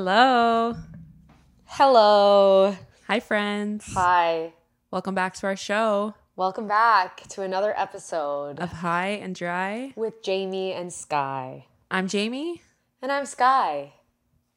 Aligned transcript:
Hello. 0.00 0.76
Hello. 1.64 2.76
Hi, 3.06 3.18
friends. 3.18 3.86
Hi. 3.94 4.52
Welcome 4.90 5.14
back 5.14 5.32
to 5.36 5.46
our 5.46 5.56
show 5.56 6.12
Welcome 6.36 6.68
back 6.68 7.22
to 7.28 7.40
another 7.40 7.72
episode 7.74 8.60
of 8.60 8.68
High 8.70 9.16
and 9.24 9.34
Dry. 9.34 9.94
with 9.96 10.22
Jamie 10.22 10.74
and 10.74 10.92
Skye. 10.92 11.64
I'm 11.90 12.08
Jamie. 12.08 12.60
And 13.00 13.10
I'm 13.10 13.24
Skye. 13.24 13.94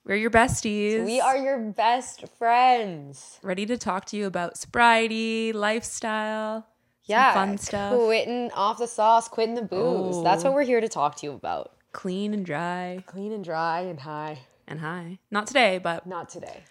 We're 0.03 0.17
your 0.17 0.29
besties. 0.29 1.05
We 1.05 1.21
are 1.21 1.37
your 1.37 1.57
best 1.57 2.27
friends. 2.37 3.39
ready 3.41 3.65
to 3.65 3.77
talk 3.77 4.03
to 4.07 4.17
you 4.17 4.25
about 4.25 4.57
sobriety, 4.57 5.53
lifestyle, 5.53 6.67
Yeah. 7.05 7.33
fun 7.33 7.57
stuff, 7.57 7.95
Quitting 7.95 8.51
off 8.51 8.77
the 8.77 8.87
sauce, 8.87 9.29
quitting 9.29 9.55
the 9.55 9.61
booze. 9.61 10.21
That's 10.21 10.43
Oh. 10.43 10.49
what 10.49 10.55
we're 10.55 10.63
here 10.63 10.81
to 10.81 10.89
talk 10.89 11.15
to 11.15 11.25
you 11.25 11.31
about. 11.31 11.71
clean 11.93 12.33
and 12.33 12.45
dry, 12.45 13.01
Clean 13.07 13.31
and 13.31 13.43
dry 13.43 13.79
and 13.79 14.01
high. 14.01 14.39
And 14.69 14.79
high. 14.79 15.19
Not 15.31 15.47
today, 15.47 15.77
but 15.79 16.05
Not 16.07 16.29
today. 16.29 16.63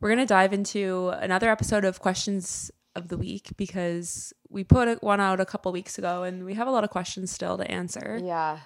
we're 0.00 0.14
to 0.14 0.26
dive 0.26 0.52
into 0.52 1.08
another 1.08 1.50
episode 1.50 1.84
of 1.84 2.00
questions 2.00 2.70
of 2.94 3.08
the 3.08 3.18
week 3.18 3.50
because 3.56 4.32
we 4.48 4.62
put 4.64 5.02
one 5.02 5.20
out 5.20 5.40
a 5.40 5.44
couple 5.44 5.70
weeks 5.72 5.98
ago 5.98 6.22
and 6.22 6.44
we 6.44 6.54
have 6.54 6.68
a 6.68 6.70
lot 6.70 6.84
of 6.84 6.90
questions 6.90 7.30
still 7.30 7.58
to 7.58 7.70
answer. 7.70 8.18
Yeah. 8.22 8.60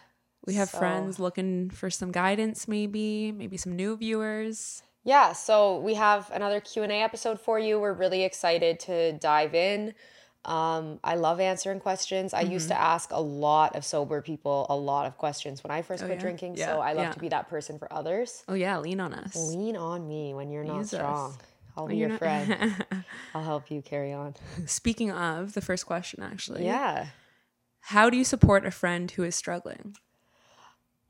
We 0.46 0.54
have 0.54 0.68
So- 0.70 0.78
friends 0.78 1.18
looking 1.18 1.70
for 1.70 1.90
some 1.90 2.12
guidance 2.12 2.66
maybe, 2.68 3.32
maybe 3.32 3.56
some 3.56 3.74
new 3.76 3.96
viewers. 3.96 4.82
Yeah, 5.02 5.32
so 5.32 5.78
we 5.80 5.95
have 5.95 6.30
another 6.30 6.60
Q&A 6.60 7.02
episode 7.02 7.40
for 7.40 7.59
you. 7.59 7.80
We're 7.80 7.95
really 7.95 8.22
excited 8.22 8.78
to 8.80 9.12
dive 9.14 9.54
in. 9.54 9.95
Um, 10.44 10.98
I 11.04 11.16
love 11.16 11.38
answering 11.38 11.80
questions. 11.80 12.32
I 12.32 12.40
used 12.40 12.68
to 12.68 12.80
ask 12.80 13.10
a 13.12 13.20
lot 13.20 13.76
of 13.76 13.84
sober 13.84 14.22
people 14.22 14.66
a 14.70 14.76
lot 14.76 15.06
of 15.06 15.18
questions 15.18 15.62
when 15.62 15.70
I 15.70 15.82
first 15.82 16.02
quit 16.02 16.16
yeah? 16.16 16.20
drinking, 16.20 16.56
Yeah, 16.56 16.66
so 16.66 16.80
I 16.80 16.94
love 16.94 17.04
yeah. 17.06 17.12
to 17.12 17.18
be 17.20 17.28
that 17.28 17.48
person 17.50 17.78
for 17.78 17.92
others. 17.92 18.42
Oh 18.48 18.54
yeah, 18.54 18.78
lean 18.78 19.00
on 19.00 19.12
us. 19.12 19.36
Lean 19.36 19.76
on 19.76 20.09
me 20.09 20.32
when 20.32 20.50
you're 20.50 20.65
not 20.65 20.78
Use 20.78 20.95
us. 20.95 20.98
strong. 21.00 21.37
I'll 21.76 21.87
be 21.87 21.96
your 21.98 22.09
not- 22.09 22.18
friend. 22.18 22.84
I'll 23.34 23.45
help 23.45 23.70
you 23.70 23.82
carry 23.82 24.12
on. 24.12 24.34
Speaking 24.66 25.10
of 25.10 25.52
the 25.52 25.60
first 25.60 25.84
question, 25.87 26.23
actually, 26.23 26.65
Yeah. 26.65 27.06
how 27.80 28.09
do 28.10 28.16
you 28.16 28.24
support 28.24 28.65
a 28.65 28.70
friend 28.70 29.10
who 29.10 29.22
is 29.24 29.34
struggling? 29.37 29.95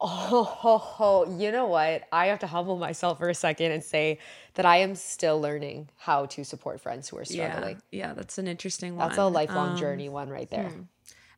Oh, 0.02 0.44
ho, 0.44 0.78
ho. 0.78 1.36
you 1.38 1.52
know 1.52 1.66
what? 1.66 2.04
I 2.10 2.26
have 2.26 2.38
to 2.38 2.46
humble 2.46 2.78
myself 2.78 3.18
for 3.18 3.28
a 3.28 3.34
second 3.34 3.72
and 3.72 3.84
say 3.84 4.18
that 4.54 4.64
I 4.64 4.78
am 4.78 4.94
still 4.94 5.38
learning 5.40 5.90
how 5.98 6.26
to 6.26 6.42
support 6.42 6.80
friends 6.80 7.08
who 7.08 7.18
are 7.18 7.24
struggling. 7.24 7.80
Yeah, 7.90 8.06
yeah, 8.08 8.14
that's 8.14 8.38
an 8.38 8.48
interesting 8.48 8.96
one. 8.96 9.08
That's 9.08 9.18
a 9.18 9.26
lifelong 9.26 9.70
Um, 9.70 9.76
journey 9.76 10.08
one 10.08 10.30
right 10.30 10.48
there. 10.48 10.72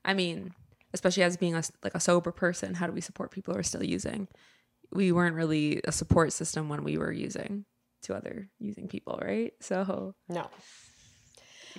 I 0.05 0.15
mean, 0.15 0.55
especially 0.95 1.25
as 1.25 1.37
being 1.37 1.55
a 1.57 1.63
like 1.83 1.95
a 1.95 2.01
sober 2.01 2.31
person, 2.31 2.75
how 2.75 2.87
do 2.87 2.93
we 2.93 3.01
support 3.01 3.33
people 3.33 3.55
who 3.55 3.61
are 3.61 3.65
still 3.65 3.83
using? 3.83 4.29
We 4.93 5.11
weren't 5.11 5.35
really 5.35 5.81
a 5.85 5.93
support 5.93 6.33
system 6.33 6.69
when 6.69 6.85
we 6.85 6.99
were 6.99 7.13
using 7.13 7.65
to 8.03 8.15
other 8.15 8.49
using 8.61 8.87
people, 8.89 9.19
right? 9.23 9.55
So 9.61 10.15
No. 10.29 10.49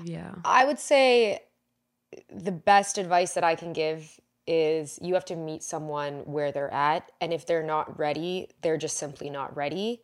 yeah, 0.04 0.36
I 0.44 0.66
would 0.66 0.80
say 0.80 1.44
the 2.30 2.52
best 2.52 2.98
advice 2.98 3.34
that 3.36 3.44
I 3.44 3.56
can 3.56 3.74
give 3.74 4.20
is 4.46 5.00
you 5.02 5.14
have 5.14 5.26
to 5.26 5.36
meet 5.36 5.64
someone 5.64 6.22
where 6.26 6.52
they're 6.52 6.74
at. 6.74 7.12
And 7.22 7.34
if 7.34 7.46
they're 7.46 7.64
not 7.64 7.98
ready, 7.98 8.50
they're 8.62 8.78
just 8.78 8.98
simply 8.98 9.30
not 9.30 9.56
ready. 9.56 10.02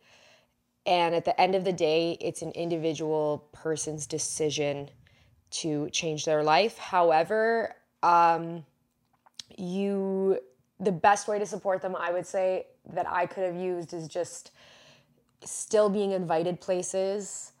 And 0.86 1.14
at 1.14 1.24
the 1.24 1.38
end 1.40 1.54
of 1.54 1.64
the 1.64 1.72
day, 1.72 2.16
it's 2.20 2.42
an 2.42 2.52
individual 2.52 3.48
person's 3.52 4.06
decision 4.06 4.90
to 5.50 5.90
change 5.90 6.24
their 6.24 6.42
life. 6.42 6.78
However, 6.78 7.76
um, 8.02 8.64
you 9.58 10.38
the 10.78 10.92
best 10.92 11.28
way 11.28 11.38
to 11.38 11.44
support 11.44 11.82
them, 11.82 11.94
I 11.94 12.10
would 12.10 12.26
say, 12.26 12.66
that 12.94 13.06
I 13.06 13.26
could 13.26 13.44
have 13.44 13.56
used 13.56 13.92
is 13.92 14.08
just 14.08 14.52
still 15.44 15.90
being 15.90 16.12
invited 16.12 16.60
places 16.60 17.52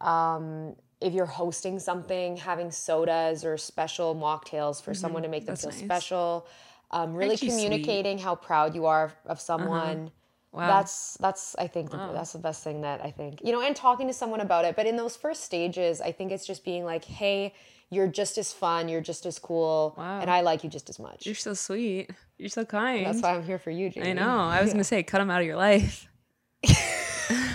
um, 0.00 0.76
if 1.00 1.12
you're 1.12 1.26
hosting 1.26 1.78
something, 1.78 2.36
having 2.36 2.70
sodas 2.70 3.44
or 3.44 3.56
special 3.58 4.14
mocktails 4.14 4.82
for 4.82 4.94
someone 4.94 5.22
to 5.22 5.28
make 5.28 5.44
them 5.46 5.52
That's 5.54 5.62
feel 5.62 5.70
nice. 5.70 5.80
special. 5.84 6.46
Um, 6.90 7.14
really 7.14 7.32
Actually 7.34 7.50
sweet. 7.50 7.62
communicating 7.64 8.18
how 8.18 8.34
proud 8.34 8.74
you 8.74 8.86
are 8.86 9.12
of 9.26 9.40
someone. 9.40 10.10
Wow. 10.52 10.66
That's 10.68 11.18
that's 11.20 11.54
I 11.58 11.66
think 11.66 11.90
the, 11.90 11.98
that's 12.14 12.32
the 12.32 12.38
best 12.38 12.64
thing 12.64 12.80
that 12.80 13.04
I 13.04 13.10
think 13.10 13.40
you 13.44 13.52
know, 13.52 13.60
and 13.60 13.76
talking 13.76 14.06
to 14.06 14.14
someone 14.14 14.40
about 14.40 14.64
it. 14.64 14.74
But 14.74 14.86
in 14.86 14.96
those 14.96 15.14
first 15.16 15.44
stages, 15.44 16.00
I 16.00 16.12
think 16.12 16.32
it's 16.32 16.46
just 16.46 16.64
being 16.64 16.84
like, 16.86 17.04
"Hey, 17.04 17.52
you're 17.90 18.06
just 18.08 18.38
as 18.38 18.54
fun, 18.54 18.88
you're 18.88 19.02
just 19.02 19.26
as 19.26 19.38
cool, 19.38 19.94
Wow. 19.98 20.20
and 20.20 20.30
I 20.30 20.40
like 20.40 20.64
you 20.64 20.70
just 20.70 20.88
as 20.88 20.98
much." 20.98 21.26
you're 21.26 21.34
so 21.34 21.52
sweet. 21.52 22.10
You're 22.38 22.48
so 22.48 22.64
kind. 22.64 23.04
That's 23.04 23.20
why 23.20 23.34
I'm 23.34 23.42
here 23.44 23.58
for 23.58 23.70
you, 23.70 23.90
Jamie. 23.90 24.10
I 24.10 24.12
know. 24.14 24.38
I 24.38 24.62
was 24.62 24.72
gonna 24.72 24.82
say, 24.84 25.02
cut 25.02 25.18
them 25.18 25.30
out 25.30 25.42
of 25.42 25.46
your 25.46 25.56
life. 25.56 26.08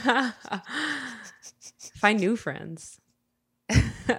Find 1.96 2.20
new 2.20 2.36
friends. 2.36 3.00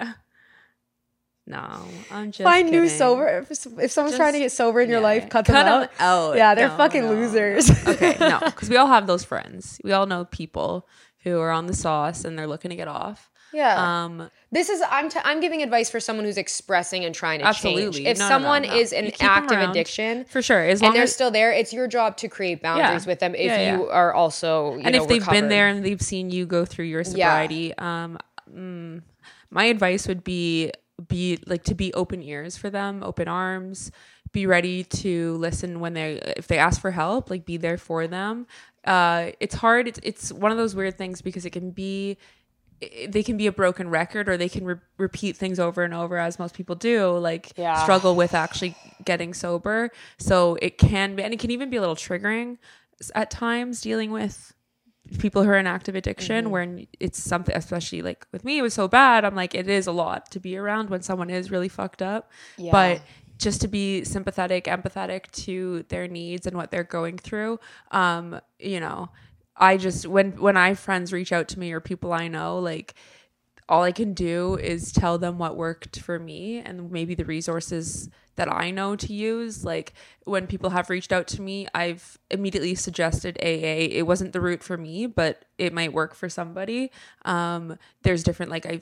no, 1.46 1.86
I'm 2.10 2.30
just 2.30 2.42
Find 2.44 2.70
new 2.70 2.88
sober. 2.88 3.26
If, 3.50 3.66
if 3.78 3.90
someone's 3.90 4.16
trying 4.16 4.34
to 4.34 4.38
get 4.38 4.52
sober 4.52 4.80
in 4.80 4.88
your 4.88 4.98
Yeah, 5.00 5.04
life, 5.04 5.28
cut, 5.28 5.44
cut 5.44 5.52
them 5.54 5.66
'em 5.66 5.82
out. 5.82 5.90
out. 5.98 6.36
Yeah, 6.36 6.54
they're 6.54 6.68
No, 6.68 6.76
fucking 6.76 7.02
no, 7.02 7.10
losers. 7.10 7.68
okay, 7.88 8.16
no, 8.20 8.38
because 8.44 8.68
we 8.70 8.76
all 8.76 8.86
have 8.86 9.06
those 9.06 9.24
friends. 9.24 9.80
We 9.82 9.92
all 9.92 10.06
know 10.06 10.24
people 10.24 10.88
who 11.24 11.38
are 11.40 11.50
on 11.50 11.66
the 11.66 11.74
sauce 11.74 12.24
and 12.24 12.38
they're 12.38 12.46
looking 12.46 12.70
to 12.70 12.76
get 12.76 12.88
off. 12.88 13.30
yeah. 13.52 14.04
Um, 14.04 14.30
This 14.52 14.68
is 14.68 14.82
I'm 14.90 15.08
t- 15.08 15.18
I'm 15.24 15.40
giving 15.40 15.62
advice 15.62 15.88
for 15.90 15.98
someone 16.00 16.24
who's 16.24 16.36
expressing 16.38 17.04
and 17.04 17.14
trying 17.14 17.40
to 17.40 17.46
Absolutely. 17.46 18.04
change. 18.04 18.06
If 18.08 18.18
No, 18.18 18.28
no, 18.28 18.28
no, 18.28 18.42
someone 18.42 18.62
no. 18.62 18.74
is 18.76 18.92
You 18.92 18.98
in 18.98 19.04
keep 19.10 19.22
'em 19.22 19.28
active 19.30 19.58
addiction 19.60 20.24
for 20.26 20.42
sure, 20.42 20.60
as 20.64 20.80
long 20.80 20.88
and 20.90 20.96
they're 20.96 21.02
as 21.04 21.12
still 21.14 21.30
there, 21.30 21.50
it's 21.52 21.72
your 21.72 21.86
job 21.88 22.16
to 22.18 22.28
create 22.28 22.62
boundaries 22.62 23.04
Yeah. 23.04 23.10
with 23.10 23.18
them 23.20 23.34
if 23.34 23.46
Yeah, 23.46 23.58
yeah. 23.60 23.76
you 23.76 23.88
are 23.90 24.12
also 24.14 24.76
you 24.76 24.82
and 24.84 24.94
know, 24.94 25.02
if 25.02 25.08
they've 25.08 25.28
been 25.28 25.48
there 25.48 25.66
and 25.68 25.84
they've 25.84 26.00
seen 26.02 26.30
you 26.30 26.46
go 26.46 26.64
through 26.64 26.84
your 26.86 27.02
sobriety 27.04 27.76
um 27.78 28.18
mm, 28.52 29.02
my 29.52 29.64
advice 29.64 30.08
would 30.08 30.24
be 30.24 30.72
be 31.08 31.38
like 31.46 31.62
to 31.64 31.74
be 31.74 31.92
open 31.94 32.22
ears 32.22 32.56
for 32.56 32.70
them 32.70 33.02
open 33.02 33.28
arms 33.28 33.90
be 34.32 34.46
ready 34.46 34.82
to 34.84 35.34
listen 35.36 35.78
when 35.80 35.92
they 35.94 36.14
if 36.36 36.46
they 36.48 36.58
ask 36.58 36.80
for 36.80 36.90
help 36.90 37.28
like 37.30 37.44
be 37.44 37.56
there 37.56 37.76
for 37.76 38.06
them 38.06 38.46
uh 38.84 39.30
it's 39.40 39.54
hard 39.54 39.86
it's, 39.88 40.00
it's 40.02 40.32
one 40.32 40.50
of 40.52 40.58
those 40.58 40.74
weird 40.74 40.96
things 40.96 41.20
because 41.22 41.44
it 41.44 41.50
can 41.50 41.70
be 41.70 42.16
they 43.08 43.22
can 43.22 43.36
be 43.36 43.46
a 43.46 43.52
broken 43.52 43.88
record 43.88 44.28
or 44.28 44.36
they 44.36 44.48
can 44.48 44.64
re- 44.64 44.76
repeat 44.98 45.36
things 45.36 45.60
over 45.60 45.84
and 45.84 45.94
over 45.94 46.18
as 46.18 46.38
most 46.38 46.54
people 46.54 46.74
do 46.74 47.16
like 47.18 47.52
Yeah. 47.56 47.80
struggle 47.82 48.16
with 48.16 48.34
actually 48.34 48.74
getting 49.04 49.34
sober 49.34 49.90
so 50.18 50.56
it 50.60 50.78
can 50.78 51.14
be 51.16 51.22
and 51.22 51.32
it 51.32 51.40
can 51.40 51.50
even 51.50 51.70
be 51.70 51.76
a 51.76 51.80
little 51.80 51.96
triggering 51.96 52.58
at 53.14 53.30
times 53.30 53.80
dealing 53.80 54.10
with 54.12 54.52
people 55.18 55.42
who 55.42 55.50
are 55.50 55.58
in 55.58 55.66
active 55.66 55.94
addiction 55.94 56.44
Mm-hmm. 56.44 56.52
where 56.52 56.78
it's 57.00 57.20
something 57.22 57.54
especially 57.54 58.02
like 58.02 58.26
with 58.32 58.44
me 58.44 58.58
it 58.58 58.62
was 58.62 58.72
so 58.74 58.86
bad 58.88 59.24
i'm 59.24 59.34
like 59.34 59.54
it 59.54 59.68
is 59.68 59.86
a 59.86 59.92
lot 59.92 60.30
to 60.30 60.40
be 60.40 60.56
around 60.56 60.90
when 60.90 61.02
someone 61.02 61.28
is 61.30 61.50
really 61.50 61.68
fucked 61.68 62.00
up 62.02 62.30
Yeah. 62.56 62.70
but 62.72 63.02
just 63.38 63.60
to 63.62 63.68
be 63.68 64.04
sympathetic 64.04 64.64
empathetic 64.66 65.30
to 65.44 65.84
their 65.88 66.06
needs 66.06 66.46
and 66.46 66.56
what 66.56 66.70
they're 66.70 66.84
going 66.84 67.18
through 67.18 67.58
um 67.90 68.40
you 68.60 68.78
know 68.80 69.08
i 69.56 69.76
just 69.76 70.06
when 70.06 70.32
when 70.40 70.56
i 70.56 70.72
friends 70.74 71.12
reach 71.12 71.32
out 71.32 71.48
to 71.48 71.58
me 71.58 71.72
or 71.72 71.80
people 71.80 72.12
i 72.12 72.28
know 72.28 72.58
like 72.60 72.94
all 73.68 73.82
I 73.82 73.92
can 73.92 74.14
do 74.14 74.56
is 74.56 74.92
tell 74.92 75.18
them 75.18 75.38
what 75.38 75.56
worked 75.56 76.00
for 76.00 76.18
me 76.18 76.58
and 76.58 76.90
maybe 76.90 77.14
the 77.14 77.24
resources 77.24 78.10
that 78.36 78.52
I 78.52 78.70
know 78.70 78.96
to 78.96 79.12
use. 79.12 79.64
Like 79.64 79.92
when 80.24 80.46
people 80.46 80.70
have 80.70 80.90
reached 80.90 81.12
out 81.12 81.26
to 81.28 81.42
me, 81.42 81.68
I've 81.74 82.18
immediately 82.30 82.74
suggested 82.74 83.38
AA. 83.42 83.88
It 83.90 84.06
wasn't 84.06 84.32
the 84.32 84.40
route 84.40 84.62
for 84.62 84.76
me, 84.76 85.06
but 85.06 85.44
it 85.58 85.72
might 85.72 85.92
work 85.92 86.14
for 86.14 86.28
somebody. 86.28 86.90
Um, 87.24 87.78
there's 88.02 88.22
different, 88.22 88.50
like 88.50 88.66
I 88.66 88.80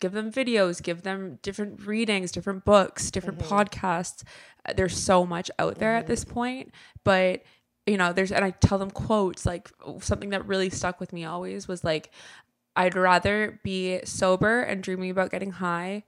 give 0.00 0.12
them 0.12 0.32
videos, 0.32 0.82
give 0.82 1.02
them 1.02 1.38
different 1.42 1.86
readings, 1.86 2.32
different 2.32 2.64
books, 2.64 3.10
different 3.10 3.38
podcasts. 3.38 4.22
Uh, 4.66 4.72
There's 4.74 4.96
so 4.96 5.26
much 5.26 5.50
out 5.58 5.78
there 5.78 5.94
at 5.94 6.06
this 6.06 6.24
point, 6.24 6.72
but 7.04 7.42
you 7.86 7.96
know, 7.96 8.12
there's, 8.12 8.32
and 8.32 8.44
I 8.44 8.50
tell 8.50 8.78
them 8.78 8.90
quotes, 8.90 9.46
like 9.46 9.70
something 10.00 10.30
that 10.30 10.44
really 10.46 10.70
stuck 10.70 10.98
with 10.98 11.12
me 11.12 11.24
always 11.24 11.68
was 11.68 11.84
like, 11.84 12.10
I'd 12.76 12.94
rather 12.94 13.58
be 13.64 14.00
sober 14.04 14.60
and 14.60 14.82
dreaming 14.82 15.10
about 15.10 15.30
getting 15.30 15.52
high 15.52 16.04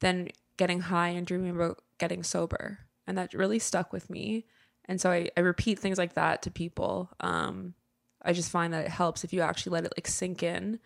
than 0.00 0.28
getting 0.58 0.80
high 0.80 1.08
and 1.08 1.26
dreaming 1.26 1.50
about 1.50 1.80
getting 1.98 2.22
sober. 2.22 2.80
And 3.06 3.16
that 3.16 3.32
really 3.32 3.58
stuck 3.58 3.92
with 3.92 4.10
me. 4.10 4.44
And 4.84 5.00
so 5.00 5.10
I, 5.10 5.30
I 5.36 5.40
repeat 5.40 5.78
things 5.78 5.98
like 5.98 6.14
that 6.14 6.42
to 6.42 6.50
people. 6.50 7.10
Um, 7.20 7.74
I 8.20 8.32
just 8.32 8.50
find 8.50 8.72
that 8.74 8.84
it 8.84 8.90
helps 8.90 9.24
if 9.24 9.32
you 9.32 9.40
actually 9.40 9.72
let 9.72 9.84
it 9.84 9.94
like 9.96 10.06
sink 10.06 10.42
in. 10.42 10.78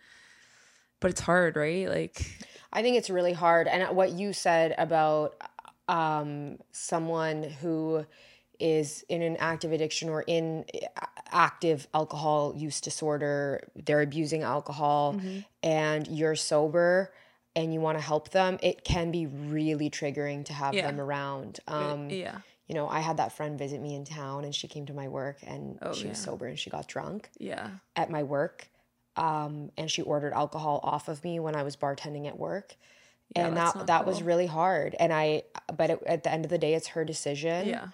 But 0.99 1.11
it's 1.11 1.21
hard, 1.21 1.55
right? 1.55 1.87
Like, 1.87 2.25
I 2.73 2.81
think 2.81 2.97
it's 2.97 3.09
really 3.09 3.33
hard. 3.33 3.67
And 3.67 3.95
what 3.95 4.11
you 4.11 4.33
said 4.33 4.73
about 4.77 5.35
um, 5.87 6.57
someone 6.71 7.43
who 7.43 8.05
is 8.59 9.03
in 9.09 9.21
an 9.21 9.37
active 9.37 9.71
addiction 9.71 10.09
or 10.09 10.21
in 10.23 10.65
active 11.31 11.87
alcohol 11.93 12.53
use 12.55 12.81
disorder, 12.81 13.67
they're 13.75 14.01
abusing 14.01 14.43
alcohol, 14.43 15.19
and 15.63 16.07
you're 16.07 16.35
sober 16.35 17.13
and 17.55 17.73
you 17.73 17.79
want 17.81 17.97
to 17.97 18.03
help 18.03 18.29
them, 18.29 18.59
it 18.61 18.83
can 18.83 19.09
be 19.09 19.25
really 19.25 19.89
triggering 19.89 20.45
to 20.45 20.53
have 20.53 20.75
Yeah. 20.75 20.87
them 20.87 20.99
around. 20.99 21.59
Um, 21.67 22.09
yeah. 22.11 22.39
you 22.67 22.75
know, 22.75 22.87
I 22.87 22.99
had 22.99 23.17
that 23.17 23.31
friend 23.31 23.57
visit 23.57 23.81
me 23.81 23.95
in 23.95 24.05
town 24.05 24.43
and 24.43 24.53
she 24.53 24.67
came 24.67 24.85
to 24.85 24.93
my 24.93 25.07
work 25.07 25.37
and 25.41 25.79
Oh, 25.81 25.93
she 25.93 26.07
was 26.07 26.19
sober 26.19 26.45
and 26.45 26.59
she 26.59 26.69
got 26.69 26.87
drunk 26.87 27.29
Yeah. 27.39 27.69
at 27.95 28.09
my 28.11 28.21
work. 28.23 28.69
Um, 29.15 29.71
and 29.75 29.89
she 29.89 30.03
ordered 30.03 30.33
alcohol 30.33 30.79
off 30.83 31.07
of 31.07 31.23
me 31.23 31.39
when 31.39 31.55
I 31.55 31.63
was 31.63 31.75
bartending 31.75 32.27
at 32.27 32.37
work. 32.37 32.75
Yeah, 33.35 33.47
and 33.47 33.57
that 33.57 33.87
that 33.87 34.05
was 34.05 34.21
really 34.21 34.45
hard. 34.45 34.95
And 34.99 35.11
I, 35.11 35.43
but 35.75 35.89
it, 35.89 36.03
at 36.05 36.23
the 36.23 36.31
end 36.31 36.45
of 36.45 36.51
the 36.51 36.57
day, 36.59 36.75
it's 36.75 36.89
her 36.89 37.03
decision. 37.03 37.67
Yeah. 37.67 37.87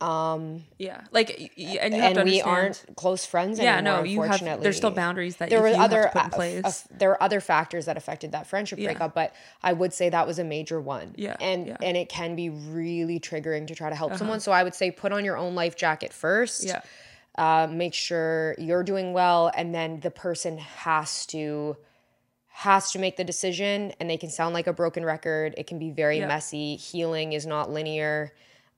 Um, 0.00 0.64
Yeah. 0.78 1.02
Like, 1.12 1.30
and 1.58 1.92
you 1.94 2.00
have 2.00 2.12
and 2.12 2.14
to 2.16 2.24
we 2.24 2.40
aren't 2.40 2.84
close 2.96 3.26
friends 3.26 3.58
Yeah, 3.58 3.76
anymore. 3.78 3.98
no, 3.98 4.04
you 4.04 4.22
have. 4.22 4.40
There's 4.62 4.78
still 4.78 4.90
boundaries 4.90 5.36
that 5.36 5.50
there 5.50 5.58
you, 5.68 5.76
were 5.76 5.82
other 5.82 6.02
have 6.04 6.12
to 6.12 6.18
put 6.18 6.24
in 6.24 6.30
place. 6.30 6.64
f- 6.64 6.88
there 6.98 7.10
were 7.10 7.22
other 7.22 7.40
factors 7.40 7.84
that 7.84 7.96
affected 7.98 8.32
that 8.32 8.46
friendship 8.46 8.78
Yeah. 8.78 8.86
breakup 8.88 9.14
but 9.14 9.34
i 9.62 9.72
would 9.72 9.92
say 9.92 10.08
that 10.08 10.26
was 10.26 10.38
a 10.38 10.44
major 10.44 10.80
one 10.80 11.14
Yeah, 11.16 11.36
and 11.40 11.66
yeah. 11.66 11.72
Uh-huh. 11.74 11.84
and 11.86 11.96
it 11.96 12.08
can 12.08 12.34
be 12.34 12.48
really 12.48 13.20
triggering 13.20 13.66
to 13.66 13.74
try 13.74 13.90
to 13.90 13.94
help 13.96 14.16
someone 14.16 14.40
so 14.40 14.52
i 14.52 14.62
would 14.62 14.74
say 14.74 14.90
put 14.90 15.12
on 15.12 15.24
your 15.24 15.36
own 15.36 15.54
life 15.54 15.76
jacket 15.76 16.12
first 16.12 16.64
yeah. 16.64 16.80
uh, 17.36 17.66
make 17.70 17.92
sure 17.94 18.54
you're 18.58 18.82
doing 18.82 19.12
well 19.12 19.50
and 19.54 19.74
then 19.74 20.00
the 20.00 20.10
person 20.10 20.58
has 20.58 21.26
to 21.26 21.76
has 22.48 22.90
to 22.92 22.98
make 22.98 23.16
the 23.16 23.24
decision 23.24 23.92
and 24.00 24.08
they 24.10 24.16
can 24.16 24.30
sound 24.30 24.54
like 24.54 24.66
a 24.66 24.72
broken 24.72 25.04
record 25.04 25.54
it 25.58 25.66
can 25.66 25.78
be 25.78 25.90
very 25.90 26.18
Yeah. 26.18 26.26
messy 26.28 26.76
healing 26.76 27.32
is 27.34 27.46
not 27.46 27.70
linear 27.70 28.32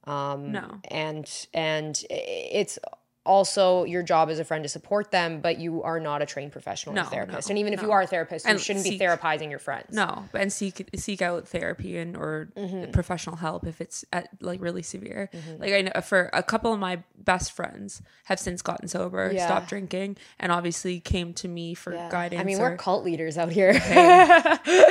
No. 0.06 0.81
and 0.90 1.46
and 1.54 2.02
it's 2.10 2.78
also 3.25 3.84
your 3.84 4.02
job 4.02 4.31
as 4.31 4.40
a 4.40 4.44
friend 4.44 4.64
to 4.64 4.69
support 4.69 5.12
them 5.12 5.40
but 5.40 5.56
you 5.58 5.81
are 5.84 6.00
not 6.00 6.20
a 6.22 6.26
trained 6.26 6.50
professional 6.50 6.93
No, 6.93 7.04
therapist 7.04 7.49
no, 7.49 7.52
and 7.52 7.58
even 7.60 7.72
if 7.72 7.81
no. 7.81 7.87
you 7.87 7.93
are 7.93 8.02
a 8.02 8.06
therapist 8.08 8.49
you 8.49 8.58
shouldn't 8.58 8.84
be 8.84 8.99
therapizing 8.99 9.49
your 9.49 9.60
friends 9.60 9.94
No, 9.94 10.25
and 10.34 10.52
seek 10.52 10.90
seek 10.96 11.22
out 11.22 11.46
therapy 11.46 11.99
and 11.99 12.16
or 12.16 12.49
Mm-hmm. 12.56 12.90
professional 12.90 13.37
help 13.37 13.64
if 13.64 13.81
it's 13.81 14.04
at 14.12 14.28
like 14.40 14.60
really 14.60 14.82
severe. 14.82 15.31
Like 15.60 15.72
I 15.72 15.82
know 15.82 16.00
for 16.00 16.31
a 16.32 16.43
couple 16.43 16.72
of 16.72 16.81
my 16.81 17.05
best 17.16 17.52
friends 17.52 18.02
have 18.25 18.40
since 18.40 18.60
gotten 18.60 18.88
sober, 18.88 19.31
Yeah. 19.32 19.46
stopped 19.46 19.69
drinking, 19.69 20.16
and 20.40 20.50
obviously 20.50 20.98
came 20.98 21.32
to 21.34 21.46
me 21.48 21.75
for 21.75 21.94
Yeah. 21.94 22.10
guidance. 22.10 22.40
i 22.40 22.44
mean 22.44 22.58
or, 22.58 22.70
we're 22.70 22.76
cult 22.76 23.05
leaders 23.05 23.38
out 23.38 23.52
here 23.52 23.70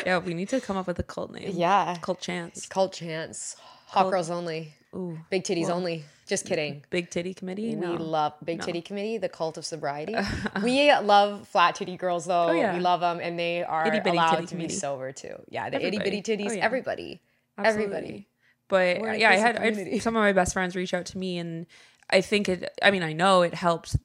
yeah, 0.06 0.20
we 0.20 0.34
need 0.34 0.48
to 0.50 0.62
come 0.62 0.78
up 0.78 0.88
with 0.88 1.00
a 1.00 1.04
cult 1.04 1.32
name. 1.34 1.52
yeah 1.54 1.98
cult 2.02 2.22
chance. 2.22 2.66
cult 2.68 2.94
chance 2.94 3.58
hot 3.88 4.10
girls 4.10 4.30
only 4.30 4.74
Ooh, 4.96 5.18
big 5.30 5.44
titties 5.44 5.70
only 5.70 6.04
just 6.32 6.46
kidding 6.46 6.84
big 6.90 7.10
titty 7.10 7.34
committee. 7.34 7.76
No, 7.76 7.92
We 7.92 7.98
love 7.98 8.34
Big 8.44 8.62
Titty 8.62 8.82
Committee, 8.82 9.18
the 9.18 9.28
cult 9.28 9.58
of 9.58 9.66
sobriety. 9.66 10.16
we 10.64 10.94
love 10.94 11.48
flat 11.50 11.76
titty 11.76 11.98
girls 11.98 12.26
though. 12.26 12.48
Oh, 12.48 12.52
yeah. 12.54 12.74
We 12.74 12.80
love 12.80 13.02
them, 13.02 13.20
and 13.22 13.38
they 13.38 13.64
are 13.64 13.84
allowed 13.84 14.36
to 14.36 14.42
be 14.42 14.48
committee. 14.48 14.74
sober 14.74 15.12
too. 15.12 15.36
Yeah, 15.50 15.70
the 15.70 15.86
itty 15.86 16.00
bitty 16.00 16.22
titties. 16.22 16.52
Oh, 16.52 16.54
yeah. 16.54 16.66
Everybody. 16.66 17.22
Absolutely. 17.58 17.96
Everybody. 17.98 18.28
But 18.70 19.20
yeah, 19.20 19.30
I 19.30 19.36
had, 19.36 19.58
I 19.58 19.74
had 19.74 20.02
some 20.02 20.16
of 20.16 20.22
my 20.22 20.32
best 20.32 20.54
friends 20.54 20.78
reach 20.78 20.94
out 20.94 21.06
to 21.08 21.18
me, 21.18 21.38
and 21.38 21.68
I 22.10 22.22
think 22.22 22.48
it. 22.48 22.72
I 22.82 22.92
mean, 22.92 23.04
I 23.04 23.12
know 23.12 23.42
it 23.42 23.54
helped 23.54 23.98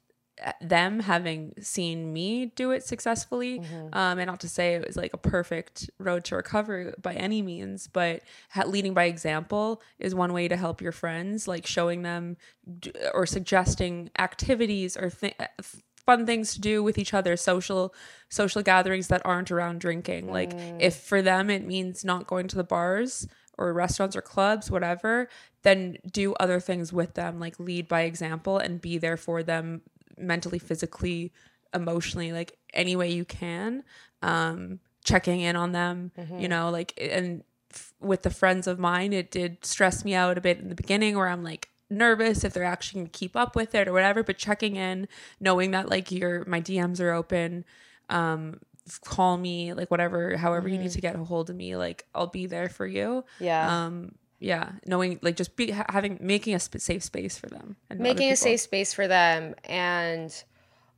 them 0.61 0.99
having 0.99 1.53
seen 1.59 2.13
me 2.13 2.47
do 2.55 2.71
it 2.71 2.83
successfully. 2.83 3.59
Mm-hmm. 3.59 3.87
Um, 3.93 4.19
and 4.19 4.27
not 4.27 4.39
to 4.41 4.49
say 4.49 4.75
it 4.75 4.85
was 4.85 4.95
like 4.95 5.13
a 5.13 5.17
perfect 5.17 5.89
road 5.99 6.23
to 6.25 6.35
recovery 6.35 6.93
by 7.01 7.13
any 7.13 7.41
means, 7.41 7.87
but 7.87 8.21
ha- 8.51 8.65
leading 8.65 8.93
by 8.93 9.05
example 9.05 9.81
is 9.99 10.13
one 10.13 10.33
way 10.33 10.47
to 10.47 10.55
help 10.55 10.81
your 10.81 10.91
friends, 10.91 11.47
like 11.47 11.65
showing 11.65 12.03
them 12.03 12.37
d- 12.79 12.91
or 13.13 13.25
suggesting 13.25 14.11
activities 14.19 14.95
or 14.95 15.09
th- 15.09 15.35
fun 16.05 16.25
things 16.25 16.53
to 16.53 16.61
do 16.61 16.81
with 16.81 16.97
each 16.97 17.13
other 17.13 17.35
social 17.35 17.93
social 18.29 18.61
gatherings 18.61 19.09
that 19.09 19.21
aren't 19.25 19.51
around 19.51 19.81
drinking 19.81 20.31
like 20.31 20.53
if 20.79 20.95
for 20.95 21.21
them 21.21 21.49
it 21.49 21.65
means 21.65 22.05
not 22.05 22.25
going 22.25 22.47
to 22.47 22.55
the 22.55 22.63
bars 22.63 23.27
or 23.57 23.73
restaurants 23.73 24.15
or 24.15 24.21
clubs 24.21 24.71
whatever 24.71 25.27
then 25.63 25.97
do 26.09 26.33
other 26.35 26.61
things 26.61 26.93
with 26.93 27.15
them 27.15 27.41
like 27.41 27.59
lead 27.59 27.89
by 27.89 28.03
example 28.03 28.57
and 28.57 28.79
be 28.79 28.97
there 28.97 29.17
for 29.17 29.43
them 29.43 29.81
mentally 30.17 30.59
physically 30.59 31.31
emotionally 31.73 32.31
like 32.31 32.57
any 32.73 32.95
way 32.95 33.09
you 33.11 33.25
can 33.25 33.83
um 34.21 34.79
checking 35.03 35.41
in 35.41 35.55
on 35.55 35.71
them 35.71 36.11
you 36.39 36.47
know 36.47 36.69
like 36.69 36.93
and 36.99 37.43
f- 37.71 37.93
with 37.99 38.23
the 38.23 38.29
friends 38.29 38.67
of 38.67 38.79
mine 38.79 39.13
it 39.13 39.31
did 39.31 39.63
stress 39.65 40.03
me 40.05 40.13
out 40.13 40.37
a 40.37 40.41
bit 40.41 40.59
in 40.59 40.69
the 40.69 40.75
beginning 40.75 41.15
where 41.15 41.27
i'm 41.27 41.43
like 41.43 41.69
nervous 41.89 42.43
if 42.43 42.53
they're 42.53 42.63
actually 42.63 42.99
going 42.99 43.09
to 43.09 43.17
keep 43.17 43.35
up 43.35 43.55
with 43.55 43.73
it 43.75 43.87
or 43.87 43.93
whatever 43.93 44.23
but 44.23 44.37
checking 44.37 44.75
in 44.75 45.07
knowing 45.39 45.71
that 45.71 45.89
like 45.89 46.11
your 46.11 46.43
my 46.45 46.59
dms 46.59 46.99
are 46.99 47.11
open 47.11 47.63
um 48.09 48.59
call 49.03 49.37
me 49.37 49.73
like 49.73 49.91
whatever 49.91 50.35
however 50.37 50.67
you 50.69 50.77
need 50.77 50.91
to 50.91 51.01
get 51.01 51.15
a 51.15 51.23
hold 51.23 51.49
of 51.49 51.55
me 51.55 51.75
like 51.75 52.05
i'll 52.15 52.27
be 52.27 52.45
there 52.45 52.69
for 52.69 52.87
you. 52.87 53.23
Yeah. 53.39 53.85
um 53.85 54.15
yeah 54.39 54.71
knowing 54.85 55.19
like 55.21 55.35
just 55.35 55.55
be 55.55 55.71
having 55.89 56.17
making 56.21 56.53
a 56.53 56.59
sp- 56.61 56.77
safe 56.79 57.03
space 57.03 57.37
for 57.37 57.47
them 57.47 57.75
and 57.89 57.99
Making 57.99 58.31
a 58.31 58.35
safe 58.35 58.59
space 58.61 58.93
for 58.93 59.07
them 59.07 59.55
and 59.65 60.31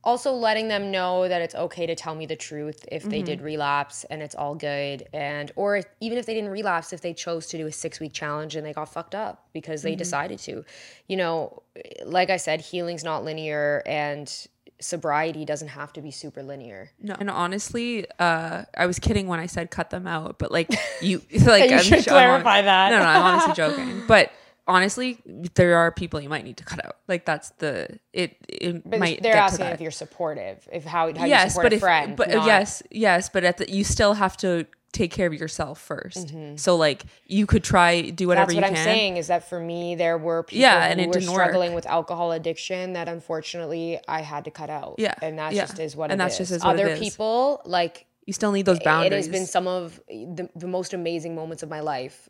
also 0.02 0.32
letting 0.32 0.68
them 0.68 0.90
know 0.90 1.28
that 1.28 1.42
it's 1.42 1.54
okay 1.54 1.86
to 1.86 1.94
tell 1.94 2.14
me 2.14 2.24
the 2.26 2.36
truth 2.36 2.86
if 2.90 3.02
they 3.02 3.18
Mm-hmm. 3.18 3.24
did 3.26 3.42
relapse 3.42 4.04
and 4.10 4.22
it's 4.22 4.34
all 4.34 4.54
good 4.54 5.06
and 5.12 5.52
or 5.56 5.76
if, 5.76 5.84
even 6.00 6.16
if 6.16 6.24
they 6.26 6.32
didn't 6.34 6.50
relapse 6.50 6.92
if 6.92 7.00
they 7.02 7.12
chose 7.14 7.46
to 7.48 7.58
do 7.58 7.66
a 7.66 7.72
6 7.72 8.00
week 8.00 8.12
challenge 8.12 8.56
and 8.56 8.64
they 8.66 8.72
got 8.72 8.90
fucked 8.92 9.14
up 9.14 9.46
because 9.52 9.80
Mm-hmm. 9.80 9.90
they 9.90 9.96
decided 9.96 10.38
to 10.38 10.64
you 11.08 11.16
know 11.16 11.62
like 12.04 12.30
i 12.30 12.36
said 12.38 12.60
healing's 12.60 13.04
not 13.04 13.24
linear 13.24 13.82
and 13.86 14.46
sobriety 14.80 15.44
doesn't 15.44 15.68
have 15.68 15.92
to 15.92 16.00
be 16.00 16.10
super 16.10 16.42
linear 16.42 16.90
No, 17.00 17.14
and 17.20 17.28
honestly, 17.30 18.06
uh, 18.18 18.64
I 18.76 18.86
was 18.86 18.98
kidding 18.98 19.26
when 19.28 19.38
I 19.40 19.46
said 19.46 19.70
cut 19.70 19.90
them 19.90 20.06
out, 20.06 20.38
but 20.38 20.50
like 20.50 20.70
you, 21.02 21.22
like 21.44 21.70
You 21.70 21.78
should 21.82 22.04
sure- 22.04 22.14
I'm 22.14 22.30
hon- 22.30 22.42
clarify 22.42 22.62
that. 22.62 22.90
No, 22.90 22.98
no, 22.98 23.04
I'm 23.04 23.22
honestly 23.22 23.52
joking. 23.62 24.02
But 24.06 24.32
honestly, 24.66 25.18
there 25.54 25.76
are 25.76 25.90
people 25.90 26.20
you 26.20 26.28
might 26.28 26.44
need 26.44 26.56
to 26.58 26.64
cut 26.64 26.84
out. 26.84 26.96
Like 27.08 27.24
that's 27.24 27.50
the 27.58 27.98
it. 28.12 28.36
It 28.48 28.88
but 28.88 29.00
might 29.00 29.22
they're 29.22 29.36
asking 29.36 29.66
if 29.66 29.80
you're 29.80 29.90
supportive 29.90 30.66
if 30.72 30.84
how, 30.84 31.12
how 31.14 31.24
you 31.24 31.30
yes, 31.30 31.52
support 31.54 31.64
but 31.66 31.72
a 31.72 31.76
if 31.76 31.80
friend 31.80 32.16
but 32.16 32.30
not- 32.30 32.46
yes, 32.46 32.82
yes, 32.90 33.28
but 33.28 33.44
at 33.44 33.56
the, 33.58 33.70
you 33.70 33.84
still 33.84 34.14
have 34.14 34.36
to 34.38 34.66
take 34.92 35.12
care 35.12 35.26
of 35.26 35.34
yourself 35.34 35.86
1st 35.88 36.26
Mm-hmm. 36.32 36.56
So 36.56 36.76
like 36.76 37.04
you 37.26 37.46
could 37.46 37.62
try 37.62 38.10
do 38.10 38.26
whatever 38.28 38.46
That's 38.52 38.54
you 38.56 38.60
what 38.62 38.68
I'm 38.70 38.74
can. 38.74 38.84
saying 38.84 39.16
is 39.18 39.28
that 39.28 39.48
for 39.48 39.60
me, 39.60 39.94
there 39.94 40.18
were 40.18 40.42
people 40.42 40.62
Yeah, 40.62 40.84
and 40.86 40.98
who 41.00 41.04
it 41.04 41.06
were 41.08 41.12
didn't 41.14 41.32
work. 41.32 41.42
struggling 41.42 41.74
with 41.74 41.86
alcohol 41.86 42.32
addiction 42.32 42.94
that 42.94 43.08
unfortunately 43.08 43.98
I 44.08 44.20
had 44.22 44.44
to 44.46 44.50
cut 44.50 44.70
out. 44.70 44.96
Yeah, 44.98 45.14
and 45.22 45.38
that 45.38 45.52
yeah. 45.52 45.62
just 45.66 45.78
is 45.78 45.94
what 45.96 46.10
And 46.10 46.20
it 46.20 46.24
that's 46.24 46.38
just 46.38 46.50
is. 46.50 46.58
is 46.58 46.64
what 46.64 46.74
Other 46.74 46.88
is. 46.88 46.98
people, 46.98 47.62
like 47.64 48.06
You 48.26 48.32
still 48.32 48.52
need 48.52 48.66
those 48.66 48.80
boundaries. 48.80 49.12
It 49.12 49.16
has 49.16 49.28
been 49.28 49.46
some 49.46 49.66
of 49.68 50.00
the, 50.08 50.48
the 50.56 50.66
most 50.66 50.92
amazing 50.92 51.34
moments 51.34 51.62
of 51.62 51.68
my 51.70 51.80
life, 51.80 52.28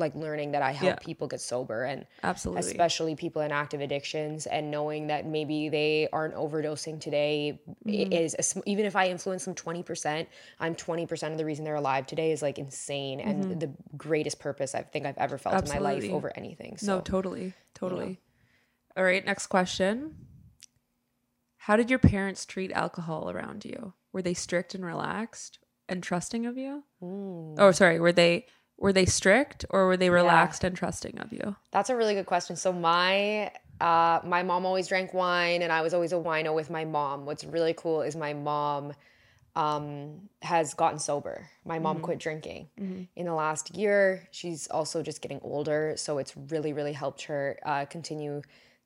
like 0.00 0.14
learning 0.16 0.50
that 0.52 0.62
I 0.62 0.72
help 0.72 0.88
Yeah. 0.90 0.96
people 1.06 1.28
get 1.28 1.40
sober 1.40 1.84
and 1.84 2.06
Absolutely. 2.24 2.60
especially 2.70 3.14
people 3.14 3.42
in 3.42 3.52
active 3.52 3.80
addictions 3.80 4.46
and 4.46 4.70
knowing 4.70 5.06
that 5.08 5.26
maybe 5.26 5.68
they 5.68 6.08
aren't 6.12 6.34
overdosing 6.34 7.00
today 7.00 7.60
Mm-hmm. 7.86 8.12
is 8.12 8.34
a 8.38 8.62
even 8.68 8.84
if 8.86 8.96
I 8.96 9.08
influence 9.08 9.44
them 9.44 9.54
20%, 9.54 10.26
I'm 10.58 10.74
20% 10.74 11.32
of 11.32 11.38
the 11.38 11.44
reason 11.44 11.64
they're 11.64 11.74
alive 11.76 12.06
today 12.06 12.32
is 12.32 12.42
like 12.42 12.58
insane 12.58 13.20
and 13.20 13.60
the 13.60 13.70
greatest 13.96 14.40
purpose 14.40 14.74
I 14.74 14.82
think 14.82 15.06
I've 15.06 15.18
ever 15.18 15.38
felt 15.38 15.54
in 15.62 15.68
my 15.68 15.76
Mm-hmm. 15.76 15.84
Life 15.84 16.10
over 16.10 16.32
anything. 16.36 16.76
So 16.78 16.96
No, 16.96 17.00
totally. 17.00 17.54
Totally. 17.74 18.20
All 18.96 19.04
right, 19.04 19.24
next 19.24 19.46
question. 19.46 20.16
How 21.64 21.76
did 21.76 21.90
your 21.90 21.98
parents 21.98 22.46
treat 22.46 22.72
alcohol 22.72 23.30
around 23.30 23.64
you? 23.64 23.92
Were 24.12 24.22
they 24.22 24.34
strict 24.34 24.74
and 24.74 24.84
relaxed 24.84 25.58
and 25.88 26.02
trusting 26.02 26.46
of 26.46 26.56
you? 26.56 26.84
Mm. 27.02 27.56
Oh, 27.58 27.70
sorry, 27.72 28.00
were 28.00 28.12
they 28.12 28.46
were 28.80 28.92
they 28.92 29.06
strict 29.06 29.64
or 29.70 29.86
were 29.86 29.96
they 29.96 30.10
relaxed 30.10 30.64
and 30.64 30.74
trusting 30.74 31.18
of 31.18 31.32
you? 31.32 31.54
That's 31.70 31.90
a 31.90 31.96
really 31.96 32.14
good 32.14 32.26
question. 32.26 32.56
So 32.56 32.72
my 32.72 33.52
uh, 33.80 34.20
my 34.24 34.42
mom 34.42 34.66
always 34.66 34.88
drank 34.88 35.14
wine, 35.14 35.62
and 35.62 35.72
I 35.72 35.80
was 35.82 35.94
always 35.94 36.12
a 36.12 36.16
wino 36.16 36.54
with 36.54 36.68
my 36.68 36.84
mom. 36.84 37.24
What's 37.24 37.44
really 37.44 37.74
cool 37.74 38.02
is 38.02 38.14
my 38.16 38.34
mom 38.34 38.92
um, 39.56 40.28
has 40.42 40.74
gotten 40.74 40.98
sober. 40.98 41.48
My 41.64 41.78
mom 41.78 42.00
quit 42.00 42.18
drinking 42.18 42.68
in 43.16 43.26
the 43.26 43.34
last 43.34 43.74
year. 43.74 44.28
She's 44.32 44.68
also 44.68 45.02
just 45.02 45.22
getting 45.22 45.40
older, 45.42 45.94
so 45.96 46.18
it's 46.18 46.34
really 46.36 46.72
really 46.72 46.92
helped 46.92 47.22
her 47.24 47.58
uh, 47.64 47.84
continue 47.84 48.42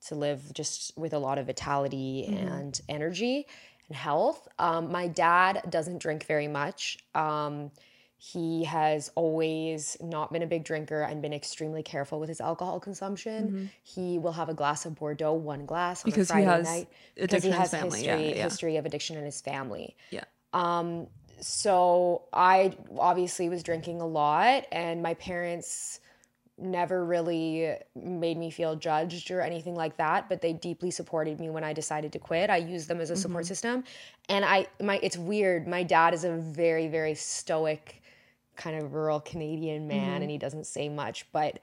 to 0.06 0.14
live 0.14 0.52
just 0.52 0.96
with 0.98 1.12
a 1.14 1.18
lot 1.18 1.38
of 1.38 1.46
vitality 1.46 2.26
and 2.26 2.80
energy 2.88 3.46
and 3.88 3.96
health. 3.96 4.46
Um, 4.58 4.92
my 4.92 5.08
dad 5.08 5.62
doesn't 5.70 5.98
drink 5.98 6.24
very 6.26 6.48
much. 6.48 6.98
Um, 7.14 7.70
he 8.32 8.64
has 8.64 9.12
always 9.16 9.98
not 10.00 10.32
been 10.32 10.40
a 10.40 10.46
big 10.46 10.64
drinker 10.64 11.02
and 11.02 11.20
been 11.20 11.34
extremely 11.34 11.82
careful 11.82 12.18
with 12.18 12.30
his 12.30 12.40
alcohol 12.40 12.80
consumption. 12.80 13.70
He 13.82 14.18
will 14.18 14.32
have 14.32 14.48
a 14.48 14.54
glass 14.54 14.86
of 14.86 14.94
Bordeaux, 14.94 15.34
one 15.34 15.66
glass 15.66 16.02
on 16.04 16.10
Mm-hmm. 16.10 16.20
Because 16.20 16.30
a 16.30 16.38
he 16.38 16.42
has 16.44 16.64
night 16.64 16.88
because 17.16 17.42
he 17.42 17.50
has 17.50 17.70
family. 17.70 17.98
history 17.98 18.06
Yeah, 18.06 18.34
yeah. 18.34 18.42
history 18.44 18.76
of 18.78 18.86
addiction 18.86 19.18
in 19.18 19.24
his 19.24 19.42
family. 19.42 19.94
Yeah. 20.10 20.24
Um, 20.54 21.06
so 21.40 22.22
I 22.32 22.74
obviously 22.98 23.50
was 23.50 23.62
drinking 23.62 24.00
a 24.00 24.06
lot, 24.06 24.64
and 24.72 25.02
my 25.02 25.14
parents 25.14 26.00
never 26.56 27.04
really 27.04 27.74
made 27.94 28.38
me 28.38 28.50
feel 28.50 28.74
judged 28.74 29.30
or 29.32 29.40
anything 29.40 29.74
like 29.74 29.96
that 29.96 30.28
but 30.28 30.40
they 30.40 30.52
deeply 30.52 30.88
supported 30.88 31.40
me 31.40 31.50
when 31.50 31.64
i 31.64 31.72
decided 31.72 32.12
to 32.12 32.18
quit 32.20 32.48
i 32.48 32.56
used 32.56 32.86
them 32.86 33.00
as 33.00 33.10
a 33.10 33.16
support 33.16 33.44
system 33.44 33.82
and 34.28 34.44
i 34.44 34.64
my 34.80 35.00
it's 35.02 35.18
weird 35.18 35.66
my 35.66 35.82
dad 35.82 36.14
is 36.14 36.22
a 36.22 36.30
very 36.36 36.86
very 36.86 37.12
stoic 37.12 38.00
kind 38.56 38.76
of 38.82 38.92
rural 38.92 39.20
canadian 39.20 39.86
man 39.86 40.14
mm-hmm. 40.14 40.22
and 40.22 40.30
he 40.30 40.38
doesn't 40.38 40.66
say 40.66 40.88
much 40.88 41.26
but 41.32 41.60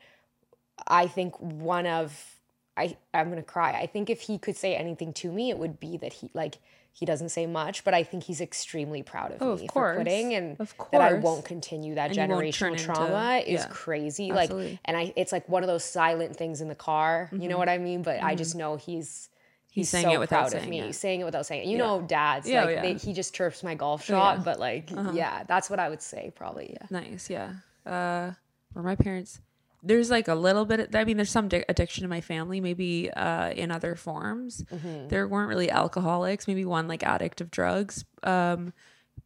I 0.87 1.07
think 1.07 1.39
one 1.39 1.85
of 1.85 2.37
I 2.77 2.97
I'm 3.13 3.29
gonna 3.29 3.43
cry. 3.43 3.73
I 3.73 3.85
think 3.87 4.09
if 4.09 4.21
he 4.21 4.37
could 4.37 4.55
say 4.55 4.75
anything 4.75 5.13
to 5.13 5.31
me, 5.31 5.49
it 5.49 5.57
would 5.57 5.79
be 5.79 5.97
that 5.97 6.13
he 6.13 6.29
like 6.33 6.57
he 6.93 7.05
doesn't 7.05 7.29
say 7.29 7.45
much, 7.45 7.83
but 7.85 7.93
I 7.93 8.03
think 8.03 8.23
he's 8.23 8.41
extremely 8.41 9.01
proud 9.01 9.31
of 9.31 9.41
Oh, 9.41 9.51
of 9.51 9.61
me 9.61 9.67
course. 9.67 9.95
for 9.95 10.03
quitting 10.03 10.33
and 10.33 10.59
Of 10.59 10.73
that 10.91 11.01
I 11.01 11.13
won't 11.13 11.45
continue 11.45 11.95
that 11.95 12.17
And 12.17 12.31
generational 12.31 12.71
into- 12.71 12.83
trauma 12.83 13.41
is 13.45 13.61
yeah, 13.61 13.67
crazy. 13.69 14.31
absolutely. 14.31 14.71
Like 14.71 14.79
and 14.85 14.97
I 14.97 15.13
it's 15.15 15.31
like 15.31 15.47
one 15.47 15.63
of 15.63 15.67
those 15.67 15.83
silent 15.83 16.35
things 16.35 16.61
in 16.61 16.67
the 16.67 16.75
car. 16.75 17.29
You 17.31 17.39
know 17.39 17.47
mm-hmm. 17.47 17.57
what 17.57 17.69
I 17.69 17.77
mean? 17.77 18.01
But 18.03 18.23
I 18.23 18.35
just 18.35 18.51
mm-hmm. 18.51 18.59
know 18.59 18.75
he's 18.77 19.29
he's, 19.71 19.89
saying 19.89 20.05
so 20.05 20.11
it 20.13 20.19
without 20.19 20.51
proud 20.51 20.61
of 20.63 20.69
me. 20.69 20.79
it. 20.81 20.93
Saying 20.93 21.21
it 21.21 21.23
without 21.23 21.45
saying 21.45 21.63
it. 21.63 21.67
You 21.67 21.77
Yeah. 21.77 21.83
know 21.83 22.01
dads. 22.01 22.47
Yeah, 22.47 22.61
oh, 22.61 22.65
like 22.65 22.75
yeah. 22.75 22.81
They, 22.83 22.93
he 22.93 23.13
just 23.13 23.33
chirps 23.33 23.63
my 23.63 23.73
golf 23.75 24.07
yeah. 24.07 24.15
shot, 24.15 24.45
but 24.45 24.59
like 24.59 24.91
Uh-huh. 24.95 25.11
yeah, 25.13 25.43
that's 25.47 25.69
what 25.69 25.79
I 25.79 25.89
would 25.89 26.01
say 26.01 26.31
probably. 26.35 26.77
Yeah. 26.79 26.87
Nice, 26.91 27.29
yeah. 27.29 27.53
Uh, 27.85 28.31
or 28.75 28.83
my 28.83 28.95
parents. 28.95 29.39
There's 29.83 30.11
like 30.11 30.27
a 30.27 30.35
little 30.35 30.65
bit. 30.65 30.95
I 30.95 31.03
mean, 31.05 31.17
there's 31.17 31.31
some 31.31 31.47
di- 31.47 31.65
addiction 31.67 32.03
in 32.03 32.09
my 32.11 32.21
family, 32.21 32.61
maybe 32.61 33.09
uh, 33.11 33.49
in 33.49 33.71
other 33.71 33.95
forms. 33.95 34.63
Mm-hmm. 34.71 35.07
There 35.07 35.27
weren't 35.27 35.49
really 35.49 35.71
alcoholics. 35.71 36.47
Maybe 36.47 36.65
one 36.65 36.87
like 36.87 37.01
addict 37.03 37.41
of 37.41 37.49
drugs, 37.49 38.05
um, 38.21 38.73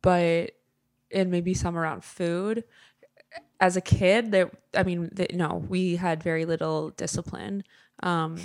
but 0.01 0.51
and 1.11 1.29
maybe 1.29 1.53
some 1.53 1.77
around 1.77 2.05
food. 2.05 2.63
As 3.59 3.75
a 3.75 3.81
kid, 3.81 4.31
there. 4.31 4.49
I 4.73 4.83
mean, 4.83 5.09
the, 5.11 5.27
no, 5.33 5.55
we 5.67 5.97
had 5.97 6.23
very 6.23 6.45
little 6.45 6.91
discipline. 6.91 7.63
Um, 8.03 8.37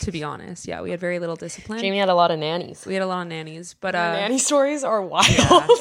to 0.00 0.10
be 0.12 0.24
honest, 0.24 0.66
yeah, 0.66 0.82
we 0.82 0.90
had 0.90 0.98
very 1.00 1.18
little 1.20 1.36
discipline. 1.36 1.78
Jamie 1.78 1.98
had 1.98 2.08
a 2.08 2.14
lot 2.14 2.30
of 2.30 2.38
nannies. 2.38 2.84
we 2.86 2.94
had 2.94 3.02
a 3.02 3.06
lot 3.06 3.22
of 3.22 3.28
nannies, 3.28 3.74
but 3.80 3.94
uh, 3.94 4.12
nanny 4.12 4.38
stories 4.38 4.82
are 4.84 5.00
wild. 5.00 5.26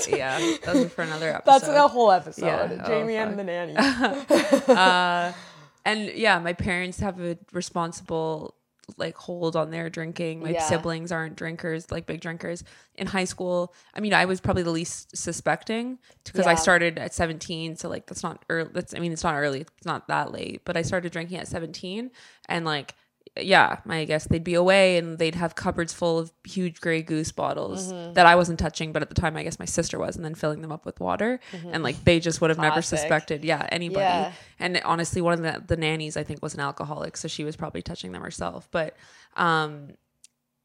yeah, 0.10 0.38
yeah, 0.38 0.57
those 0.63 0.91
for 0.93 1.01
another 1.01 1.29
episode. 1.34 1.51
That's 1.60 1.67
a 1.67 1.88
whole 1.88 2.12
episode. 2.12 2.46
Yeah. 2.46 2.84
Oh, 2.84 2.88
Jamie 2.88 3.15
fuck. 3.15 3.27
and 3.27 3.39
the 3.39 3.43
nanny. 3.43 3.75
uh, 4.67 5.34
and 5.86 6.12
yeah, 6.13 6.39
my 6.39 6.53
parents 6.53 7.00
have 7.00 7.19
a 7.19 7.38
responsible 7.51 8.53
like 8.96 9.17
hold 9.17 9.56
on 9.56 9.70
their 9.70 9.89
drinking. 9.89 10.41
My 10.41 10.51
Yeah. 10.51 10.62
siblings 10.67 11.12
aren't 11.12 11.36
drinkers, 11.36 11.91
like 11.91 12.06
big 12.06 12.22
drinkers. 12.22 12.63
In 12.96 13.08
high 13.08 13.25
school, 13.25 13.74
I 13.94 14.00
mean, 14.00 14.13
I 14.13 14.25
was 14.25 14.39
probably 14.39 14.63
the 14.63 14.72
least 14.72 15.15
suspecting 15.15 16.00
because 16.24 16.48
I 16.48 16.56
started 16.56 16.98
at 16.98 17.13
17, 17.13 17.75
so 17.75 17.89
like 17.89 18.06
that's 18.08 18.24
not 18.24 18.46
early. 18.50 18.70
That's 18.74 18.94
I 18.94 19.00
mean, 19.00 19.12
it's 19.12 19.24
not 19.24 19.36
early. 19.36 19.62
It's 19.62 19.86
not 19.86 20.08
that 20.08 20.32
late, 20.32 20.62
but 20.63 20.77
I 20.77 20.84
started 20.84 21.12
drinking 21.12 21.38
at 21.38 21.48
17 21.48 22.12
and 22.48 22.65
like 22.65 22.96
yeah, 23.41 23.79
I 23.88 24.06
guess 24.06 24.25
they'd 24.27 24.44
be 24.44 24.53
away 24.53 24.98
and 24.98 25.17
they'd 25.17 25.36
have 25.36 25.56
cupboards 25.56 25.94
full 25.94 26.20
of 26.20 26.32
huge 26.46 26.79
Grey 26.82 27.01
Goose 27.01 27.32
bottles 27.32 27.91
Mm-hmm. 27.91 28.13
that 28.13 28.25
I 28.25 28.36
wasn't 28.36 28.60
touching, 28.60 28.91
but 28.91 29.01
at 29.01 29.10
the 29.10 29.15
time 29.15 29.36
I 29.38 29.44
guess 29.44 29.60
my 29.60 29.65
sister 29.65 30.00
was, 30.00 30.15
and 30.15 30.24
then 30.25 30.36
filling 30.36 30.62
them 30.62 30.72
up 30.72 30.86
with 30.86 31.00
water, 31.00 31.39
and 31.72 31.84
like 31.84 32.03
they 32.03 32.20
just 32.20 32.41
would 32.41 32.50
have 32.50 32.60
never 32.60 32.79
Mm-hmm. 32.79 32.96
Suspected, 32.96 33.44
yeah, 33.44 33.67
anybody. 33.72 34.01
Yeah. 34.01 34.32
And 34.60 34.82
honestly, 34.86 35.22
one 35.22 35.34
of 35.34 35.41
the, 35.41 35.63
the 35.67 35.77
nannies 35.77 36.17
I 36.17 36.24
think 36.24 36.41
was 36.41 36.53
an 36.53 36.60
alcoholic, 36.60 37.17
so 37.17 37.27
she 37.27 37.44
was 37.44 37.56
probably 37.56 37.82
touching 37.82 38.12
them 38.12 38.22
herself. 38.22 38.67
But 38.72 38.96
um, 39.36 39.89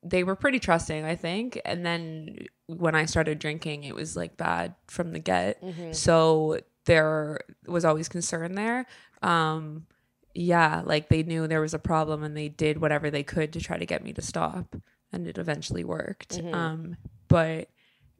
they 0.03 0.25
were 0.25 0.35
pretty 0.37 0.59
trusting, 0.59 1.05
I 1.05 1.15
think. 1.17 1.61
And 1.65 1.85
then 1.87 2.47
when 2.67 2.95
I 2.95 3.05
started 3.05 3.39
drinking, 3.39 3.85
it 3.85 3.95
was 3.95 4.17
like 4.17 4.37
bad 4.37 4.75
from 4.89 5.13
the 5.13 5.19
get. 5.19 5.63
Mm-hmm. 5.63 5.93
So 5.93 6.59
there 6.87 7.41
was 7.67 7.85
always 7.85 8.09
concern 8.09 8.55
there. 8.55 8.87
Um, 9.23 9.87
yeah, 10.35 10.83
like 10.85 11.09
they 11.09 11.23
knew 11.23 11.47
there 11.47 11.61
was 11.61 11.75
a 11.75 11.79
problem 11.79 12.23
and 12.23 12.37
they 12.37 12.49
did 12.49 12.81
whatever 12.81 13.11
they 13.11 13.23
could 13.23 13.53
to 13.55 13.61
try 13.61 13.77
to 13.79 13.87
get 13.87 14.03
me 14.03 14.13
to 14.15 14.23
stop, 14.23 14.75
and 15.13 15.27
it 15.27 15.39
eventually 15.39 15.85
worked. 15.85 16.39
Mm-hmm. 16.39 16.55
Um, 16.55 16.97
but 17.29 17.69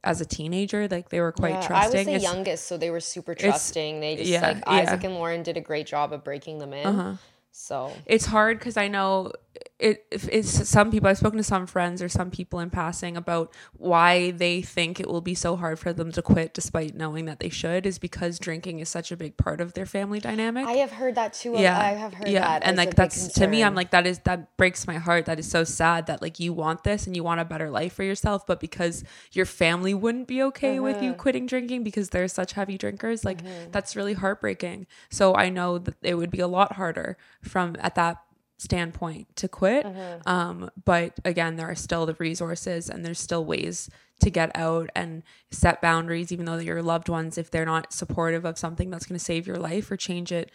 as 0.05 0.21
a 0.21 0.25
teenager, 0.25 0.89
like 0.89 1.09
they 1.11 1.21
were 1.21 1.33
quite 1.33 1.51
Yeah, 1.55 1.61
I 1.61 1.67
trusting. 1.67 1.99
was 1.99 2.07
the 2.07 2.13
It's- 2.15 2.23
youngest, 2.23 2.67
so 2.67 2.77
they 2.77 2.91
were 2.91 3.01
super 3.01 3.35
trusting. 3.35 4.01
They 4.01 4.17
just 4.17 4.29
yeah, 4.31 4.41
like 4.49 4.57
yeah. 4.59 4.73
Isaac 4.73 5.05
and 5.05 5.15
Lauren 5.15 5.43
did 5.43 5.57
a 5.57 5.61
great 5.61 5.87
job 5.87 6.13
of 6.13 6.25
breaking 6.25 6.59
them 6.59 6.73
in. 6.73 6.87
Uh-huh. 6.87 7.13
So 7.53 7.93
it's 8.07 8.25
hard 8.27 8.59
because 8.59 8.77
I 8.77 8.89
know 8.89 9.33
it. 9.79 10.05
It's 10.11 10.69
some 10.69 10.91
people. 10.91 11.09
I've 11.09 11.19
spoken 11.19 11.39
to 11.39 11.43
some 11.45 11.67
friends 11.67 12.01
or 12.01 12.09
some 12.09 12.31
people 12.31 12.61
in 12.61 12.71
passing 12.71 13.17
about 13.17 13.53
why 13.73 14.31
they 14.31 14.63
think 14.63 15.01
it 15.01 15.09
will 15.09 15.21
be 15.21 15.35
so 15.35 15.57
hard 15.57 15.79
for 15.79 15.93
them 15.93 16.13
to 16.13 16.23
quit, 16.23 16.55
despite 16.55 16.95
knowing 16.95 17.25
that 17.25 17.41
they 17.41 17.49
should, 17.49 17.85
is 17.85 17.99
because 17.99 18.39
drinking 18.39 18.79
is 18.81 18.89
such 18.89 19.11
a 19.11 19.17
big 19.17 19.37
part 19.37 19.61
of 19.61 19.75
their 19.75 19.87
family 19.87 20.21
dynamic. 20.21 20.67
I 20.67 20.75
have 20.75 20.93
heard 20.93 21.17
that 21.17 21.33
too. 21.33 21.55
yeah, 21.59 21.79
I 21.79 21.91
have 21.93 22.15
heard 22.15 22.29
yeah, 22.29 22.41
that. 22.41 22.63
and 22.65 22.77
like 22.77 22.95
that's 22.95 23.29
to 23.35 23.47
me, 23.47 23.65
I'm 23.65 23.75
like 23.75 23.91
that 23.91 24.07
is 24.07 24.21
that 24.21 24.57
breaks 24.57 24.87
my 24.87 24.99
heart. 24.99 25.27
That 25.27 25.39
is 25.39 25.51
so 25.51 25.65
sad 25.65 26.07
that 26.07 26.23
like 26.23 26.39
you 26.39 26.53
want 26.53 26.85
this 26.85 27.07
and 27.07 27.17
you 27.17 27.25
want 27.25 27.41
a 27.41 27.45
better 27.45 27.71
life 27.71 27.95
for 27.95 28.05
yourself, 28.05 28.47
but 28.47 28.61
because 28.61 29.03
your 29.33 29.47
family 29.47 29.95
wouldn't 29.95 30.29
be 30.29 30.43
okay 30.45 30.79
with 30.79 30.93
Mm-hmm. 30.93 31.05
you 31.05 31.15
quitting 31.15 31.47
drinking 31.47 31.83
because 31.85 32.11
they're 32.11 32.29
such 32.29 32.53
heavy 32.53 32.77
drinkers, 32.79 33.25
like 33.25 33.41
that's 33.73 33.97
really 33.97 34.13
heartbreaking. 34.13 34.87
So 35.11 35.35
I 35.35 35.49
know 35.49 35.79
that 35.79 35.95
it 36.03 36.15
would 36.15 36.31
be 36.31 36.41
a 36.41 36.47
lot 36.47 36.73
harder 36.73 37.17
from 37.43 37.77
at 37.81 37.95
that 37.95 38.19
standpoint 38.63 39.35
to 39.37 39.49
quit. 39.49 39.85
Mm-hmm. 39.85 40.29
Um, 40.29 40.71
but 40.85 41.19
again, 41.25 41.57
there 41.57 41.69
are 41.69 41.75
still 41.75 42.07
the 42.07 42.15
resources 42.15 42.89
and 42.89 43.05
there's 43.05 43.21
still 43.21 43.45
ways 43.45 43.91
to 44.21 44.31
get 44.31 44.57
out 44.57 44.89
and 44.95 45.25
set 45.51 45.83
boundaries, 45.83 46.31
even 46.31 46.47
though 46.47 46.59
your 46.59 46.83
loved 46.83 47.09
ones, 47.09 47.37
if 47.39 47.51
they're 47.51 47.67
not 47.67 47.93
supportive 47.93 48.45
of 48.45 48.57
something 48.57 48.89
that's 48.89 49.05
going 49.05 49.19
to 49.19 49.25
save 49.25 49.47
your 49.47 49.57
life 49.57 49.91
or 49.91 49.97
change 49.97 50.31
it 50.31 50.53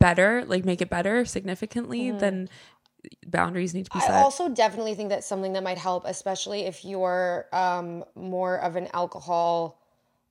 better, 0.00 0.42
like 0.46 0.64
make 0.64 0.80
it 0.80 0.88
better 0.88 1.26
significantly, 1.26 2.10
then 2.10 2.48
boundaries 3.26 3.74
need 3.74 3.84
to 3.84 3.90
be 3.90 3.98
Mm-hmm. 3.98 4.12
I 4.12 4.22
also 4.22 4.48
definitely 4.48 4.94
think 4.94 5.10
that's 5.10 5.26
something 5.26 5.52
that 5.52 5.62
might 5.62 5.78
help, 5.78 6.04
especially 6.06 6.62
if 6.62 6.84
you're 6.84 7.46
um, 7.52 8.04
more 8.14 8.56
of 8.56 8.76
an 8.76 8.88
alcohol 8.94 9.82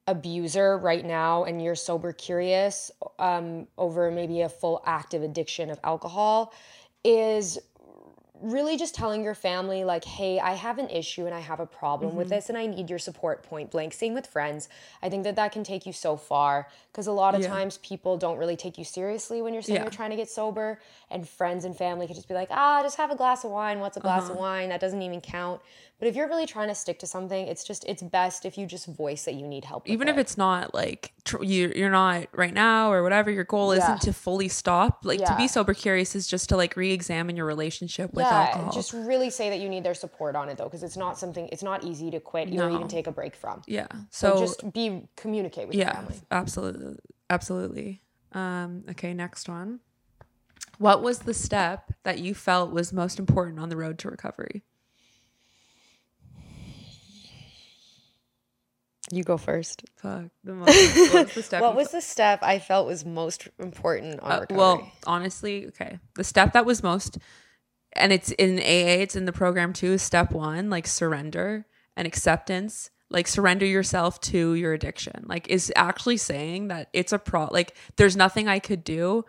abuser 0.07 0.77
right 0.77 1.05
now 1.05 1.43
and 1.45 1.61
you're 1.63 1.75
sober 1.75 2.13
curious 2.13 2.91
um, 3.19 3.67
over 3.77 4.11
maybe 4.11 4.41
a 4.41 4.49
full 4.49 4.81
active 4.85 5.23
addiction 5.23 5.69
of 5.69 5.79
alcohol, 5.83 6.53
is 7.03 7.57
really 8.41 8.75
just 8.77 8.93
telling 8.93 9.23
your 9.23 9.33
family 9.33 9.85
like 9.85 10.03
hey 10.03 10.39
i 10.41 10.51
have 10.53 10.77
an 10.77 10.89
issue 10.89 11.25
and 11.25 11.33
i 11.33 11.39
have 11.39 11.61
a 11.61 11.65
problem 11.65 12.17
with 12.17 12.27
this 12.27 12.49
and 12.49 12.57
i 12.57 12.65
need 12.67 12.89
your 12.89 12.99
support 12.99 13.43
point 13.43 13.71
blank 13.71 13.93
same 13.93 14.13
with 14.13 14.27
friends 14.27 14.67
i 15.01 15.07
think 15.07 15.23
that 15.23 15.37
that 15.37 15.53
can 15.53 15.63
take 15.63 15.85
you 15.85 15.93
so 15.93 16.17
far 16.17 16.67
because 16.91 17.07
a 17.07 17.11
lot 17.13 17.33
of 17.33 17.41
Yeah. 17.41 17.47
times 17.47 17.77
people 17.77 18.17
don't 18.17 18.37
really 18.37 18.57
take 18.57 18.77
you 18.77 18.83
seriously 18.83 19.41
when 19.41 19.53
you're 19.53 19.63
saying 19.63 19.77
Yeah. 19.77 19.83
you're 19.83 19.89
trying 19.89 20.09
to 20.09 20.17
get 20.17 20.29
sober 20.29 20.81
and 21.09 21.27
friends 21.27 21.63
and 21.63 21.77
family 21.77 22.07
could 22.07 22.15
just 22.17 22.27
be 22.27 22.33
like 22.33 22.49
ah 22.51 22.81
just 22.83 22.97
have 22.97 23.09
a 23.09 23.15
glass 23.15 23.45
of 23.45 23.51
wine 23.51 23.79
what's 23.79 23.95
a 23.95 24.01
glass 24.01 24.25
Uh-huh. 24.25 24.33
of 24.33 24.39
wine 24.39 24.67
that 24.67 24.81
doesn't 24.81 25.01
even 25.01 25.21
count 25.21 25.61
but 25.97 26.07
if 26.09 26.15
you're 26.15 26.27
really 26.27 26.45
trying 26.45 26.67
to 26.67 26.75
stick 26.75 26.99
to 26.99 27.07
something 27.07 27.47
it's 27.47 27.63
just 27.63 27.85
it's 27.87 28.03
best 28.03 28.45
if 28.45 28.57
you 28.57 28.65
just 28.65 28.85
voice 28.87 29.23
that 29.25 29.33
you 29.35 29.47
need 29.47 29.63
help 29.65 29.87
even 29.89 30.07
if 30.07 30.17
it. 30.17 30.21
it's 30.21 30.37
not 30.37 30.73
like 30.73 31.13
tr- 31.23 31.43
you 31.43 31.71
you're 31.75 31.89
not 31.89 32.27
right 32.33 32.53
now 32.53 32.91
or 32.91 33.01
whatever 33.03 33.31
your 33.31 33.43
goal 33.45 33.73
Yeah. 33.73 33.83
isn't 33.83 34.01
to 34.01 34.13
fully 34.13 34.47
stop 34.47 35.05
like 35.05 35.23
to 35.25 35.35
be 35.35 35.47
sober 35.47 35.73
curious 35.73 36.15
is 36.15 36.27
just 36.27 36.49
to 36.49 36.57
like 36.57 36.75
re-examine 36.75 37.35
your 37.37 37.45
relationship 37.45 38.13
with 38.13 38.25
yeah, 38.25 38.41
alcohol 38.47 38.71
just 38.73 38.93
really 38.93 39.29
say 39.29 39.49
that 39.49 39.59
you 39.59 39.69
need 39.69 39.83
their 39.83 39.93
support 39.93 40.35
on 40.35 40.49
it 40.49 40.57
though, 40.57 40.65
because 40.65 40.83
it's 40.83 40.97
not 40.97 41.17
something 41.17 41.47
it's 41.51 41.63
not 41.63 41.83
easy 41.83 42.11
to 42.11 42.19
quit 42.19 42.49
or 42.49 42.51
No. 42.69 42.75
even 42.75 42.87
take 42.87 43.07
a 43.07 43.11
break 43.11 43.35
from. 43.35 43.61
yeah 43.67 43.87
So, 44.09 44.35
so, 44.35 44.39
just 44.41 44.73
be 44.73 45.07
communicate 45.15 45.67
with 45.67 45.75
your 45.77 45.85
yeah 45.87 45.93
family. 45.93 46.15
absolutely 46.31 46.97
absolutely 47.29 48.01
um 48.33 48.83
okay 48.89 49.13
next 49.13 49.47
one 49.47 49.79
what 50.77 51.01
was 51.01 51.19
the 51.19 51.33
step 51.33 51.93
that 52.03 52.19
you 52.19 52.33
felt 52.35 52.71
was 52.71 52.91
most 52.91 53.17
important 53.17 53.59
on 53.59 53.69
the 53.69 53.77
road 53.77 53.97
to 53.99 54.09
recovery 54.09 54.63
You 59.11 59.23
go 59.23 59.37
first. 59.37 59.83
fuck 59.97 60.25
the 60.43 60.53
most 60.53 60.67
what 61.13 61.25
was 61.25 61.33
the 61.35 61.43
step 61.49 61.61
What 61.61 61.75
was 61.75 61.91
the 61.91 62.01
step 62.01 62.39
I 62.41 62.59
felt 62.59 62.87
was 62.87 63.05
most 63.05 63.47
important 63.59 64.19
on 64.21 64.31
Uh, 64.31 64.39
recovery? 64.41 64.57
well, 64.57 64.91
honestly, 65.05 65.67
okay. 65.67 65.99
The 66.15 66.23
step 66.23 66.53
that 66.53 66.65
was 66.65 66.81
most, 66.81 67.17
and 67.93 68.11
it's 68.11 68.31
in 68.31 68.57
AA, 68.59 69.01
it's 69.03 69.15
in 69.15 69.25
the 69.25 69.31
program 69.31 69.73
too, 69.73 69.93
is 69.93 70.01
step 70.01 70.31
one, 70.31 70.69
like 70.69 70.87
surrender 70.87 71.65
and 71.95 72.07
acceptance. 72.07 72.89
Like 73.11 73.27
surrender 73.27 73.67
yourself 73.67 74.19
to 74.21 74.55
your 74.55 74.73
addiction. 74.73 75.25
Like 75.27 75.47
is 75.47 75.71
actually 75.75 76.17
saying 76.17 76.69
that 76.69 76.89
it's 76.91 77.13
a 77.13 77.19
pro. 77.19 77.45
Like 77.45 77.75
there's 77.97 78.17
nothing 78.17 78.47
I 78.47 78.57
could 78.57 78.83
do 78.83 79.23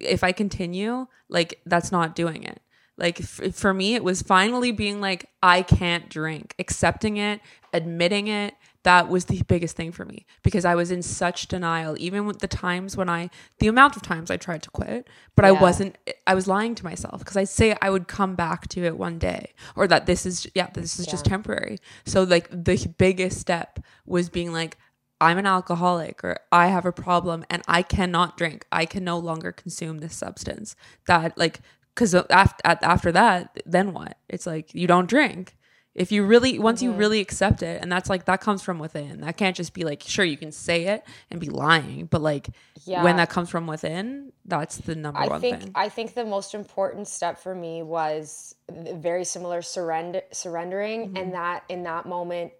if 0.00 0.24
I 0.24 0.32
continue. 0.32 1.06
Like 1.28 1.60
that's 1.64 1.92
not 1.92 2.16
doing 2.16 2.42
it. 2.42 2.60
Like 2.98 3.20
f- 3.20 3.54
for 3.54 3.72
me, 3.72 3.94
it 3.94 4.02
was 4.02 4.20
finally 4.20 4.72
being 4.72 5.00
like 5.00 5.26
I 5.44 5.62
can't 5.62 6.10
drink, 6.10 6.56
accepting 6.58 7.18
it, 7.18 7.40
admitting 7.72 8.26
it, 8.26 8.54
that 8.82 9.08
was 9.08 9.26
the 9.26 9.42
biggest 9.42 9.76
thing 9.76 9.92
for 9.92 10.04
me 10.04 10.26
because 10.42 10.64
I 10.64 10.74
was 10.74 10.90
in 10.90 11.02
such 11.02 11.48
denial, 11.48 11.96
even 11.98 12.26
with 12.26 12.38
the 12.38 12.48
times 12.48 12.96
when 12.96 13.10
I, 13.10 13.28
the 13.58 13.68
amount 13.68 13.96
of 13.96 14.02
times 14.02 14.30
I 14.30 14.38
tried 14.38 14.62
to 14.62 14.70
quit, 14.70 15.08
but 15.36 15.44
I 15.44 15.52
wasn't, 15.52 15.98
I 16.26 16.34
was 16.34 16.48
lying 16.48 16.74
to 16.76 16.84
myself 16.84 17.18
because 17.18 17.36
I'd 17.36 17.48
say 17.48 17.76
I 17.82 17.90
would 17.90 18.08
come 18.08 18.34
back 18.36 18.68
to 18.68 18.84
it 18.84 18.96
one 18.96 19.18
day 19.18 19.52
or 19.76 19.86
that 19.88 20.06
this 20.06 20.24
is, 20.24 20.46
yeah, 20.54 20.68
this 20.72 20.98
is 20.98 21.06
just 21.06 21.26
temporary. 21.26 21.78
So, 22.06 22.22
like, 22.22 22.48
the 22.50 22.86
biggest 22.96 23.38
step 23.38 23.80
was 24.06 24.30
being 24.30 24.52
like, 24.52 24.78
I'm 25.20 25.36
an 25.36 25.46
alcoholic 25.46 26.24
or 26.24 26.38
I 26.50 26.68
have 26.68 26.86
a 26.86 26.92
problem 26.92 27.44
and 27.50 27.62
I 27.68 27.82
cannot 27.82 28.38
drink. 28.38 28.64
I 28.72 28.86
can 28.86 29.04
no 29.04 29.18
longer 29.18 29.52
consume 29.52 29.98
this 29.98 30.14
substance. 30.14 30.74
That, 31.06 31.36
like, 31.36 31.60
because 31.94 32.14
after, 32.14 32.62
after 32.64 33.12
that, 33.12 33.62
then 33.66 33.92
what? 33.92 34.16
It's 34.30 34.46
like, 34.46 34.74
you 34.74 34.86
don't 34.86 35.08
drink 35.08 35.56
if 35.94 36.12
you 36.12 36.24
really 36.24 36.58
once 36.58 36.80
Mm-hmm. 36.82 36.92
you 36.92 36.98
really 36.98 37.20
accept 37.20 37.62
it 37.62 37.82
and 37.82 37.90
that's 37.90 38.08
like 38.08 38.26
that 38.26 38.40
comes 38.40 38.62
from 38.62 38.78
within 38.78 39.20
that 39.22 39.36
can't 39.36 39.56
just 39.56 39.74
be 39.74 39.84
like 39.84 40.02
sure 40.06 40.24
you 40.24 40.36
can 40.36 40.52
say 40.52 40.84
it 40.86 41.04
and 41.30 41.40
be 41.40 41.48
lying 41.50 42.06
but 42.06 42.20
like 42.22 42.48
Yeah. 42.84 43.02
when 43.02 43.16
that 43.16 43.28
comes 43.30 43.50
from 43.50 43.66
within 43.66 44.32
that's 44.44 44.76
the 44.78 44.94
number 44.94 45.20
I 45.20 45.26
one 45.26 45.40
think 45.40 45.60
thing 45.60 45.72
I 45.74 45.88
think 45.88 46.14
the 46.14 46.24
most 46.24 46.54
important 46.54 47.08
step 47.08 47.38
for 47.38 47.54
me 47.54 47.82
was 47.82 48.54
very 48.70 49.24
similar 49.24 49.62
surrender 49.62 50.22
surrendering 50.32 51.08
Mm-hmm. 51.08 51.16
and 51.16 51.34
that 51.34 51.64
in 51.68 51.82
that 51.84 52.06
moment 52.06 52.52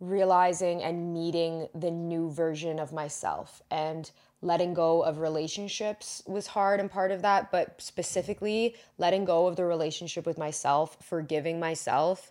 realizing 0.00 0.82
and 0.82 1.12
meeting 1.12 1.68
the 1.74 1.90
new 1.90 2.30
version 2.30 2.78
of 2.78 2.92
myself 2.92 3.60
and 3.70 4.10
letting 4.40 4.72
go 4.72 5.02
of 5.02 5.18
relationships 5.18 6.22
was 6.26 6.46
hard 6.46 6.78
and 6.78 6.88
part 6.88 7.10
of 7.10 7.22
that 7.22 7.50
but 7.50 7.74
specifically 7.82 8.76
letting 8.98 9.24
go 9.24 9.48
of 9.48 9.56
the 9.56 9.64
relationship 9.64 10.24
with 10.24 10.38
myself 10.38 10.96
forgiving 11.02 11.58
myself 11.58 12.30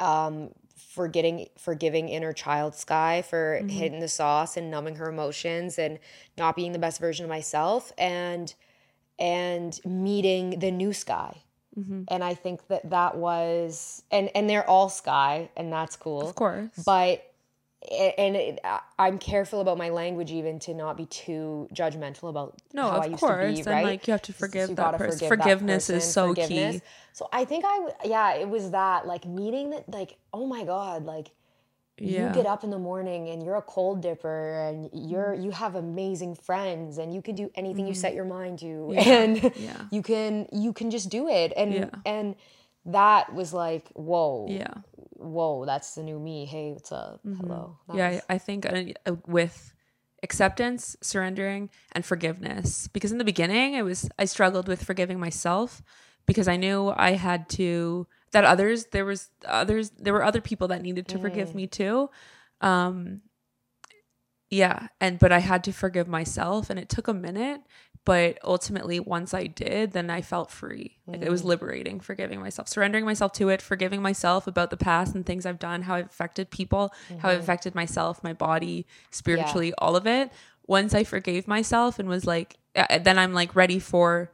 um 0.00 0.50
forgetting 0.94 1.46
forgiving 1.58 2.08
inner 2.08 2.32
child 2.32 2.74
Skye 2.74 3.22
for 3.22 3.58
Mm-hmm. 3.60 3.68
hitting 3.68 4.00
the 4.00 4.08
sauce 4.08 4.56
and 4.56 4.70
numbing 4.70 4.96
her 4.96 5.08
emotions 5.08 5.78
and 5.78 5.98
not 6.38 6.56
being 6.56 6.72
the 6.72 6.78
best 6.78 7.00
version 7.00 7.24
of 7.24 7.28
myself 7.28 7.92
and 7.98 8.54
and 9.18 9.78
meeting 9.84 10.58
the 10.58 10.70
new 10.70 10.92
Skye 10.92 11.42
Mm-hmm. 11.78 12.02
and 12.08 12.24
i 12.24 12.34
think 12.34 12.66
that 12.66 12.90
that 12.90 13.16
was 13.16 14.02
and 14.10 14.28
and 14.34 14.50
they're 14.50 14.68
all 14.68 14.88
Skye 14.88 15.50
and 15.56 15.72
that's 15.72 15.94
cool 15.96 16.28
of 16.28 16.34
course 16.34 16.70
but 16.84 17.29
and 17.90 18.36
it, 18.36 18.58
I- 18.62 18.80
i'm 18.98 19.18
careful 19.18 19.60
about 19.62 19.78
my 19.78 19.88
language 19.88 20.30
even 20.30 20.58
to 20.60 20.74
not 20.74 20.96
be 20.98 21.06
too 21.06 21.66
judgmental 21.72 22.28
about 22.28 22.58
no 22.74 22.82
how 22.90 22.98
I 23.00 23.04
of 23.06 23.10
used 23.12 23.20
course 23.20 23.46
to 23.46 23.52
be 23.54 23.58
and 23.60 23.66
right 23.66 23.84
like 23.84 24.06
you 24.06 24.12
have 24.12 24.22
to 24.22 24.32
forgive 24.34 24.76
that 24.76 24.98
person 24.98 25.18
forgive 25.18 25.28
that 25.30 25.42
forgiveness 25.42 25.90
is 25.90 26.04
so 26.12 26.28
forgiveness. 26.28 26.76
key 26.76 26.82
So 27.12 27.28
I 27.32 27.44
think 27.44 27.64
I, 27.64 27.76
w- 27.78 27.94
yeah, 28.04 28.34
it 28.34 28.48
was 28.48 28.70
that 28.70 29.06
like 29.06 29.24
meeting 29.26 29.70
that, 29.70 29.88
like, 29.88 30.16
oh 30.32 30.46
my 30.46 30.64
God, 30.64 31.04
like 31.04 31.30
yeah 31.98 32.28
you 32.28 32.34
get 32.34 32.46
up 32.46 32.64
in 32.64 32.70
the 32.70 32.78
morning 32.78 33.28
and 33.28 33.42
you're 33.42 33.56
a 33.56 33.62
cold 33.62 34.00
dipper 34.00 34.60
and 34.68 34.88
you're, 34.94 35.32
Mm-hmm. 35.34 35.42
you 35.44 35.50
have 35.50 35.74
amazing 35.74 36.34
friends 36.34 36.96
and 36.98 37.12
you 37.14 37.20
can 37.20 37.34
do 37.34 37.50
anything 37.54 37.86
you 37.86 37.94
set 37.94 38.14
your 38.14 38.24
mind 38.24 38.58
to. 38.60 38.90
Yeah, 38.94 39.00
And 39.22 39.52
yeah. 39.56 39.82
you 39.90 40.02
can, 40.02 40.46
you 40.52 40.72
can 40.72 40.90
just 40.90 41.08
do 41.10 41.28
it. 41.28 41.52
And, 41.56 41.90
and 42.06 42.36
that 42.86 43.34
was 43.34 43.52
like, 43.52 43.88
whoa, 43.94 44.46
yeah 44.48 44.72
whoa, 45.20 45.64
that's 45.66 45.94
the 45.94 46.02
new 46.02 46.18
me. 46.18 46.44
Hey, 46.46 46.72
what's 46.72 46.92
up? 46.92 47.20
Hello. 47.24 47.76
Mm-hmm. 47.88 47.98
yeah 47.98 48.10
was- 48.10 48.22
I, 48.28 48.38
think 48.38 48.66
uh, 48.66 49.14
with 49.26 49.74
acceptance 50.22 50.96
surrendering 51.00 51.70
and 51.92 52.04
forgiveness 52.04 52.88
because 52.88 53.10
in 53.10 53.16
the 53.16 53.24
beginning 53.24 53.74
i 53.76 53.80
was 53.82 54.06
i 54.18 54.26
struggled 54.26 54.68
with 54.68 54.84
forgiving 54.84 55.18
myself 55.18 55.80
because 56.26 56.46
i 56.46 56.56
knew 56.56 56.92
i 56.94 57.12
had 57.12 57.48
to 57.48 58.06
that 58.32 58.44
others 58.44 58.84
there 58.92 59.06
was 59.06 59.30
others 59.46 59.88
there 59.98 60.12
were 60.12 60.22
other 60.22 60.42
people 60.42 60.68
that 60.68 60.82
needed 60.82 61.08
to 61.08 61.16
forgive 61.22 61.54
me 61.54 61.66
too 61.66 62.10
um 62.60 63.22
yeah 64.50 64.88
and 65.00 65.18
but 65.18 65.32
i 65.32 65.38
had 65.38 65.64
to 65.64 65.72
forgive 65.72 66.06
myself 66.08 66.68
and 66.68 66.78
it 66.78 66.90
took 66.90 67.08
a 67.08 67.14
minute 67.14 67.62
but 68.04 68.38
ultimately 68.44 68.98
once 68.98 69.34
i 69.34 69.46
did 69.46 69.92
then 69.92 70.10
i 70.10 70.20
felt 70.20 70.50
free 70.50 70.96
like 71.06 71.22
it 71.22 71.30
was 71.30 71.42
mm. 71.42 71.46
liberating 71.46 72.00
forgiving 72.00 72.40
myself 72.40 72.68
surrendering 72.68 73.04
myself 73.04 73.32
to 73.32 73.48
it 73.48 73.60
forgiving 73.60 74.02
myself 74.02 74.46
about 74.46 74.70
the 74.70 74.76
past 74.76 75.14
and 75.14 75.26
things 75.26 75.46
i've 75.46 75.58
done 75.58 75.82
how 75.82 75.94
i've 75.94 76.06
affected 76.06 76.50
people 76.50 76.92
how 77.18 77.28
i've 77.28 77.34
mm-hmm. 77.34 77.42
affected 77.42 77.74
myself 77.74 78.22
my 78.24 78.32
body 78.32 78.86
spiritually 79.10 79.72
all 79.78 79.96
of 79.96 80.06
it 80.06 80.30
once 80.66 80.94
i 80.94 81.04
forgave 81.04 81.46
myself 81.46 81.98
and 81.98 82.08
was 82.08 82.26
like 82.26 82.56
uh, 82.76 82.86
uh 82.90 82.98
then 82.98 83.18
i'm 83.18 83.32
like 83.32 83.54
ready 83.54 83.78
for 83.78 84.30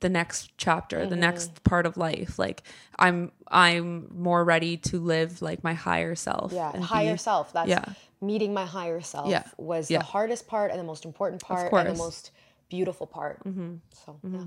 the 0.00 0.08
next 0.08 0.50
chapter 0.58 1.00
the 1.06 1.12
mm-hmm. 1.12 1.20
next 1.20 1.64
part 1.64 1.86
of 1.86 1.96
life 1.96 2.38
like 2.38 2.62
i'm 2.98 3.32
i'm 3.48 4.06
more 4.14 4.44
ready 4.44 4.76
to 4.76 5.00
live 5.00 5.40
like 5.40 5.64
my 5.64 5.72
higher 5.72 6.14
self 6.14 6.52
Yeah, 6.52 6.70
and 6.74 6.84
higher 6.84 7.12
be- 7.12 7.18
self. 7.18 7.52
That's 7.52 7.68
yeah. 7.68 7.84
meeting 8.20 8.52
my 8.52 8.66
higher 8.66 9.00
self 9.00 9.28
Yeah, 9.28 9.44
was 9.56 9.90
yeah. 9.90 9.98
the 9.98 10.04
hardest 10.04 10.46
part 10.46 10.70
and 10.70 10.78
the 10.78 10.84
most 10.84 11.04
important 11.04 11.42
part 11.42 11.62
and 11.62 11.70
course. 11.70 11.86
the 11.86 11.96
most 11.96 12.30
beautiful 12.68 13.06
part. 13.06 13.44
Mm-hmm. 13.44 13.76
So 13.92 14.18
yeah. 14.30 14.44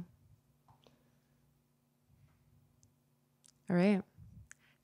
All 3.69 3.75
right. 3.75 4.01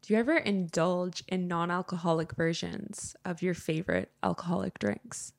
Do 0.01 0.13
you 0.13 0.19
ever 0.19 0.37
indulge 0.37 1.23
in 1.27 1.47
non 1.47 1.71
alcoholic 1.71 2.33
versions 2.33 3.15
of 3.25 3.41
your 3.41 3.55
favorite 3.55 4.11
alcoholic 4.21 4.77
drinks? 4.77 5.33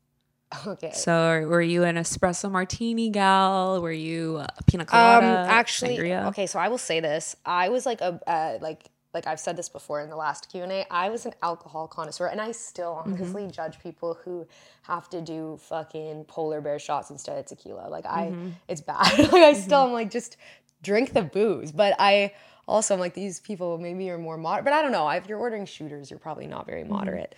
Okay. 0.66 0.92
So, 0.92 1.44
were 1.48 1.60
you 1.62 1.82
an 1.84 1.96
espresso 1.96 2.50
martini 2.50 3.10
gal? 3.10 3.80
Were 3.82 3.92
you 3.92 4.38
a 4.38 4.48
pina 4.66 4.82
Um, 4.82 4.86
colada? 4.86 5.44
actually, 5.48 5.98
sangria? 5.98 6.26
okay. 6.28 6.46
So 6.46 6.58
I 6.58 6.68
will 6.68 6.78
say 6.78 7.00
this: 7.00 7.36
I 7.44 7.68
was 7.68 7.84
like 7.86 8.00
a 8.00 8.20
uh, 8.26 8.58
like 8.60 8.84
like 9.16 9.26
I've 9.26 9.40
said 9.40 9.56
this 9.58 9.68
before 9.70 10.00
in 10.02 10.10
the 10.10 10.16
last 10.16 10.50
Q 10.52 10.62
and 10.64 10.72
A. 10.72 10.86
I 10.92 11.10
was 11.10 11.26
an 11.26 11.34
alcohol 11.42 11.88
connoisseur, 11.88 12.28
and 12.28 12.40
I 12.40 12.52
still 12.52 12.94
Mm-hmm. 13.06 13.32
honestly 13.32 13.48
judge 13.48 13.80
people 13.80 14.18
who 14.24 14.46
have 14.84 15.10
to 15.10 15.22
do 15.22 15.58
fucking 15.62 16.26
polar 16.26 16.62
bear 16.62 16.78
shots 16.78 17.10
instead 17.10 17.38
of 17.38 17.46
tequila. 17.46 17.88
Like 17.90 18.06
I, 18.06 18.36
Mm-hmm. 18.36 18.50
it's 18.68 18.82
bad. 18.82 19.18
like 19.18 19.42
I 19.42 19.54
still 19.54 19.84
am 19.86 19.94
like 19.94 20.12
just 20.12 20.38
drink 20.84 21.14
the 21.14 21.22
booze, 21.22 21.72
but 21.72 21.96
I. 21.98 22.34
Also, 22.68 22.94
I'm 22.94 23.00
like 23.00 23.14
these 23.14 23.40
people 23.40 23.78
maybe 23.78 24.10
are 24.10 24.18
more 24.18 24.38
moderate, 24.38 24.64
but 24.64 24.74
I 24.74 24.82
don't 24.82 24.92
know. 24.92 25.08
If 25.10 25.28
you're 25.28 25.38
ordering 25.38 25.66
shooters, 25.66 26.10
you're 26.10 26.20
probably 26.20 26.48
not 26.48 26.66
Mm-hmm. 26.66 26.66
very 26.66 26.84
moderate. 26.84 27.34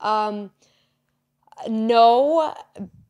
Um, 0.00 0.50
no, 1.68 2.54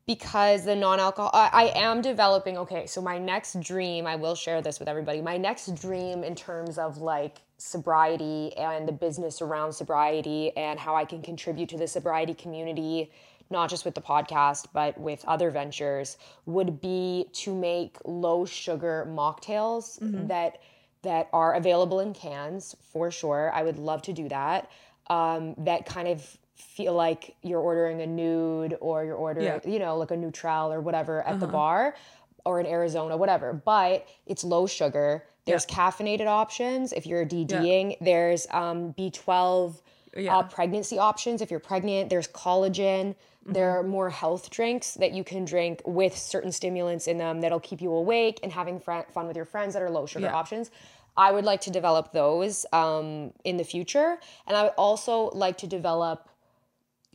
because 0.07 0.65
the 0.65 0.77
non-alcohol 0.77 1.31
I, 1.33 1.51
I 1.53 1.65
am 1.81 2.03
developing 2.03 2.59
okay 2.59 2.87
so 2.87 3.01
my 3.01 3.19
next 3.19 3.61
dream 3.61 4.07
i 4.07 4.17
will 4.17 4.35
share 4.35 4.63
this 4.63 4.81
with 4.81 4.89
everybody 4.89 5.23
my 5.23 5.37
next 5.37 5.75
dream 5.77 6.25
in 6.25 6.35
terms 6.35 6.79
of 6.79 6.99
like 6.99 7.43
sobriety 7.61 8.53
and 8.57 8.89
the 8.89 8.93
business 8.93 9.41
around 9.43 9.73
sobriety 9.73 10.51
and 10.57 10.79
how 10.81 10.95
i 10.97 11.05
can 11.05 11.21
contribute 11.23 11.69
to 11.69 11.77
the 11.77 11.87
sobriety 11.87 12.35
community 12.35 13.11
not 13.51 13.69
just 13.69 13.85
with 13.85 13.95
the 13.95 14.01
podcast 14.01 14.67
but 14.73 14.99
with 14.99 15.25
other 15.27 15.51
ventures 15.51 16.17
would 16.47 16.81
be 16.81 17.27
to 17.33 17.55
make 17.55 17.97
low 18.05 18.45
sugar 18.45 19.07
mocktails 19.11 19.99
that 20.29 20.59
that 21.03 21.29
are 21.33 21.55
available 21.55 22.01
in 22.01 22.13
cans 22.15 22.75
for 22.93 23.11
sure 23.11 23.51
i 23.55 23.63
would 23.63 23.79
love 23.79 24.01
to 24.03 24.13
do 24.13 24.29
that 24.29 24.71
um, 25.09 25.55
that 25.59 25.87
kind 25.87 26.07
of 26.09 26.39
feel 26.55 26.95
like 26.95 27.35
you're 27.43 27.59
ordering 27.61 28.01
a 28.03 28.07
nude 28.07 28.77
or 28.81 29.05
you're 29.05 29.17
ordering, 29.17 29.47
Yeah. 29.47 29.59
you 29.65 29.79
know, 29.81 29.97
like 29.97 30.11
a 30.13 30.17
neutral 30.17 30.71
or 30.73 30.81
whatever 30.81 31.27
at 31.27 31.41
the 31.41 31.47
bar 31.49 31.97
or 32.45 32.61
in 32.61 32.67
Arizona, 32.67 33.17
whatever. 33.17 33.53
But 33.53 34.07
it's 34.27 34.45
low 34.45 34.67
sugar. 34.69 35.25
There's 35.47 35.67
caffeinated 35.67 36.27
options 36.27 36.93
if 36.93 37.07
you're 37.07 37.25
DDing. 37.27 37.97
There's 38.01 38.47
um, 38.51 38.93
B12 38.95 39.81
Yeah. 40.17 40.37
uh, 40.39 40.43
pregnancy 40.45 40.99
options 40.99 41.41
if 41.43 41.51
you're 41.51 41.61
pregnant. 41.61 42.11
There's 42.11 42.29
collagen. 42.29 43.15
There 43.47 43.71
are 43.71 43.83
more 43.83 44.11
health 44.11 44.51
drinks 44.51 44.95
that 44.95 45.13
you 45.13 45.25
can 45.25 45.45
drink 45.45 45.81
with 45.85 46.17
certain 46.17 46.53
stimulants 46.53 47.09
in 47.09 47.17
them 47.19 47.41
that'll 47.41 47.59
keep 47.59 47.81
you 47.81 47.93
awake 47.93 48.39
and 48.43 48.53
having 48.53 48.79
fr- 48.79 49.09
fun 49.13 49.27
with 49.27 49.35
your 49.35 49.47
friends 49.47 49.73
that 49.75 49.83
are 49.83 49.91
low 49.91 50.07
sugar 50.07 50.27
Yeah. 50.27 50.35
options. 50.35 50.71
I 51.17 51.33
would 51.33 51.45
like 51.45 51.61
to 51.63 51.71
develop 51.71 52.13
those 52.13 52.65
um, 52.73 53.33
in 53.45 53.57
the 53.57 53.65
future. 53.65 54.19
And 54.47 54.57
I 54.57 54.63
would 54.65 54.73
also 54.77 55.31
like 55.31 55.59
to 55.59 55.67
develop 55.67 56.29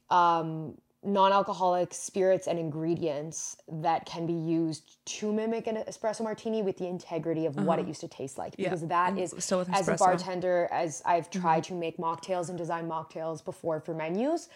um, 0.09 0.77
non-alcoholic 1.05 1.93
spirits 1.93 2.47
and 2.47 2.57
ingredients 2.57 3.57
that 3.67 4.05
can 4.05 4.25
be 4.25 4.33
used 4.33 4.97
to 5.05 5.31
mimic 5.31 5.67
an 5.67 5.77
espresso 5.87 6.21
martini 6.21 6.61
with 6.61 6.77
the 6.77 6.87
integrity 6.87 7.45
of 7.45 7.55
what 7.55 7.77
it 7.77 7.83
uh-huh. 7.83 7.89
used 7.89 8.01
to 8.01 8.07
taste 8.07 8.37
like 8.37 8.55
because 8.57 8.85
that 8.87 9.09
and 9.09 9.19
is 9.19 9.33
so 9.39 9.65
as 9.71 9.87
a 9.87 9.95
bartender 9.95 10.67
as 10.71 11.01
i've 11.05 11.29
mm-hmm. 11.29 11.41
tried 11.41 11.63
to 11.63 11.73
make 11.73 11.97
mocktails 11.97 12.49
and 12.49 12.57
design 12.57 12.87
mocktails 12.87 13.43
before 13.43 13.79
for 13.79 13.93
menus 13.93 14.49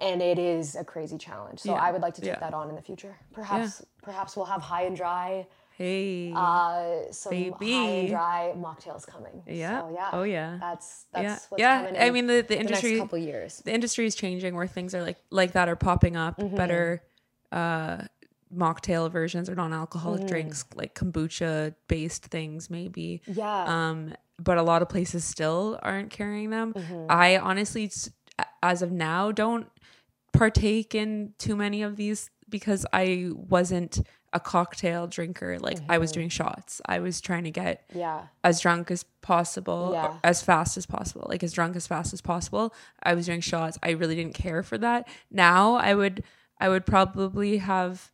and 0.00 0.20
it 0.20 0.38
is 0.38 0.76
a 0.76 0.84
crazy 0.84 1.18
challenge. 1.18 1.60
So 1.60 1.72
Yeah. 1.72 1.80
i 1.82 1.90
would 1.90 2.02
like 2.02 2.14
to 2.14 2.20
take 2.20 2.34
Yeah. 2.34 2.38
that 2.40 2.54
on 2.54 2.68
in 2.68 2.74
the 2.74 2.82
future. 2.82 3.16
Perhaps 3.32 3.82
perhaps 4.02 4.36
we'll 4.36 4.46
have 4.46 4.62
high 4.62 4.82
and 4.82 4.96
dry 4.96 5.46
Hey. 5.76 6.32
uh 6.34 7.12
some 7.12 7.32
high 7.34 7.38
and 7.48 7.58
Baby. 7.58 8.08
dry 8.08 8.52
mocktails 8.56 9.06
coming 9.06 9.42
yeah. 9.46 9.80
so 9.82 9.90
yeah 9.94 10.10
Oh, 10.12 10.22
yeah. 10.22 10.56
that's 10.60 11.04
that's 11.12 11.22
yeah. 11.24 11.38
what's 11.50 11.60
yeah. 11.60 11.84
coming 11.86 12.00
I 12.00 12.10
mean, 12.10 12.26
the, 12.26 12.36
the 12.36 12.42
the 12.54 12.58
industry. 12.60 12.90
next 12.92 13.00
couple 13.02 13.18
years 13.18 13.58
the 13.64 13.74
industry 13.74 14.06
is 14.06 14.14
changing 14.14 14.54
where 14.56 14.66
things 14.66 14.94
are 14.94 15.02
like 15.02 15.18
like 15.30 15.52
that 15.52 15.68
are 15.68 15.76
popping 15.76 16.16
up 16.16 16.38
Mm-hmm. 16.38 16.56
better 16.56 17.02
uh 17.52 17.98
mocktail 18.54 19.10
versions 19.10 19.50
or 19.50 19.54
non-alcoholic 19.54 20.22
Mm. 20.22 20.28
drinks 20.28 20.64
like 20.74 20.94
kombucha 20.94 21.74
based 21.88 22.24
things 22.26 22.70
maybe 22.70 23.20
yeah 23.26 23.64
um 23.90 24.14
but 24.38 24.56
a 24.56 24.62
lot 24.62 24.82
of 24.82 24.88
places 24.88 25.24
still 25.24 25.78
aren't 25.82 26.10
carrying 26.10 26.50
them 26.50 26.72
Mm-hmm. 26.72 27.06
i 27.10 27.36
honestly 27.38 27.90
as 28.62 28.82
of 28.82 28.92
now 28.92 29.32
don't 29.32 29.66
partake 30.32 30.94
in 30.94 31.32
too 31.38 31.56
many 31.56 31.82
of 31.82 31.96
these 31.96 32.30
because 32.48 32.86
i 32.92 33.30
wasn't 33.34 34.00
a 34.32 34.40
cocktail 34.40 35.06
drinker 35.06 35.58
like 35.58 35.78
i 35.88 35.94
Mm-hmm. 35.94 36.00
was 36.00 36.12
doing 36.12 36.28
shots 36.28 36.80
i 36.86 36.98
was 37.00 37.20
trying 37.20 37.44
to 37.44 37.50
get 37.50 37.84
yeah 37.94 38.26
as 38.44 38.60
drunk 38.60 38.90
as 38.90 39.04
possible, 39.22 39.90
Yeah. 39.92 40.18
as 40.22 40.40
fast 40.40 40.76
as 40.76 40.86
possible, 40.86 41.26
like 41.28 41.42
as 41.42 41.52
drunk 41.52 41.74
as 41.74 41.84
fast 41.88 42.12
as 42.14 42.20
possible. 42.20 42.72
I 43.02 43.14
was 43.14 43.26
doing 43.26 43.40
shots. 43.40 43.76
I 43.82 43.90
really 43.90 44.14
didn't 44.14 44.34
care 44.34 44.62
for 44.62 44.78
that. 44.78 45.08
Now 45.32 45.74
I 45.74 45.94
would, 45.96 46.22
I 46.60 46.68
would 46.68 46.86
probably 46.86 47.56
have 47.56 48.12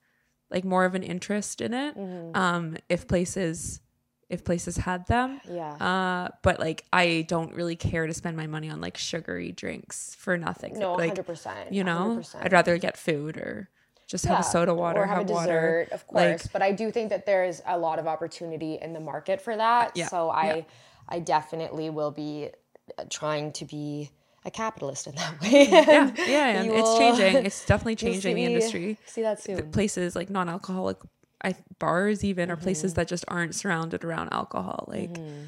like 0.50 0.64
more 0.64 0.86
of 0.86 0.94
an 0.94 1.02
interest 1.02 1.60
in 1.60 1.74
it. 1.74 1.98
Mm-hmm. 1.98 2.34
Um, 2.34 2.76
if 2.88 3.06
places, 3.06 3.82
if 4.30 4.42
places 4.42 4.78
had 4.78 5.06
them. 5.06 5.38
Yeah. 5.46 5.72
Uh, 5.74 6.28
but 6.42 6.58
like 6.58 6.86
I 6.94 7.26
don't 7.28 7.52
really 7.54 7.76
care 7.76 8.06
to 8.06 8.14
spend 8.14 8.38
my 8.38 8.46
money 8.46 8.70
on 8.70 8.80
like 8.80 8.96
sugary 8.96 9.52
drinks 9.52 10.14
for 10.18 10.38
nothing. 10.38 10.78
no, 10.78 10.94
like 10.94 11.14
100%. 11.14 11.72
you 11.72 11.84
know, 11.84 12.16
100%. 12.22 12.36
I'd 12.42 12.52
rather 12.52 12.78
get 12.78 12.96
food 12.96 13.36
or 13.36 13.68
just 14.12 14.26
have 14.26 14.40
a 14.40 14.42
soda 14.44 14.74
water, 14.74 15.00
or 15.02 15.06
have, 15.06 15.28
a 15.28 15.32
water. 15.32 15.46
dessert, 15.46 15.88
of 15.92 16.04
Like- 16.12 16.28
course. 16.38 16.46
but 16.52 16.62
I 16.62 16.70
do 16.72 16.90
think 16.92 17.08
that 17.10 17.24
there 17.26 17.44
is 17.44 17.62
a 17.66 17.76
lot 17.78 17.98
of 17.98 18.06
opportunity 18.06 18.78
in 18.80 18.92
the 18.92 19.00
market 19.00 19.40
for 19.40 19.56
that. 19.56 19.96
Yeah, 19.96 20.06
So 20.08 20.28
I, 20.30 20.44
yeah. 20.54 20.62
I 21.08 21.18
definitely 21.18 21.88
will 21.90 22.10
be 22.12 22.50
uh, 22.98 23.04
trying 23.10 23.52
to 23.54 23.64
be 23.64 24.10
a 24.44 24.50
capitalist 24.50 25.06
in 25.06 25.14
that 25.16 25.34
way. 25.42 25.66
Yeah, 25.70 26.10
yeah, 26.26 26.46
and 26.60 26.70
it's 26.78 26.98
changing. 26.98 27.46
It's 27.46 27.64
definitely 27.72 27.96
changing 27.96 28.36
the 28.36 28.44
industry. 28.44 28.98
See 29.06 29.22
that 29.22 29.40
soon. 29.42 29.70
Places 29.72 30.14
like 30.14 30.28
non-alcoholic, 30.30 30.98
I 31.42 31.54
bars 31.78 32.22
even 32.22 32.50
or 32.50 32.56
Mm-hmm. 32.56 32.62
places 32.64 32.94
that 32.94 33.08
just 33.08 33.24
aren't 33.28 33.54
surrounded 33.54 34.04
around 34.04 34.28
alcohol. 34.32 34.84
Like 34.88 35.14
Mm-hmm. 35.14 35.44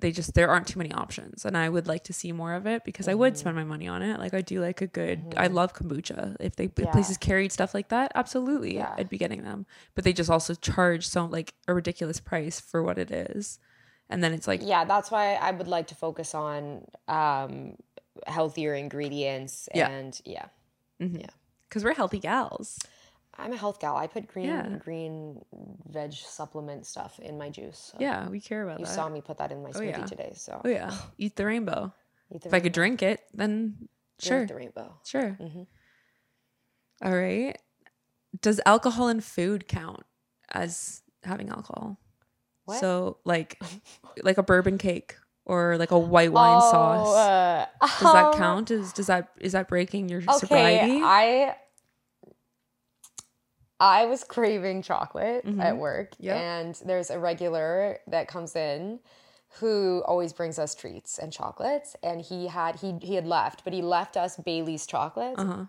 They 0.00 0.12
just 0.12 0.34
there 0.34 0.48
aren't 0.48 0.66
too 0.68 0.78
many 0.78 0.92
options, 0.92 1.44
and 1.44 1.56
I 1.56 1.68
would 1.68 1.86
like 1.88 2.04
to 2.04 2.12
see 2.12 2.30
more 2.32 2.54
of 2.54 2.66
it 2.66 2.84
because 2.84 3.08
I 3.08 3.14
would 3.14 3.32
Mm-hmm. 3.32 3.38
spend 3.40 3.56
my 3.56 3.64
money 3.64 3.88
on 3.88 4.00
it. 4.02 4.18
Like 4.20 4.32
I 4.34 4.40
do 4.42 4.60
like 4.60 4.80
a 4.80 4.86
good. 4.86 5.34
I 5.36 5.48
love 5.48 5.74
kombucha. 5.74 6.36
If 6.40 6.56
they 6.56 6.64
if 6.76 6.90
places 6.92 7.16
carried 7.18 7.50
stuff 7.52 7.74
like 7.74 7.88
that, 7.88 8.12
absolutely, 8.14 8.76
Yeah. 8.76 8.94
I'd 8.96 9.08
be 9.08 9.18
getting 9.18 9.42
them. 9.42 9.66
But 9.94 10.04
they 10.04 10.12
just 10.12 10.30
also 10.30 10.54
charge 10.54 11.06
so 11.08 11.24
like 11.26 11.54
a 11.66 11.74
ridiculous 11.74 12.20
price 12.20 12.60
for 12.60 12.82
what 12.82 12.96
it 12.98 13.10
is, 13.10 13.58
and 14.08 14.22
then 14.22 14.32
it's 14.32 14.46
like 14.46 14.60
yeah, 14.62 14.84
that's 14.84 15.10
why 15.10 15.34
I 15.34 15.50
would 15.50 15.68
like 15.68 15.88
to 15.88 15.94
focus 15.96 16.34
on 16.34 16.84
um, 17.08 17.74
healthier 18.26 18.74
ingredients 18.74 19.68
Yeah. 19.74 19.88
and 19.88 20.20
yeah. 20.24 20.46
because 21.68 21.84
we're 21.84 21.94
healthy 21.94 22.18
gals. 22.18 22.78
I'm 23.38 23.52
a 23.52 23.56
health 23.56 23.78
gal. 23.80 23.96
I 23.96 24.06
put 24.06 24.26
green 24.26 24.48
Yeah. 24.48 24.78
green 24.78 25.40
veg 25.90 26.12
supplement 26.12 26.86
stuff 26.86 27.18
in 27.20 27.38
my 27.38 27.50
juice. 27.50 27.78
So 27.92 27.98
Yeah, 28.00 28.28
we 28.28 28.40
care 28.40 28.62
about 28.64 28.78
You 28.80 28.84
that. 28.84 28.90
You 28.90 28.96
saw 28.96 29.08
me 29.08 29.20
put 29.20 29.38
that 29.38 29.52
in 29.52 29.62
my 29.62 29.70
smoothie 29.70 29.88
yeah. 29.88 30.04
today. 30.06 30.32
So 30.34 30.60
Oh 30.64 30.68
yeah, 30.68 30.92
eat 31.18 31.36
the 31.36 31.46
rainbow. 31.46 31.92
Eat 32.34 32.42
the 32.42 32.48
If 32.48 32.54
I 32.54 32.60
could 32.60 32.72
drink 32.72 33.02
it, 33.02 33.20
then 33.32 33.88
sure, 34.18 34.38
drink 34.38 34.48
the 34.48 34.54
rainbow. 34.56 34.94
sure. 35.04 35.36
Mhm. 35.40 35.66
All 37.02 37.12
right. 37.14 37.56
Does 38.40 38.60
alcohol 38.66 39.08
in 39.08 39.20
food 39.20 39.68
count 39.68 40.02
as 40.52 41.02
having 41.22 41.48
alcohol? 41.48 41.98
What? 42.64 42.80
So 42.80 43.18
like, 43.24 43.60
like 44.22 44.38
a 44.38 44.42
bourbon 44.42 44.78
cake 44.78 45.16
or 45.46 45.76
like 45.78 45.90
a 45.90 45.98
white 45.98 46.32
wine 46.32 46.60
sauce. 46.60 47.16
uh, 47.16 47.66
Does 48.00 48.12
that 48.12 48.32
um, 48.32 48.38
count? 48.38 48.70
Is 48.70 48.92
does 48.92 49.06
that 49.06 49.30
is 49.40 49.52
that 49.52 49.68
breaking 49.68 50.08
your 50.08 50.20
Okay, 50.28 50.40
sobriety? 50.40 51.00
I 51.02 51.56
I 53.80 54.06
was 54.06 54.24
craving 54.24 54.82
chocolate 54.82 55.44
at 55.60 55.76
work, 55.76 56.12
Mm-hmm. 56.12 56.24
Yep. 56.24 56.36
and 56.36 56.74
there's 56.84 57.10
a 57.10 57.18
regular 57.18 57.98
that 58.08 58.26
comes 58.28 58.56
in 58.56 59.00
who 59.60 60.02
always 60.06 60.32
brings 60.32 60.58
us 60.58 60.74
treats 60.74 61.18
and 61.18 61.32
chocolates. 61.32 61.96
And 62.02 62.20
he 62.20 62.48
had 62.48 62.76
he 62.76 62.94
he 63.00 63.14
had 63.14 63.26
left, 63.26 63.64
but 63.64 63.72
he 63.72 63.80
left 63.82 64.16
us 64.16 64.36
Bailey's 64.36 64.86
chocolates, 64.86 65.40
Uh-huh. 65.40 65.64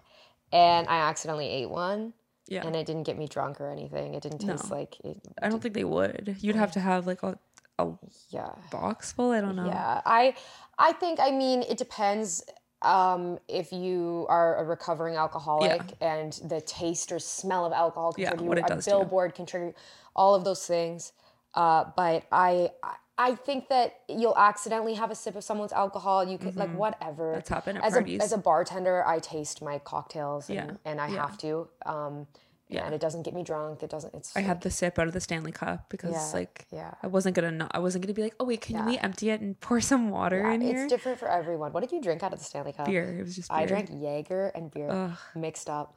and 0.51 0.87
I 0.87 0.97
accidentally 1.09 1.47
ate 1.49 1.69
one, 1.69 2.13
yeah. 2.47 2.65
and 2.65 2.75
it 2.75 2.85
didn't 2.87 3.03
get 3.03 3.17
me 3.17 3.27
drunk 3.27 3.61
or 3.61 3.69
anything. 3.71 4.15
It 4.15 4.23
didn't 4.23 4.39
taste 4.39 4.69
No. 4.69 4.75
like 4.77 4.99
it. 5.01 5.17
I 5.41 5.47
don't 5.49 5.61
think 5.61 5.75
they 5.75 5.83
would. 5.85 6.35
You'd 6.39 6.55
have 6.55 6.71
to 6.73 6.79
have 6.79 7.05
like 7.07 7.21
a 7.23 7.37
a 7.77 7.87
Yeah. 8.29 8.51
box 8.71 9.13
full. 9.13 9.31
I 9.31 9.39
don't 9.39 9.55
know. 9.55 9.67
Yeah, 9.67 10.01
I 10.05 10.33
I 10.77 10.91
think 10.93 11.19
I 11.21 11.31
mean 11.31 11.61
it 11.61 11.77
depends 11.77 12.43
um 12.81 13.37
if 13.47 13.71
you 13.73 14.25
are 14.29 14.57
a 14.57 14.63
recovering 14.63 15.15
alcoholic 15.15 15.81
and 15.99 16.33
the 16.45 16.61
taste 16.61 17.11
or 17.11 17.19
smell 17.19 17.65
of 17.65 17.73
alcohol 17.73 18.13
can 18.13 18.21
Yeah, 18.23 18.29
trigger 18.29 18.43
you, 18.45 18.63
a 18.65 18.81
billboard 18.85 19.35
can 19.35 19.45
trigger 19.45 19.73
all 20.15 20.33
of 20.35 20.43
those 20.43 20.65
things. 20.65 21.11
Uh, 21.55 21.85
but 21.95 22.23
I 22.31 22.71
I- 23.17 23.35
think 23.35 23.67
that 23.67 23.99
you'll 24.07 24.37
accidentally 24.37 24.93
have 24.93 25.11
a 25.11 25.15
sip 25.15 25.35
of 25.35 25.43
someone's 25.43 25.73
alcohol. 25.73 26.23
You 26.23 26.37
could 26.37 26.55
like 26.55 26.73
whatever. 26.73 27.25
Mm-hmm. 27.25 27.33
That's 27.35 27.49
happened 27.49 27.77
at 27.79 27.83
as 27.83 27.93
parties. 27.93 28.21
a 28.21 28.23
as 28.23 28.31
a 28.31 28.37
bartender, 28.37 29.05
I 29.05 29.19
taste 29.19 29.61
my 29.61 29.77
cocktails 29.79 30.47
and, 30.49 30.55
Yeah, 30.55 30.71
and 30.85 31.01
I 31.01 31.07
yeah. 31.09 31.21
have 31.27 31.37
to. 31.39 31.67
Um, 31.85 32.27
yeah, 32.69 32.85
and 32.85 32.93
it 32.93 33.01
doesn't 33.01 33.23
get 33.23 33.33
me 33.33 33.43
drunk. 33.43 33.81
It 33.81 33.89
doesn't. 33.89 34.13
It's 34.13 34.35
I 34.37 34.41
had 34.41 34.61
the 34.61 34.69
sip 34.69 34.99
out 34.99 35.07
of 35.07 35.13
the 35.13 35.19
Stanley 35.19 35.51
Cup 35.51 35.89
because 35.89 36.11
Yeah, 36.11 36.39
like 36.39 36.67
yeah. 36.71 36.93
I 37.01 37.07
wasn't 37.07 37.35
gonna 37.35 37.51
not, 37.51 37.71
I 37.73 37.79
wasn't 37.79 38.05
gonna 38.05 38.13
be 38.13 38.21
like 38.21 38.35
oh 38.39 38.45
wait 38.45 38.61
can 38.61 38.85
we 38.85 38.97
empty 38.99 39.31
it 39.31 39.41
and 39.41 39.59
pour 39.59 39.81
some 39.81 40.11
water 40.11 40.39
yeah, 40.39 40.51
in 40.51 40.61
it's 40.61 40.71
here? 40.71 40.83
It's 40.83 40.93
different 40.93 41.17
for 41.17 41.27
everyone. 41.27 41.73
What 41.73 41.81
did 41.81 41.91
you 41.91 42.01
drink 42.01 42.21
out 42.21 42.31
of 42.31 42.39
the 42.39 42.45
Stanley 42.45 42.73
Cup? 42.73 42.85
Beer. 42.85 43.17
It 43.19 43.23
was 43.23 43.35
just 43.35 43.49
beer. 43.49 43.57
I 43.57 43.65
drank 43.65 43.89
Jaeger 43.91 44.51
and 44.53 44.69
beer 44.71 45.17
mixed 45.35 45.69
up. 45.69 45.95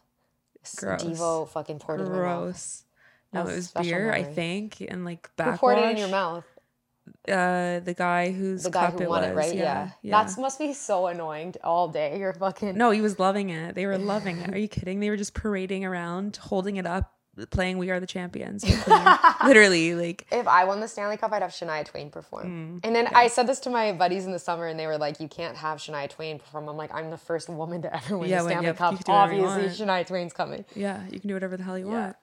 Gross. 0.76 1.02
Devo 1.02 1.48
fucking 1.48 1.78
poured 1.78 2.00
it 2.00 2.04
in 2.04 2.12
my 2.12 2.18
mouth. 2.18 2.84
No, 3.32 3.42
it 3.42 3.56
was 3.56 3.70
beer, 3.70 4.12
I 4.12 4.22
think, 4.22 4.80
and 4.80 5.04
like 5.04 5.28
backwash. 5.36 5.58
poured 5.58 5.78
it 5.78 5.90
in 5.90 5.96
your 5.96 6.08
mouth? 6.08 6.44
Uh, 7.28 7.78
the 7.80 7.94
guy 7.96 8.32
who's 8.32 8.64
The 8.64 8.70
guy 8.70 8.86
cup 8.86 8.94
who 8.94 9.02
it 9.02 9.08
won 9.08 9.20
was. 9.22 9.30
it, 9.30 9.34
right? 9.34 9.54
Yeah, 9.54 9.62
Yeah. 9.62 9.90
yeah. 10.02 10.24
That 10.24 10.40
must 10.40 10.58
be 10.58 10.72
so 10.72 11.06
annoying 11.06 11.54
all 11.62 11.88
day. 11.88 12.18
You're 12.18 12.32
fucking. 12.32 12.76
no, 12.76 12.90
he 12.90 13.00
was 13.00 13.18
loving 13.18 13.50
it. 13.50 13.74
They 13.74 13.86
were 13.86 13.98
loving 13.98 14.38
it. 14.38 14.52
Are 14.52 14.58
you 14.58 14.68
kidding? 14.76 15.00
They 15.00 15.10
were 15.10 15.16
just 15.16 15.34
parading 15.34 15.84
around, 15.84 16.36
holding 16.36 16.76
it 16.76 16.86
up, 16.86 17.12
playing 17.50 17.78
"We 17.78 17.90
Are 17.90 18.00
the 18.00 18.06
Champions." 18.06 18.64
Literally, 19.44 19.94
like 19.94 20.26
If 20.30 20.46
I 20.46 20.64
won 20.64 20.80
the 20.80 20.88
Stanley 20.88 21.16
Cup, 21.16 21.32
I'd 21.32 21.42
have 21.42 21.50
Shania 21.52 21.84
Twain 21.84 22.10
perform. 22.10 22.80
Mm, 22.82 22.86
and 22.86 22.94
then 22.94 23.06
I 23.14 23.28
said 23.28 23.46
this 23.46 23.60
to 23.60 23.70
my 23.70 23.92
buddies 23.92 24.26
in 24.26 24.32
the 24.32 24.38
summer, 24.38 24.66
and 24.66 24.78
they 24.78 24.86
were 24.86 24.98
like, 24.98 25.20
"You 25.20 25.28
can't 25.28 25.56
have 25.56 25.78
Shania 25.78 26.08
Twain 26.08 26.38
perform." 26.38 26.68
I'm 26.68 26.76
like, 26.76 26.92
"I'm 26.94 27.10
the 27.10 27.16
first 27.18 27.48
woman 27.48 27.82
to 27.82 27.94
ever 27.94 28.18
win 28.18 28.28
Yeah, 28.30 28.38
the 28.38 28.44
when- 28.44 28.50
Stanley 28.52 28.66
yep, 28.66 28.76
Cup. 28.76 28.94
can 28.96 29.02
do 29.04 29.12
whatever 29.12 29.34
you 29.34 29.46
Obviously, 29.46 29.86
Shania 29.86 30.06
Twain's 30.06 30.32
coming." 30.32 30.64
yeah, 30.74 31.02
you 31.10 31.20
can 31.20 31.28
do 31.28 31.34
whatever 31.34 31.56
the 31.56 31.62
hell 31.62 31.78
you 31.78 31.86
want. 31.88 32.16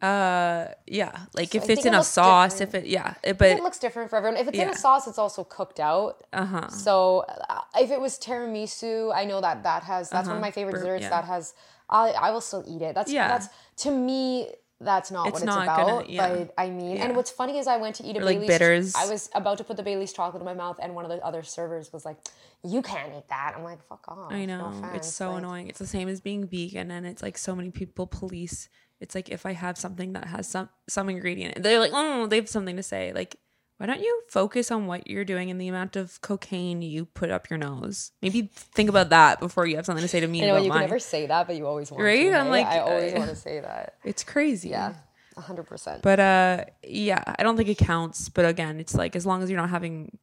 Uh, 0.00 0.68
yeah, 0.86 1.10
like 1.34 1.54
I 1.54 1.58
if 1.58 1.68
it's 1.70 1.84
it 1.84 1.92
a 1.92 2.04
sauce, 2.04 2.58
different. 2.58 2.84
if 2.84 2.84
it, 2.84 2.90
yeah, 2.90 3.14
it, 3.24 3.40
it 3.42 3.62
looks 3.62 3.78
different 3.80 4.10
for 4.10 4.16
everyone. 4.16 4.38
If 4.38 4.46
it's 4.48 4.56
in 4.58 4.68
a 4.68 4.74
sauce, 4.76 5.08
it's 5.08 5.18
also 5.18 5.42
cooked 5.42 5.80
out. 5.80 6.22
uh 6.32 6.44
huh. 6.44 6.68
So 6.68 7.24
uh, 7.48 7.60
if 7.76 7.90
it 7.90 8.00
was 8.00 8.16
tiramisu, 8.18 9.12
I 9.14 9.24
know 9.24 9.40
that 9.40 9.64
that 9.64 9.82
has 9.82 10.08
that's 10.10 10.28
one 10.28 10.36
of 10.36 10.42
my 10.42 10.52
favorite 10.52 10.72
Bur- 10.74 10.78
desserts. 10.78 11.02
yeah. 11.02 11.10
That 11.10 11.24
has 11.24 11.52
I 11.90 12.10
I 12.10 12.30
will 12.30 12.40
still 12.40 12.64
eat 12.68 12.80
it. 12.82 12.94
That's 12.94 13.10
Yeah. 13.10 13.26
that's 13.28 13.48
to 13.78 13.90
me 13.90 14.48
that's 14.80 15.10
not 15.10 15.26
It's 15.26 15.32
what 15.32 15.42
it's 15.42 15.46
not 15.46 15.64
about. 15.64 15.86
gonna- 15.88 16.06
yeah. 16.08 16.28
But 16.36 16.54
I 16.56 16.70
mean, 16.70 16.96
Yeah. 16.96 17.04
and 17.06 17.16
what's 17.16 17.32
funny 17.32 17.58
is 17.58 17.66
I 17.66 17.78
went 17.78 17.96
to 17.96 18.04
eat 18.04 18.14
a 18.16 18.20
Or, 18.20 18.24
like, 18.24 18.36
Bailey's. 18.36 18.48
bitters. 18.48 18.94
I 18.94 19.06
was 19.10 19.28
about 19.34 19.58
to 19.58 19.64
put 19.64 19.76
the 19.76 19.82
Bailey's 19.82 20.12
chocolate 20.12 20.40
in 20.40 20.44
my 20.46 20.54
mouth, 20.54 20.78
and 20.80 20.94
one 20.94 21.04
of 21.04 21.10
the 21.10 21.18
other 21.26 21.42
servers 21.42 21.92
was 21.92 22.04
like, 22.04 22.16
"You 22.62 22.80
can't 22.82 23.12
eat 23.12 23.26
that." 23.28 23.54
I'm 23.56 23.64
like, 23.64 23.82
"Fuck 23.88 24.06
off." 24.06 24.30
I 24.30 24.44
no 24.44 24.70
know. 24.70 24.90
it's 24.94 25.12
so 25.12 25.30
like- 25.30 25.38
annoying. 25.38 25.66
It's 25.68 25.80
the 25.80 25.88
same 25.88 26.06
as 26.08 26.20
being 26.20 26.46
vegan 26.46 26.92
and 26.92 27.04
it's 27.04 27.22
like 27.24 27.36
so 27.36 27.56
many 27.56 27.70
people 27.72 28.06
police. 28.06 28.68
It's 29.00 29.14
like 29.14 29.28
if 29.28 29.46
I 29.46 29.52
have 29.52 29.78
something 29.78 30.12
that 30.14 30.26
has 30.26 30.48
some 30.48 30.68
some 30.88 31.08
ingredient, 31.08 31.62
they're 31.62 31.78
like, 31.78 31.92
"Oh, 31.94 32.26
they 32.26 32.36
have 32.36 32.48
something 32.48 32.76
to 32.76 32.82
say." 32.82 33.12
Like, 33.14 33.36
why 33.76 33.86
don't 33.86 34.00
you 34.00 34.22
focus 34.28 34.72
on 34.72 34.86
what 34.86 35.06
you're 35.08 35.24
doing 35.24 35.50
and 35.52 35.60
the 35.60 35.68
amount 35.68 35.94
of 35.94 36.20
cocaine 36.20 36.82
you 36.82 37.04
put 37.04 37.30
up 37.30 37.48
your 37.48 37.58
nose? 37.58 38.10
Maybe 38.22 38.50
think 38.52 38.88
about 38.88 39.10
that 39.10 39.38
before 39.38 39.66
you 39.66 39.76
have 39.76 39.86
something 39.86 40.02
to 40.02 40.08
say 40.08 40.18
to 40.18 40.26
me 40.26 40.42
I 40.42 40.46
know 40.48 40.56
you 40.56 40.70
can 40.70 40.80
never 40.80 40.98
say 40.98 41.26
that, 41.26 41.46
but 41.46 41.54
you 41.54 41.64
always 41.66 41.90
want 41.92 42.02
Right? 42.02 42.28
to. 42.30 42.36
I'm 42.38 42.48
like, 42.48 42.66
I 42.66 42.80
always 42.80 43.12
uh, 43.14 43.18
want 43.18 43.30
to 43.30 43.36
say 43.36 43.60
that. 43.60 43.94
It's 44.04 44.24
crazy. 44.24 44.70
Yeah, 44.70 44.94
hundred 45.36 45.64
percent. 45.68 46.02
But 46.02 46.18
uh 46.18 46.64
yeah, 46.82 47.22
I 47.38 47.44
don't 47.44 47.56
think 47.56 47.68
it 47.68 47.78
counts, 47.78 48.28
but 48.28 48.44
again, 48.46 48.80
it's 48.80 48.96
like 48.96 49.14
as 49.14 49.24
long 49.24 49.44
as 49.44 49.48
you're 49.50 49.60
not 49.60 49.70
having 49.70 50.18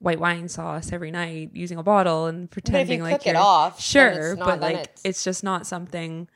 white 0.00 0.18
wine 0.20 0.48
sauce 0.48 0.92
every 0.92 1.10
night 1.12 1.50
using 1.54 1.78
a 1.78 1.82
bottle 1.82 2.26
and 2.26 2.50
pretending 2.50 3.00
like 3.02 3.20
cook 3.20 3.26
you're 3.26 3.36
off, 3.38 3.76
then 3.76 3.82
sure, 4.14 4.32
it's 4.32 4.38
not- 4.38 4.46
but 4.48 4.60
like 4.60 4.74
it's- 4.76 5.00
it's 5.04 5.24
just 5.24 5.42
not 5.42 5.66
something 5.66 6.28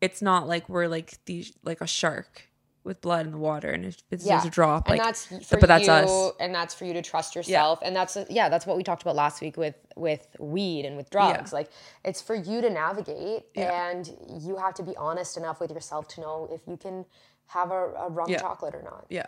it's 0.00 0.20
not 0.22 0.46
like 0.46 0.68
we're 0.68 0.88
like 0.88 1.18
these 1.24 1.52
like 1.64 1.80
a 1.80 1.86
shark 1.86 2.48
with 2.84 3.00
blood 3.00 3.26
in 3.26 3.32
the 3.32 3.38
water 3.38 3.70
and 3.70 3.84
if 3.84 3.96
it's 4.12 4.24
yeah. 4.24 4.36
just 4.36 4.46
a 4.46 4.50
drop 4.50 4.88
and 4.88 4.96
like 4.96 5.04
that's 5.04 5.26
for 5.48 5.58
but 5.58 5.66
that's 5.66 5.86
you, 5.86 5.92
us. 5.92 6.32
and 6.38 6.54
that's 6.54 6.72
for 6.72 6.84
you 6.84 6.92
to 6.92 7.02
trust 7.02 7.34
yourself, 7.34 7.80
and 7.82 7.96
that's 7.96 8.16
yeah, 8.30 8.48
that's 8.48 8.64
what 8.64 8.76
we 8.76 8.84
talked 8.84 9.02
about 9.02 9.16
last 9.16 9.40
week 9.42 9.56
with 9.56 9.74
with 9.96 10.24
weed 10.38 10.84
and 10.84 10.96
with 10.96 11.10
drugs. 11.10 11.52
Like 11.52 11.68
it's 12.04 12.22
for 12.22 12.36
you 12.36 12.60
to 12.60 12.70
navigate, 12.70 13.42
Yeah. 13.54 13.90
and 13.90 14.08
you 14.40 14.56
have 14.56 14.74
to 14.74 14.84
be 14.84 14.96
honest 14.96 15.36
enough 15.36 15.58
with 15.60 15.72
yourself 15.72 16.06
to 16.08 16.20
know 16.20 16.48
if 16.52 16.60
you 16.68 16.76
can 16.76 17.04
have 17.46 17.72
a, 17.72 17.92
a 17.94 18.08
rum 18.08 18.28
Yeah. 18.30 18.38
chocolate 18.38 18.74
or 18.74 18.82
not. 18.82 19.06
Yeah. 19.10 19.26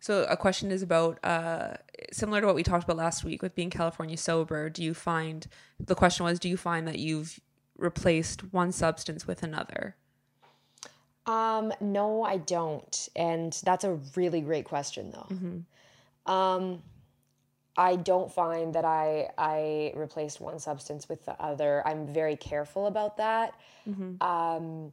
So 0.00 0.24
a 0.24 0.36
question 0.36 0.70
is 0.70 0.82
about 0.82 1.18
uh 1.24 1.74
similar 2.12 2.40
to 2.40 2.46
what 2.46 2.54
we 2.54 2.62
talked 2.62 2.84
about 2.84 2.98
last 2.98 3.24
week 3.24 3.42
with 3.42 3.56
being 3.56 3.70
California 3.70 4.16
sober, 4.16 4.70
do 4.70 4.84
you 4.84 4.94
find 4.94 5.48
the 5.80 5.96
question 5.96 6.24
was 6.24 6.38
do 6.38 6.48
you 6.48 6.56
find 6.56 6.86
that 6.86 7.00
you've 7.00 7.40
replaced 7.76 8.52
one 8.52 8.70
substance 8.70 9.26
with 9.26 9.42
another? 9.42 9.96
Um, 11.26 11.72
no, 11.80 12.22
I 12.24 12.38
don't, 12.38 13.08
and 13.14 13.52
that's 13.64 13.84
a 13.84 13.98
really 14.16 14.40
great 14.40 14.64
question 14.64 15.12
though. 15.12 16.32
Um, 16.32 16.82
I 17.76 17.96
don't 17.96 18.30
find 18.30 18.74
that 18.74 18.84
I 18.84 19.30
I 19.38 19.92
replaced 19.96 20.40
one 20.40 20.58
substance 20.58 21.08
with 21.08 21.24
the 21.24 21.40
other. 21.40 21.86
I'm 21.86 22.06
very 22.06 22.36
careful 22.36 22.86
about 22.86 23.16
that. 23.18 23.54
Um, 24.20 24.92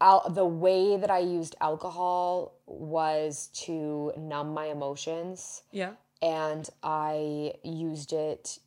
al- 0.00 0.28
the 0.30 0.44
way 0.44 0.96
that 0.96 1.10
I 1.10 1.20
used 1.20 1.54
alcohol 1.60 2.54
was 2.66 3.48
to 3.64 4.12
numb 4.16 4.52
my 4.54 4.66
emotions 4.66 5.62
Yeah. 5.70 5.92
and 6.22 6.68
I 6.82 7.52
used 7.62 8.12
it 8.12 8.58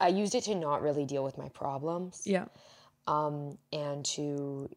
I 0.00 0.08
used 0.08 0.34
it 0.34 0.44
to 0.44 0.54
not 0.54 0.82
really 0.82 1.04
deal 1.06 1.24
with 1.24 1.38
my 1.38 1.48
problems 1.50 2.22
Yeah. 2.26 2.46
Um, 3.06 3.58
and 3.72 4.04
to 4.04 4.68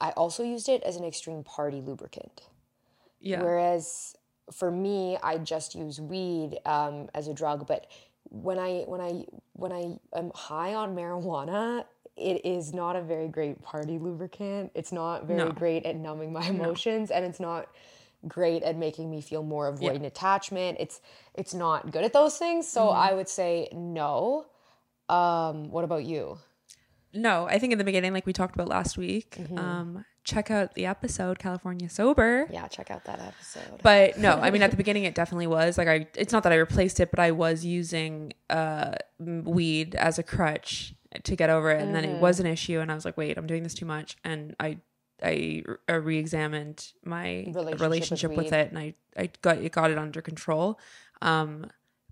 I 0.00 0.10
also 0.10 0.42
used 0.42 0.68
it 0.68 0.82
as 0.82 0.96
an 0.96 1.04
extreme 1.04 1.42
party 1.42 1.80
lubricant. 1.80 2.42
Yeah. 3.20 3.42
Whereas 3.42 4.14
for 4.52 4.70
me, 4.70 5.18
I 5.22 5.38
just 5.38 5.74
use 5.74 6.00
weed 6.00 6.58
um, 6.64 7.08
as 7.14 7.28
a 7.28 7.34
drug. 7.34 7.66
But 7.66 7.86
when 8.24 8.58
I 8.58 8.80
when 8.86 9.00
I 9.00 9.24
when 9.54 9.72
I 9.72 9.98
am 10.16 10.30
high 10.34 10.74
on 10.74 10.94
marijuana, 10.94 11.84
it 12.16 12.44
is 12.44 12.72
not 12.72 12.96
a 12.96 13.02
very 13.02 13.28
great 13.28 13.62
party 13.62 13.98
lubricant. 13.98 14.70
It's 14.74 14.92
not 14.92 15.26
very 15.26 15.38
No. 15.38 15.52
great 15.52 15.84
at 15.86 15.96
numbing 15.96 16.32
my 16.32 16.46
emotions, 16.46 17.10
and 17.10 17.24
it's 17.24 17.40
not 17.40 17.68
great 18.26 18.62
at 18.64 18.76
making 18.76 19.10
me 19.10 19.20
feel 19.20 19.42
more 19.42 19.72
avoidant 19.72 20.04
attachment. 20.04 20.78
It's 20.80 21.00
it's 21.34 21.54
not 21.54 21.90
good 21.90 22.04
at 22.04 22.12
those 22.12 22.36
things. 22.38 22.68
So 22.68 22.86
Mm-hmm. 22.86 22.98
I 23.00 23.14
would 23.14 23.28
say 23.28 23.68
no. 23.72 24.46
Um, 25.08 25.70
what 25.70 25.84
about 25.84 26.04
you? 26.04 26.38
No, 27.14 27.46
I 27.46 27.58
think 27.58 27.72
in 27.72 27.78
the 27.78 27.84
beginning, 27.84 28.12
like 28.12 28.26
we 28.26 28.32
talked 28.32 28.54
about 28.54 28.68
last 28.68 28.98
week, 28.98 29.36
Mm-hmm. 29.38 29.58
um, 29.58 30.04
check 30.24 30.50
out 30.50 30.74
the 30.74 30.84
episode 30.84 31.38
California 31.38 31.88
Sober. 31.88 32.46
Yeah, 32.50 32.68
check 32.68 32.90
out 32.90 33.04
that 33.06 33.18
episode. 33.20 33.80
But 33.82 34.18
no, 34.18 34.32
I 34.34 34.50
mean 34.50 34.62
at 34.62 34.70
the 34.74 34.76
beginning 34.76 35.04
it 35.04 35.14
definitely 35.14 35.46
was 35.46 35.78
like 35.78 35.88
I. 35.88 36.06
It's 36.14 36.32
not 36.32 36.42
that 36.42 36.52
I 36.52 36.56
replaced 36.56 37.00
it, 37.00 37.10
but 37.10 37.18
I 37.18 37.30
was 37.30 37.64
using 37.64 38.32
uh 38.50 38.92
weed 39.18 39.94
as 39.94 40.18
a 40.18 40.22
crutch 40.22 40.94
to 41.22 41.34
get 41.36 41.48
over 41.48 41.70
it, 41.70 41.80
and 41.82 41.94
then 41.94 42.04
it 42.04 42.20
was 42.20 42.38
an 42.40 42.46
issue, 42.46 42.80
and 42.80 42.92
I 42.92 42.94
was 42.94 43.04
like, 43.06 43.16
wait, 43.16 43.38
I'm 43.38 43.46
doing 43.46 43.62
this 43.62 43.74
too 43.74 43.86
much, 43.86 44.16
and 44.24 44.54
I 44.60 44.78
I 45.22 45.64
uh, 45.90 45.98
re-examined 45.98 46.92
my 47.04 47.44
Relationship 47.48 47.80
relationship, 47.80 48.30
with 48.30 48.38
with, 48.44 48.52
it, 48.52 48.68
and 48.70 48.78
I 48.78 48.94
I 49.16 49.30
got 49.42 49.58
it 49.58 49.72
got 49.72 49.90
it 49.90 49.96
under 49.98 50.20
control. 50.20 50.78
Um, 51.22 51.66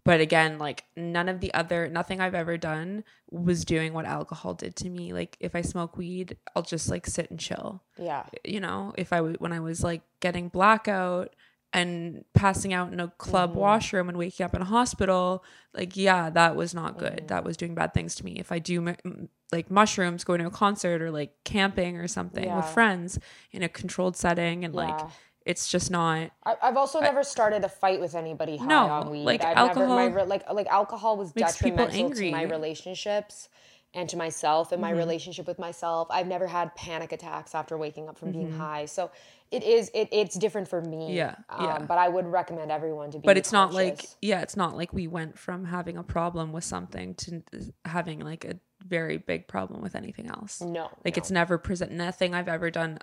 but 0.06 0.20
again, 0.20 0.58
like 0.58 0.84
none 0.96 1.28
of 1.28 1.40
the 1.40 1.52
other 1.52 1.88
nothing 1.88 2.20
I've 2.20 2.34
ever 2.34 2.56
done 2.56 3.04
was 3.30 3.64
doing 3.64 3.92
what 3.92 4.06
alcohol 4.06 4.54
did 4.54 4.74
to 4.76 4.88
me. 4.88 5.12
Like 5.12 5.36
if 5.40 5.54
I 5.54 5.60
smoke 5.62 5.96
weed, 5.98 6.36
I'll 6.54 6.62
just 6.62 6.88
like 6.88 7.06
sit 7.06 7.30
and 7.30 7.38
chill 7.38 7.82
yeah. 7.98 8.24
you 8.44 8.60
know, 8.60 8.94
if 8.96 9.12
I, 9.12 9.20
when 9.20 9.52
I 9.52 9.60
was 9.60 9.82
like 9.84 10.02
getting 10.20 10.48
blackout 10.48 11.34
and 11.72 12.24
passing 12.32 12.72
out 12.72 12.92
in 12.92 13.00
a 13.00 13.08
club 13.18 13.50
Mm-hmm. 13.50 13.58
washroom 13.58 14.08
and 14.08 14.16
waking 14.16 14.44
up 14.44 14.54
in 14.54 14.62
a 14.62 14.66
hospital, 14.66 15.44
like 15.74 15.96
yeah, 15.96 16.30
that 16.30 16.56
was 16.56 16.72
not 16.74 16.98
good. 16.98 17.12
Mm-hmm. 17.16 17.26
That 17.26 17.44
was 17.44 17.56
doing 17.56 17.74
bad 17.74 17.92
things 17.92 18.14
to 18.16 18.24
me. 18.24 18.38
If 18.38 18.52
I 18.52 18.58
do 18.60 18.86
m- 18.88 19.28
like 19.52 19.70
mushrooms, 19.70 20.24
going 20.24 20.40
to 20.40 20.46
a 20.46 20.50
concert 20.50 21.02
or 21.02 21.10
like 21.10 21.32
camping 21.44 21.98
or 21.98 22.08
something 22.08 22.54
with 22.54 22.64
friends 22.66 23.18
in 23.52 23.62
a 23.62 23.68
controlled 23.68 24.16
setting, 24.16 24.64
and 24.64 24.74
like 24.74 24.98
Yeah. 24.98 25.10
It's 25.46 25.68
just 25.68 25.90
not. 25.90 26.30
I, 26.44 26.56
I've 26.62 26.76
also 26.76 27.00
never 27.00 27.22
started 27.22 27.64
a 27.64 27.68
fight 27.68 28.00
with 28.00 28.14
anybody 28.14 28.56
high 28.58 28.66
No, 28.66 28.86
on 28.88 29.10
weed. 29.10 29.24
like, 29.24 29.44
I've 29.44 29.56
alcohol 29.56 29.96
never, 29.96 30.18
my, 30.18 30.24
like 30.24 30.52
like 30.52 30.66
alcohol 30.66 31.16
was 31.16 31.32
detrimental 31.32 32.10
to 32.10 32.30
my 32.30 32.42
relationships 32.42 33.48
and 33.94 34.08
to 34.10 34.16
myself 34.16 34.72
and 34.72 34.82
my 34.82 34.90
Mm-hmm. 34.90 34.98
relationship 34.98 35.46
with 35.46 35.58
myself. 35.58 36.08
I've 36.10 36.26
never 36.26 36.46
had 36.46 36.74
panic 36.74 37.12
attacks 37.12 37.54
after 37.54 37.78
waking 37.78 38.08
up 38.08 38.18
from 38.18 38.32
being 38.32 38.48
Mm-hmm. 38.48 38.58
high. 38.58 38.84
So 38.86 39.10
it 39.52 39.62
is 39.62 39.90
it, 39.94 40.08
it's 40.10 40.36
different 40.36 40.66
for 40.68 40.80
me. 40.82 41.16
Yeah, 41.16 41.36
Um, 41.48 41.64
yeah. 41.64 41.78
But 41.78 41.98
I 41.98 42.08
would 42.08 42.26
recommend 42.26 42.70
everyone 42.72 43.12
to 43.12 43.18
be. 43.18 43.24
But 43.24 43.36
it's 43.38 43.52
not 43.52 43.72
like 43.72 44.04
yeah, 44.20 44.42
it's 44.42 44.56
not 44.56 44.76
like 44.76 44.92
we 44.92 45.06
went 45.06 45.38
from 45.38 45.64
having 45.66 45.96
a 45.96 46.02
problem 46.02 46.52
with 46.52 46.64
something 46.64 47.14
to 47.14 47.42
having 47.84 48.18
like 48.18 48.44
a 48.44 48.58
very 48.86 49.16
big 49.16 49.46
problem 49.46 49.80
with 49.80 49.94
anything 49.94 50.26
else. 50.26 50.60
no, 50.60 50.90
Like 51.04 51.16
no. 51.16 51.20
it's 51.20 51.30
never 51.30 51.56
present. 51.56 51.92
Nothing 51.92 52.34
I've 52.34 52.48
ever 52.48 52.70
done 52.70 52.98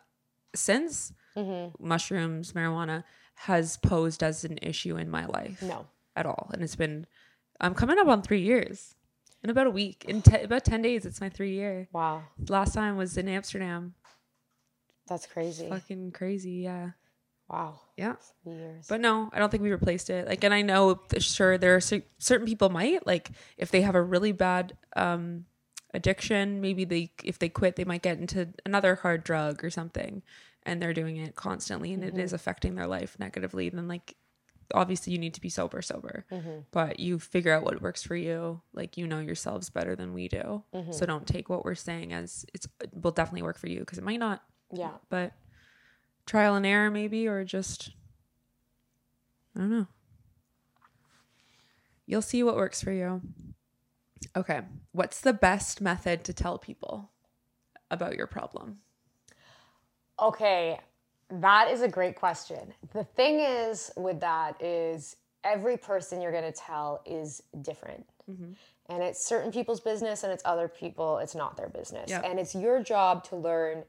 since 0.54 1.14
Mm-hmm. 1.38 1.86
mushrooms, 1.86 2.54
marijuana 2.54 3.04
has 3.36 3.78
posed 3.78 4.22
as 4.22 4.44
an 4.44 4.60
issue 4.62 4.98
in 4.98 5.10
my 5.10 5.26
life 5.26 5.62
no. 5.62 5.88
at 6.16 6.26
all. 6.26 6.50
And 6.54 6.62
it's 6.64 6.76
been, 6.76 7.08
I'm 7.60 7.74
coming 7.74 7.98
up 7.98 8.08
on 8.08 8.22
three 8.22 8.42
years 8.42 8.96
in 9.44 9.50
about 9.50 9.68
a 9.68 9.72
week. 9.72 10.06
In 10.08 10.22
te- 10.22 10.42
about 10.44 10.64
10 10.64 10.82
days, 10.84 11.06
it's 11.06 11.20
my 11.20 11.30
three 11.30 11.54
year. 11.54 11.88
Wow, 11.92 12.24
Last 12.50 12.74
time 12.76 12.98
was 12.98 13.18
in 13.18 13.28
Amsterdam. 13.28 13.96
that's 15.08 15.26
crazy. 15.26 15.70
Fucking 15.70 16.12
crazy. 16.12 16.52
Yeah. 16.64 16.92
Wow, 17.50 17.80
Yeah. 17.98 18.16
years. 18.46 18.86
But 18.88 19.02
no, 19.02 19.30
I 19.34 19.40
don't 19.40 19.50
think 19.50 19.64
we 19.64 19.72
replaced 19.72 20.10
it. 20.10 20.28
Like, 20.28 20.44
and 20.44 20.54
I 20.54 20.62
know 20.62 21.02
sure 21.20 21.58
there 21.58 21.76
are 21.76 21.82
cer- 21.82 22.04
certain 22.18 22.48
people 22.48 22.70
might 22.70 23.06
like 23.06 23.32
if 23.58 23.70
they 23.70 23.82
have 23.82 23.96
a 23.96 24.02
really 24.02 24.32
bad 24.32 24.78
um, 24.96 25.46
addiction, 25.94 26.62
maybe 26.62 26.86
they 26.86 27.12
if 27.24 27.40
they 27.40 27.50
quit, 27.50 27.76
they 27.76 27.84
might 27.86 28.02
get 28.02 28.18
into 28.18 28.50
another 28.66 28.96
hard 28.96 29.24
drug 29.24 29.64
or 29.64 29.70
something, 29.70 30.24
and 30.66 30.82
they're 30.82 30.94
doing 30.94 31.18
it 31.18 31.36
constantly, 31.36 31.94
and 31.94 32.04
it 32.04 32.18
is 32.18 32.30
mm-hmm. 32.30 32.36
affecting 32.36 32.76
their 32.76 32.88
life 32.88 33.18
negatively. 33.20 33.70
Then 33.70 33.88
like, 33.88 34.16
obviously, 34.74 35.14
you 35.14 35.20
need 35.20 35.34
to 35.34 35.42
be 35.42 35.50
sober, 35.50 35.82
sober. 35.82 36.26
Mm-hmm. 36.32 36.60
But 36.72 37.00
you 37.00 37.20
figure 37.20 37.54
out 37.54 37.64
what 37.64 37.82
works 37.82 38.04
for 38.04 38.16
you. 38.16 38.62
Like 38.74 38.98
you 38.98 39.08
know 39.08 39.20
yourselves 39.20 39.70
better 39.70 39.96
than 39.96 40.14
we 40.14 40.28
do, 40.28 40.64
mm-hmm. 40.74 40.92
so 40.92 41.06
don't 41.06 41.28
take 41.28 41.50
what 41.50 41.66
we're 41.66 41.76
saying 41.76 42.14
as 42.14 42.46
it's 42.54 42.68
it 42.82 42.92
will 43.02 43.12
definitely 43.12 43.44
work 43.44 43.58
for 43.58 43.68
you 43.68 43.80
because 43.80 43.98
it 43.98 44.04
might 44.04 44.20
not. 44.20 44.44
yeah, 44.72 44.92
But 45.10 45.34
trial 46.26 46.56
and 46.56 46.66
error 46.66 46.90
maybe, 46.90 47.28
or 47.28 47.44
just 47.44 47.92
I 49.56 49.60
don't 49.60 49.70
know. 49.70 49.88
You'll 52.06 52.22
see 52.22 52.44
what 52.44 52.56
works 52.56 52.82
for 52.82 52.92
you. 52.92 53.22
Okay. 54.36 54.62
What's 54.92 55.22
the 55.22 55.34
best 55.34 55.82
method 55.82 56.24
to 56.26 56.34
tell 56.34 56.58
people 56.58 57.12
about 57.90 58.16
your 58.16 58.28
problem? 58.28 58.80
Okay, 60.22 60.80
that 61.30 61.72
is 61.72 61.82
a 61.82 61.88
great 61.88 62.16
question. 62.16 62.74
The 62.94 63.04
thing 63.04 63.40
is 63.40 63.92
with 63.98 64.20
that 64.20 64.62
is 64.62 65.16
every 65.44 65.78
person 65.78 66.22
you're 66.22 66.32
going 66.32 66.44
to 66.44 66.52
tell 66.52 67.02
is 67.06 67.44
different. 67.62 68.06
Mm-hmm. 68.30 68.54
And 68.90 69.04
it's 69.04 69.26
certain 69.26 69.52
people's 69.52 69.80
business 69.80 70.24
and 70.24 70.32
it's 70.32 70.44
other 70.46 70.68
people, 70.68 71.18
it's 71.18 71.36
not 71.36 71.58
their 71.58 71.70
business. 71.70 72.10
Yep. 72.10 72.24
And 72.26 72.40
it's 72.40 72.54
your 72.54 72.84
job 72.84 73.24
to 73.26 73.36
learn 73.36 73.84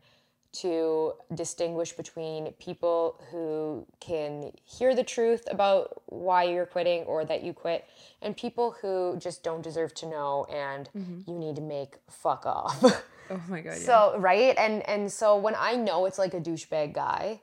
to 0.55 1.13
distinguish 1.35 1.93
between 1.93 2.53
people 2.53 3.21
who 3.31 3.85
can 3.99 4.53
hear 4.65 4.95
the 4.95 5.03
truth 5.03 5.43
about 5.51 6.03
why 6.07 6.45
you're 6.45 6.67
quitting 6.67 7.03
or 7.05 7.25
that 7.25 7.43
you 7.43 7.53
quit 7.53 7.85
and 8.23 8.37
people 8.37 8.77
who 8.81 9.17
just 9.19 9.43
don't 9.43 9.63
deserve 9.63 9.93
to 9.95 10.07
know 10.07 10.47
and 10.49 10.89
mm-hmm. 10.97 11.29
you 11.29 11.37
need 11.37 11.57
to 11.57 11.63
make 11.63 11.97
fuck 12.09 12.47
off. 12.47 13.03
Oh 13.31 13.41
my 13.49 13.61
god. 13.61 13.77
So 13.77 14.17
right, 14.19 14.55
and 14.59 14.87
and 14.89 15.11
so 15.13 15.37
when 15.37 15.55
I 15.57 15.77
know 15.77 16.07
it's 16.07 16.19
like 16.19 16.35
a 16.35 16.41
douchebag 16.41 16.95
guy, 16.95 17.41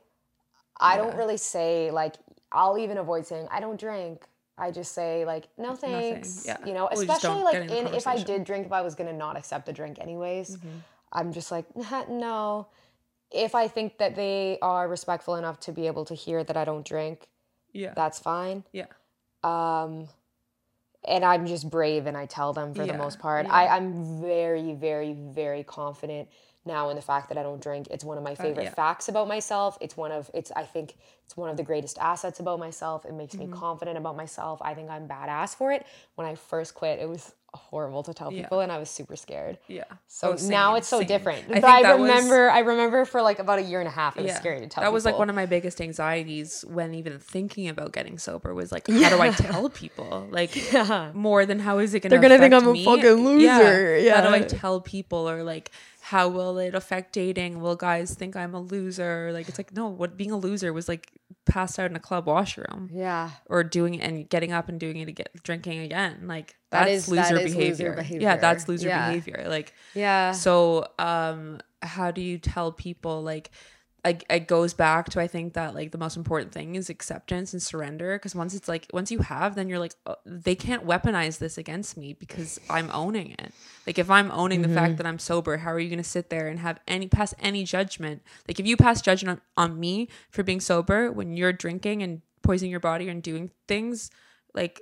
I 0.80 0.96
don't 0.96 1.16
really 1.16 1.36
say 1.36 1.90
like 1.90 2.14
I'll 2.50 2.78
even 2.78 2.98
avoid 2.98 3.26
saying 3.26 3.48
I 3.50 3.60
don't 3.60 3.78
drink. 3.78 4.24
I 4.58 4.70
just 4.70 4.92
say 4.92 5.24
like 5.24 5.48
no 5.58 5.74
thanks. 5.74 6.44
yeah. 6.46 6.58
You 6.64 6.74
know, 6.74 6.88
Well, 6.92 7.00
especially 7.00 7.42
like 7.42 7.54
in 7.56 7.70
in 7.70 7.94
if 7.94 8.06
I. 8.06 8.16
Mm-hmm. 8.16 8.24
did 8.26 8.44
drink, 8.44 8.66
if 8.66 8.72
I 8.72 8.82
was 8.82 8.94
gonna 8.94 9.12
not 9.12 9.36
accept 9.36 9.66
the 9.66 9.72
drink 9.72 9.98
anyways, 10.00 10.58
I'm 11.12 11.32
just 11.32 11.50
like 11.50 11.66
no. 12.08 12.68
If 13.30 13.54
I 13.54 13.66
think 13.66 13.96
that 13.96 14.14
they 14.14 14.58
are 14.60 14.86
respectful 14.86 15.36
enough 15.36 15.58
to 15.60 15.72
be 15.72 15.86
able 15.86 16.04
to 16.04 16.14
hear 16.14 16.44
that 16.44 16.54
I 16.56 16.66
don't 16.66 16.84
drink, 16.84 17.28
yeah. 17.72 17.94
that's 17.94 18.18
fine. 18.18 18.64
yeah. 18.72 18.86
Um, 19.42 20.06
and 21.04 21.24
I'm 21.24 21.46
just 21.46 21.68
brave 21.70 22.06
and 22.06 22.16
I 22.16 22.26
tell 22.26 22.52
them 22.52 22.74
for 22.74 22.86
the 22.86 22.92
most 22.94 23.18
part. 23.18 23.46
yeah. 23.46 23.52
I, 23.52 23.76
I'm 23.76 24.20
very, 24.20 24.74
very, 24.74 25.12
very 25.14 25.64
confident 25.64 26.28
now 26.64 26.90
in 26.90 26.96
the 26.96 27.02
fact 27.02 27.28
that 27.28 27.36
I 27.38 27.42
don't 27.42 27.60
drink. 27.60 27.88
It's 27.90 28.04
one 28.04 28.18
of 28.18 28.24
my 28.24 28.34
favorite 28.36 28.58
Uh, 28.58 28.70
yeah. 28.70 28.74
facts 28.74 29.08
about 29.08 29.26
myself. 29.26 29.76
It's 29.80 29.96
one 29.96 30.12
of 30.12 30.30
it's 30.32 30.52
I 30.52 30.62
think 30.62 30.94
it's 31.24 31.36
one 31.36 31.50
of 31.50 31.56
the 31.56 31.64
greatest 31.64 31.98
assets 31.98 32.38
about 32.40 32.58
myself. 32.60 33.04
It 33.04 33.14
makes 33.14 33.34
Mm-hmm. 33.34 33.50
me 33.50 33.58
confident 33.58 33.98
about 33.98 34.16
myself. 34.16 34.60
I 34.62 34.74
think 34.74 34.88
I'm 34.90 35.08
badass 35.08 35.56
for 35.56 35.72
it. 35.72 35.84
When 36.14 36.26
I 36.26 36.36
first 36.36 36.74
quit, 36.74 37.00
it 37.00 37.08
was 37.08 37.32
horrible 37.54 38.02
to 38.02 38.14
tell 38.14 38.32
Yeah. 38.32 38.42
people 38.42 38.60
and 38.60 38.72
I 38.72 38.78
was 38.78 38.88
super 38.88 39.14
scared. 39.16 39.58
Yeah. 39.68 39.84
So 40.08 40.32
Oh, 40.38 40.46
now 40.48 40.74
it's 40.76 40.88
so 40.88 40.98
same. 41.00 41.06
different. 41.08 41.44
I 41.50 41.60
but 41.60 41.64
I 41.64 41.82
that 41.82 41.98
was- 41.98 42.08
remember 42.08 42.50
I 42.50 42.60
remember 42.60 43.04
for 43.04 43.20
like 43.22 43.38
about 43.38 43.58
a 43.58 43.62
year 43.62 43.78
and 43.80 43.88
a 43.88 43.92
half 43.92 44.16
it 44.16 44.22
was 44.22 44.32
scary 44.34 44.60
to 44.60 44.66
tell 44.68 44.82
that 44.82 44.92
was 44.92 45.04
like 45.04 45.18
one 45.18 45.28
of 45.28 45.36
my 45.36 45.46
biggest 45.46 45.80
anxieties 45.80 46.64
when 46.68 46.94
even 46.94 47.18
thinking 47.18 47.68
about 47.68 47.92
getting 47.92 48.18
sober 48.18 48.54
was 48.54 48.72
like 48.72 48.86
how 48.88 49.10
do 49.10 49.20
i 49.20 49.30
tell 49.30 49.68
people 49.68 50.26
like 50.30 50.50
more 51.14 51.44
than 51.46 51.58
how 51.58 51.78
is 51.78 51.92
it 51.94 52.00
gonna 52.00 52.10
They're 52.10 52.20
gonna 52.22 52.38
think 52.38 52.54
I'm 52.54 52.66
a 52.66 52.72
me? 52.72 52.84
fucking 52.84 53.24
loser. 53.24 53.98
Yeah. 53.98 54.20
how 54.22 54.28
do 54.28 54.34
i 54.34 54.40
tell 54.40 54.80
people 54.80 55.28
or 55.28 55.42
like 55.42 55.70
how 56.00 56.28
will 56.28 56.58
it 56.58 56.74
affect 56.74 57.12
dating 57.12 57.60
will 57.60 57.76
guys 57.76 58.14
think 58.14 58.34
i'm 58.34 58.54
a 58.54 58.60
loser 58.60 59.30
like 59.32 59.48
it's 59.48 59.58
like 59.58 59.72
no 59.74 59.86
what 59.88 60.16
being 60.16 60.30
a 60.32 60.36
loser 60.36 60.72
was 60.72 60.88
like 60.88 61.10
passed 61.44 61.78
out 61.78 61.90
in 61.90 61.96
a 61.96 62.00
club 62.00 62.26
washroom 62.26 62.88
Yeah. 62.92 63.30
or 63.46 63.62
doing 63.64 63.94
it 63.94 64.02
and 64.02 64.28
getting 64.28 64.52
up 64.52 64.68
and 64.68 64.78
doing 64.80 64.96
it 64.98 65.08
again 65.08 65.26
drinking 65.42 65.78
again 65.80 66.26
like 66.26 66.56
That 66.72 66.86
that's 66.86 66.90
is- 66.90 67.06
that 67.06 67.30
loser, 67.32 67.34
loser 67.44 67.56
behavior. 67.58 67.92
behavior. 67.94 68.20
yeah 68.22 68.36
that's 68.36 68.66
loser 68.68 68.88
Yeah. 68.88 69.08
behavior 69.08 69.44
like 69.48 69.72
Yeah. 69.94 70.32
so, 70.32 70.88
um, 70.98 71.60
how 71.82 72.10
do 72.10 72.20
you 72.20 72.38
tell 72.38 72.72
people 72.72 73.22
like? 73.22 73.50
I, 74.04 74.18
it 74.30 74.48
goes 74.48 74.74
back 74.74 75.10
to 75.10 75.20
I 75.20 75.28
think 75.28 75.52
that 75.54 75.76
like 75.76 75.92
the 75.92 75.98
most 75.98 76.16
important 76.16 76.50
thing 76.50 76.74
is 76.74 76.90
acceptance 76.90 77.52
and 77.52 77.62
surrender 77.62 78.16
because 78.18 78.34
once 78.34 78.52
it's 78.52 78.66
like 78.66 78.88
once 78.92 79.12
you 79.12 79.20
have 79.20 79.54
then 79.54 79.68
you're 79.68 79.78
like 79.78 79.94
oh, 80.06 80.16
they 80.26 80.56
can't 80.56 80.84
weaponize 80.84 81.38
this 81.38 81.56
against 81.56 81.96
me 81.96 82.12
because 82.12 82.58
I'm 82.68 82.90
owning 82.92 83.30
it 83.38 83.52
like 83.86 84.00
if 84.00 84.10
I'm 84.10 84.32
owning 84.32 84.62
the 84.62 84.68
fact 84.70 84.96
that 84.96 85.06
I'm 85.06 85.20
sober 85.20 85.56
how 85.58 85.70
are 85.70 85.78
you 85.78 85.88
gonna 85.88 86.02
sit 86.02 86.30
there 86.30 86.48
and 86.48 86.58
have 86.58 86.80
any 86.88 87.06
pass 87.06 87.32
any 87.38 87.62
judgment 87.62 88.22
like 88.48 88.58
if 88.58 88.66
you 88.66 88.76
pass 88.76 89.02
judgment 89.02 89.40
on, 89.56 89.70
on 89.70 89.78
me 89.78 90.08
for 90.30 90.42
being 90.42 90.58
sober 90.58 91.12
when 91.12 91.36
you're 91.36 91.52
drinking 91.52 92.02
and 92.02 92.22
poisoning 92.42 92.72
your 92.72 92.80
body 92.80 93.08
and 93.08 93.22
doing 93.22 93.52
things 93.68 94.10
like 94.52 94.80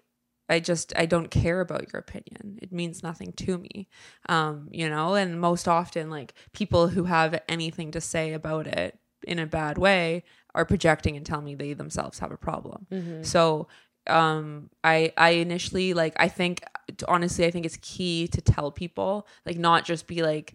I 0.50 0.60
just 0.60 0.92
I 0.96 1.06
don't 1.06 1.30
care 1.30 1.60
about 1.60 1.92
your 1.92 2.00
opinion. 2.00 2.58
It 2.60 2.72
means 2.72 3.02
nothing 3.02 3.32
to 3.34 3.56
me. 3.58 3.88
Um, 4.28 4.68
you 4.72 4.88
know, 4.90 5.14
and 5.14 5.40
most 5.40 5.68
often 5.68 6.10
like 6.10 6.34
people 6.52 6.88
who 6.88 7.04
have 7.04 7.40
anything 7.48 7.92
to 7.92 8.00
say 8.00 8.32
about 8.32 8.66
it 8.66 8.98
in 9.26 9.38
a 9.38 9.46
bad 9.46 9.78
way 9.78 10.24
are 10.54 10.64
projecting 10.64 11.16
and 11.16 11.24
tell 11.24 11.40
me 11.40 11.54
they 11.54 11.72
themselves 11.74 12.18
have 12.18 12.32
a 12.32 12.36
problem. 12.36 12.86
So 13.22 13.68
um 14.06 14.70
I 14.82 15.12
I 15.16 15.30
initially 15.30 15.94
like 15.94 16.14
I 16.16 16.28
think 16.28 16.62
honestly 17.06 17.44
I 17.44 17.50
think 17.50 17.66
it's 17.66 17.78
key 17.82 18.26
to 18.28 18.40
tell 18.40 18.72
people 18.72 19.26
like 19.46 19.58
not 19.58 19.84
just 19.84 20.06
be 20.06 20.22
like 20.22 20.54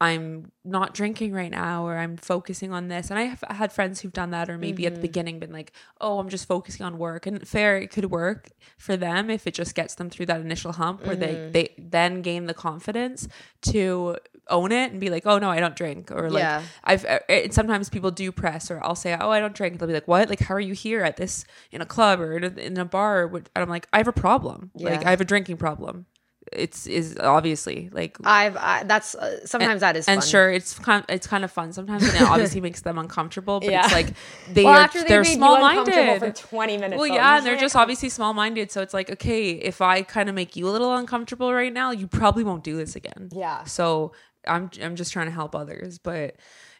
I'm 0.00 0.50
not 0.64 0.94
drinking 0.94 1.32
right 1.32 1.50
now 1.50 1.86
or 1.86 1.98
I'm 1.98 2.16
focusing 2.16 2.72
on 2.72 2.88
this. 2.88 3.10
And 3.10 3.18
I 3.18 3.24
have 3.24 3.44
had 3.50 3.70
friends 3.70 4.00
who've 4.00 4.12
done 4.12 4.30
that 4.30 4.48
or 4.48 4.56
maybe 4.56 4.86
at 4.86 4.94
the 4.94 5.00
beginning 5.00 5.38
been 5.38 5.52
like, 5.52 5.72
"Oh, 6.00 6.18
I'm 6.18 6.30
just 6.30 6.48
focusing 6.48 6.86
on 6.86 6.96
work." 6.96 7.26
And 7.26 7.46
fair 7.46 7.76
it 7.76 7.90
could 7.90 8.10
work 8.10 8.50
for 8.78 8.96
them 8.96 9.28
if 9.28 9.46
it 9.46 9.52
just 9.52 9.74
gets 9.74 9.94
them 9.96 10.08
through 10.08 10.26
that 10.26 10.40
initial 10.40 10.72
hump 10.72 11.06
where 11.06 11.16
they 11.16 11.50
they 11.52 11.74
then 11.78 12.22
gain 12.22 12.46
the 12.46 12.54
confidence 12.54 13.28
to 13.62 14.16
own 14.48 14.72
it 14.72 14.90
and 14.90 15.00
be 15.00 15.10
like, 15.10 15.26
"Oh 15.26 15.38
no, 15.38 15.50
I 15.50 15.60
don't 15.60 15.76
drink." 15.76 16.10
Or 16.10 16.30
like 16.30 16.40
Yeah. 16.40 16.64
I've 16.84 17.04
uh, 17.04 17.18
it, 17.28 17.52
sometimes 17.52 17.90
people 17.90 18.10
do 18.10 18.32
press 18.32 18.70
or 18.70 18.82
I'll 18.82 18.94
say, 18.94 19.14
"Oh, 19.20 19.30
I 19.30 19.38
don't 19.38 19.54
drink." 19.54 19.78
They'll 19.78 19.86
be 19.88 19.94
like, 19.94 20.08
"What? 20.08 20.30
Like 20.30 20.40
how 20.40 20.54
are 20.54 20.60
you 20.60 20.74
here 20.74 21.02
at 21.02 21.18
this 21.18 21.44
in 21.72 21.82
a 21.82 21.86
club 21.86 22.20
or 22.20 22.38
in 22.38 22.44
a, 22.44 22.60
in 22.60 22.78
a 22.78 22.86
bar?" 22.86 23.26
And 23.26 23.48
I'm 23.54 23.68
like, 23.68 23.86
"I 23.92 23.98
have 23.98 24.08
a 24.08 24.12
problem. 24.12 24.70
Like 24.74 25.04
I 25.04 25.10
have 25.10 25.20
a 25.20 25.26
drinking 25.26 25.58
problem." 25.58 26.06
It's 26.52 26.86
is 26.88 27.16
obviously 27.20 27.90
like 27.92 28.16
I've 28.24 28.56
I, 28.56 28.82
that's 28.82 29.14
uh, 29.14 29.46
sometimes 29.46 29.82
that 29.82 29.96
is 29.96 30.08
and 30.08 30.20
fun. 30.20 30.28
sure 30.28 30.50
it's 30.50 30.76
kind 30.78 31.04
it's 31.08 31.26
kind 31.28 31.44
of 31.44 31.52
fun 31.52 31.72
sometimes 31.72 32.02
and 32.02 32.14
it 32.20 32.22
obviously 32.22 32.60
makes 32.60 32.80
them 32.80 32.98
uncomfortable 32.98 33.60
but 33.60 33.70
Yeah. 33.70 33.84
it's 33.84 33.92
like 33.92 34.08
they 34.52 34.64
Well, 34.64 34.74
are 34.74 34.80
after 34.80 35.00
they 35.02 35.08
they're 35.08 35.24
small 35.24 35.60
minded 35.60 36.18
for 36.18 36.32
20 36.32 36.78
minutes. 36.78 36.98
well 36.98 37.06
yeah 37.06 37.36
and 37.36 37.46
they're 37.46 37.56
just 37.56 37.76
obviously 37.76 38.08
small 38.08 38.34
minded 38.34 38.72
so 38.72 38.82
it's 38.82 38.92
like 38.92 39.10
okay 39.10 39.50
if 39.52 39.80
i 39.80 40.02
kind 40.02 40.28
of 40.28 40.34
make 40.34 40.56
you 40.56 40.68
a 40.68 40.72
little 40.72 40.92
uncomfortable 40.96 41.54
right 41.54 41.72
now 41.72 41.92
you 41.92 42.08
probably 42.08 42.42
won't 42.42 42.64
do 42.64 42.76
this 42.76 42.96
again 42.96 43.28
Yeah. 43.32 43.62
so 43.62 44.10
i'm 44.48 44.70
i'm 44.82 44.96
just 44.96 45.12
trying 45.12 45.26
to 45.26 45.32
help 45.32 45.54
others 45.54 45.98
but 45.98 46.34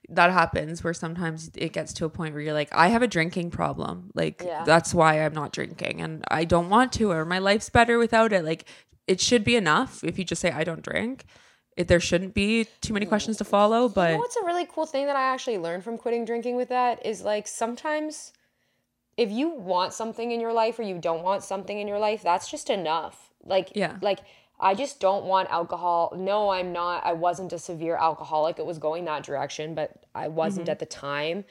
that 0.08 0.32
happens 0.32 0.82
where 0.82 0.94
sometimes 0.94 1.48
it 1.54 1.72
gets 1.72 1.92
to 1.92 2.04
a 2.06 2.08
point 2.10 2.34
where 2.34 2.42
you're 2.42 2.54
like 2.54 2.70
i 2.72 2.88
have 2.88 3.02
a 3.02 3.06
drinking 3.06 3.52
problem 3.52 4.10
like 4.14 4.42
Yeah. 4.44 4.64
that's 4.64 4.92
why 4.92 5.24
i'm 5.24 5.32
not 5.34 5.52
drinking 5.52 6.00
and 6.00 6.24
i 6.28 6.44
don't 6.44 6.70
want 6.70 6.92
to 6.94 7.12
or 7.12 7.24
my 7.24 7.38
life's 7.38 7.70
better 7.70 7.98
without 7.98 8.32
it 8.32 8.44
like 8.44 8.64
it 9.12 9.18
should 9.26 9.44
be 9.50 9.56
enough 9.64 9.92
if 10.10 10.14
you 10.18 10.24
just 10.32 10.40
say 10.44 10.50
i 10.60 10.64
don't 10.68 10.82
drink 10.90 11.16
it, 11.76 11.86
there 11.88 12.00
shouldn't 12.08 12.34
be 12.34 12.50
too 12.84 12.92
many 12.96 13.06
questions 13.12 13.36
to 13.38 13.44
follow 13.56 13.88
but 13.88 14.08
You 14.10 14.16
know 14.16 14.24
what's 14.26 14.36
a 14.44 14.44
really 14.50 14.66
cool 14.74 14.86
thing 14.86 15.06
that 15.10 15.16
I 15.22 15.22
actually 15.34 15.58
learned 15.66 15.82
from 15.86 15.96
quitting 16.02 16.24
drinking 16.30 16.56
with 16.60 16.68
that 16.78 16.94
is 17.10 17.22
like 17.32 17.46
sometimes 17.62 18.32
if 19.24 19.30
you 19.38 19.46
want 19.72 19.92
something 20.00 20.28
in 20.34 20.40
your 20.40 20.52
life 20.62 20.78
or 20.78 20.82
you 20.92 20.98
don't 21.08 21.22
want 21.22 21.42
something 21.52 21.78
in 21.82 21.86
your 21.92 21.98
life, 22.08 22.22
that's 22.22 22.48
just 22.50 22.70
enough. 22.70 23.16
Like 23.54 23.68
Yeah. 23.74 23.96
like 24.08 24.20
I 24.58 24.74
just 24.74 25.00
don't 25.00 25.24
want 25.32 25.48
alcohol. 25.50 26.12
No, 26.16 26.50
I'm 26.50 26.70
not. 26.72 26.98
I 27.06 27.14
wasn't 27.26 27.52
a 27.52 27.58
severe 27.58 27.96
alcoholic. 27.96 28.58
It 28.58 28.66
was 28.66 28.78
going 28.78 29.02
that 29.06 29.22
direction, 29.22 29.74
but 29.74 29.88
I 30.14 30.26
wasn't 30.28 30.66
Mm-hmm. 30.66 30.72
at 30.72 30.78
the 30.80 30.86
time. 30.86 31.44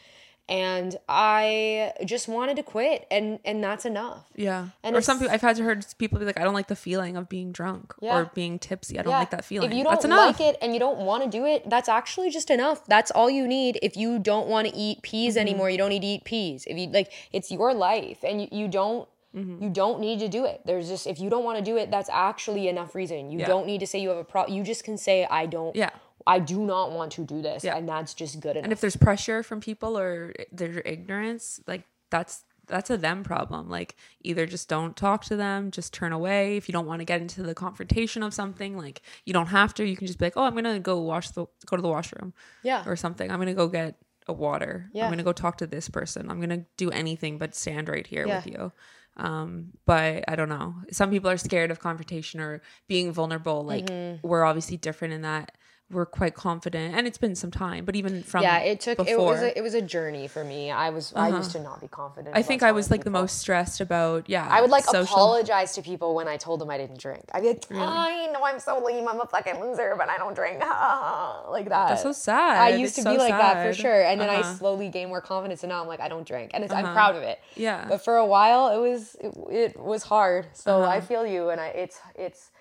And 0.50 0.98
I 1.08 1.94
just 2.06 2.28
wanted 2.28 2.56
to 2.58 2.64
quit 2.64 3.06
and 3.12 3.40
and 3.46 3.64
that's 3.64 3.86
enough. 3.86 4.26
Yeah. 4.36 4.70
And 4.84 4.96
or 4.96 5.02
some 5.02 5.20
people 5.20 5.32
I've 5.34 5.42
had 5.42 5.56
to 5.58 5.64
heard 5.64 5.86
people 6.00 6.18
be 6.18 6.26
like, 6.26 6.40
I 6.40 6.44
don't 6.44 6.56
like 6.56 6.68
the 6.68 6.76
feeling 6.76 7.16
of 7.16 7.30
being 7.30 7.52
drunk 7.52 7.94
Yeah. 8.02 8.18
or 8.18 8.32
being 8.34 8.58
tipsy. 8.58 8.98
I 9.00 9.04
don't 9.04 9.14
like 9.14 9.30
that 9.30 9.46
feeling. 9.46 9.70
If 9.72 9.78
you 9.78 9.84
don't 9.84 10.10
like 10.10 10.42
it 10.42 10.58
and 10.62 10.74
you 10.74 10.80
don't 10.80 10.98
want 11.00 11.24
to 11.24 11.30
do 11.30 11.46
it, 11.46 11.70
that's 11.70 11.88
actually 11.88 12.32
just 12.32 12.50
enough. 12.50 12.86
That's 12.88 13.12
all 13.12 13.30
you 13.30 13.48
need. 13.48 13.78
If 13.84 13.96
you 13.96 14.18
don't 14.18 14.48
want 14.48 14.68
to 14.68 14.76
eat 14.76 15.02
peas 15.04 15.36
Mm-hmm. 15.36 15.42
anymore, 15.42 15.70
you 15.70 15.78
don't 15.78 15.90
need 15.90 16.02
to 16.02 16.08
eat 16.08 16.24
peas. 16.24 16.64
If 16.66 16.76
you 16.78 16.88
like, 16.90 17.12
it's 17.32 17.52
your 17.52 17.72
life, 17.74 18.24
and 18.24 18.42
you, 18.42 18.48
you 18.52 18.68
don't. 18.68 19.08
Mm-hmm. 19.36 19.64
You 19.64 19.70
don't 19.70 20.00
need 20.00 20.18
to 20.22 20.28
do 20.28 20.46
it. 20.46 20.62
There's 20.66 20.90
just 20.90 21.06
if 21.06 21.20
you 21.20 21.30
don't 21.30 21.44
want 21.44 21.60
to 21.60 21.64
do 21.64 21.78
it, 21.78 21.92
that's 21.92 22.10
actually 22.10 22.68
enough 22.68 22.96
reason. 22.96 23.30
You 23.30 23.38
Yeah. 23.40 23.46
don't 23.46 23.68
need 23.68 23.80
to 23.82 23.86
say 23.86 24.00
you 24.00 24.10
have 24.10 24.18
a 24.18 24.24
problem. 24.24 24.58
You 24.58 24.64
just 24.64 24.84
can 24.84 24.98
say 24.98 25.28
I 25.30 25.46
don't. 25.46 25.76
Yeah. 25.76 25.92
I 26.28 26.40
do 26.40 26.60
not 26.66 26.92
want 26.92 27.12
to 27.14 27.24
do 27.26 27.42
this, 27.42 27.64
Yeah. 27.64 27.78
and 27.78 27.88
that's 27.88 28.14
just 28.14 28.40
good 28.40 28.52
enough. 28.52 28.64
And 28.64 28.74
if 28.74 28.82
there's 28.82 28.96
pressure 28.96 29.42
from 29.44 29.62
people 29.62 29.98
or 29.98 30.34
their 30.52 30.82
ignorance, 30.86 31.60
like 31.68 31.84
that's 32.10 32.44
that's 32.68 32.92
a 32.92 32.98
them 32.98 33.24
problem. 33.24 33.68
Like 33.68 33.96
either 34.22 34.46
just 34.46 34.70
don't 34.70 34.96
talk 34.96 35.24
to 35.26 35.36
them, 35.36 35.72
just 35.72 35.92
turn 35.92 36.12
away. 36.12 36.56
If 36.56 36.70
you 36.70 36.72
don't 36.74 36.86
want 36.86 37.00
to 37.02 37.06
get 37.06 37.20
into 37.20 37.42
the 37.42 37.56
confrontation 37.56 38.22
of 38.22 38.32
something, 38.32 38.78
like 38.78 39.02
you 39.26 39.34
don't 39.34 39.48
have 39.48 39.74
to. 39.76 39.84
You 39.88 39.98
can 39.98 40.06
just 40.06 40.20
be 40.20 40.26
like, 40.26 40.38
oh, 40.38 40.44
I'm 40.44 40.54
gonna 40.54 40.80
go 40.80 41.00
wash 41.00 41.30
the 41.32 41.46
go 41.66 41.76
to 41.78 41.82
the 41.82 41.90
washroom. 41.90 42.34
Yeah. 42.62 42.84
Or 42.86 42.96
something. 42.96 43.32
I'm 43.32 43.40
gonna 43.40 43.56
go 43.56 43.68
get 43.68 43.96
a 44.28 44.34
water. 44.34 44.90
Yeah. 44.94 45.06
I'm 45.06 45.12
gonna 45.12 45.24
go 45.24 45.34
talk 45.34 45.58
to 45.60 45.68
this 45.68 45.90
person. 45.90 46.30
I'm 46.30 46.40
gonna 46.40 46.66
do 46.78 46.92
anything 46.92 47.40
but 47.40 47.56
stand 47.56 47.90
right 47.90 48.06
here 48.06 48.28
Yeah. 48.28 48.36
with 48.36 48.48
you. 48.48 48.72
Um, 49.18 49.72
but 49.88 50.24
I 50.28 50.36
don't 50.36 50.50
know. 50.50 50.76
Some 50.92 51.10
people 51.10 51.30
are 51.32 51.38
scared 51.38 51.72
of 51.72 51.80
confrontation 51.80 52.40
or 52.40 52.62
being 52.88 53.12
vulnerable. 53.12 53.64
Like 53.64 53.88
Mm-hmm. 53.88 54.28
we're 54.28 54.44
obviously 54.44 54.78
different 54.78 55.16
in 55.16 55.24
that 55.24 55.54
we're 55.92 56.06
quite 56.06 56.36
confident, 56.36 56.96
and 56.96 57.08
it's 57.08 57.18
been 57.18 57.36
some 57.36 57.50
time. 57.50 57.84
But 57.84 57.96
even 57.96 58.22
from 58.22 58.44
yeah, 58.44 58.60
it 58.60 58.80
took 58.80 59.00
it 59.08 59.18
was 59.18 59.42
a, 59.42 59.58
it 59.58 59.62
was 59.62 59.74
a 59.74 59.82
journey 59.82 60.28
for 60.28 60.44
me. 60.44 60.70
I 60.70 60.90
was 60.92 61.14
I 61.16 61.30
used 61.30 61.52
to 61.52 61.60
not 61.60 61.82
be 61.82 61.88
confident. 61.88 62.36
I 62.36 62.44
think 62.44 62.62
I 62.62 62.72
was 62.72 62.92
like 62.92 63.04
the 63.04 63.10
most 63.10 63.40
stressed 63.40 63.82
about 63.82 64.30
yeah. 64.30 64.48
I 64.50 64.62
would 64.62 64.70
like 64.70 64.84
social. 64.84 65.02
apologize 65.02 65.74
to 65.76 65.82
people 65.82 66.14
when 66.14 66.28
I 66.28 66.38
told 66.38 66.62
them 66.62 66.70
I 66.70 66.78
didn't 66.78 67.00
drink. 67.00 67.24
I'd 67.34 67.42
be 67.42 67.48
like, 67.50 67.66
I 67.72 68.28
know 68.32 68.44
I'm 68.44 68.60
so 68.60 68.84
lame. 68.86 69.08
I'm 69.08 69.20
a 69.20 69.26
fucking 69.26 69.60
loser, 69.60 69.96
but 69.98 70.10
I 70.10 70.18
don't 70.18 70.36
drink. 70.36 70.60
like 71.50 71.70
that. 71.70 71.90
That's 71.90 72.04
so 72.04 72.12
sad. 72.12 72.58
I 72.58 72.70
used 72.70 72.98
It's 72.98 73.04
to 73.04 73.10
be 73.10 73.18
so 73.18 73.24
like 73.24 73.32
that 73.32 73.66
for 73.66 73.74
sure. 73.74 74.04
And 74.04 74.22
then 74.22 74.30
I 74.30 74.40
Uh-huh. 74.40 74.56
slowly 74.56 74.90
gained 74.90 75.10
more 75.10 75.22
confidence, 75.22 75.64
and 75.64 75.70
now 75.72 75.82
I'm 75.82 75.88
like, 75.88 76.00
I 76.00 76.08
don't 76.08 76.26
drink, 76.28 76.52
and 76.54 76.64
it's, 76.64 76.74
I'm 76.74 76.94
proud 76.94 77.16
of 77.16 77.24
it. 77.24 77.40
Yeah. 77.56 77.86
But 77.90 78.04
for 78.04 78.16
a 78.18 78.26
while, 78.26 78.70
it 78.70 78.78
was 78.90 79.16
it, 79.20 79.34
it 79.52 79.80
was 79.80 80.04
hard. 80.04 80.46
So 80.54 80.82
Uh-huh. 80.84 80.92
I 80.92 81.02
feel 81.02 81.26
you, 81.26 81.50
and 81.50 81.60
I 81.60 81.68
it's 81.70 82.00
it's 82.16 82.52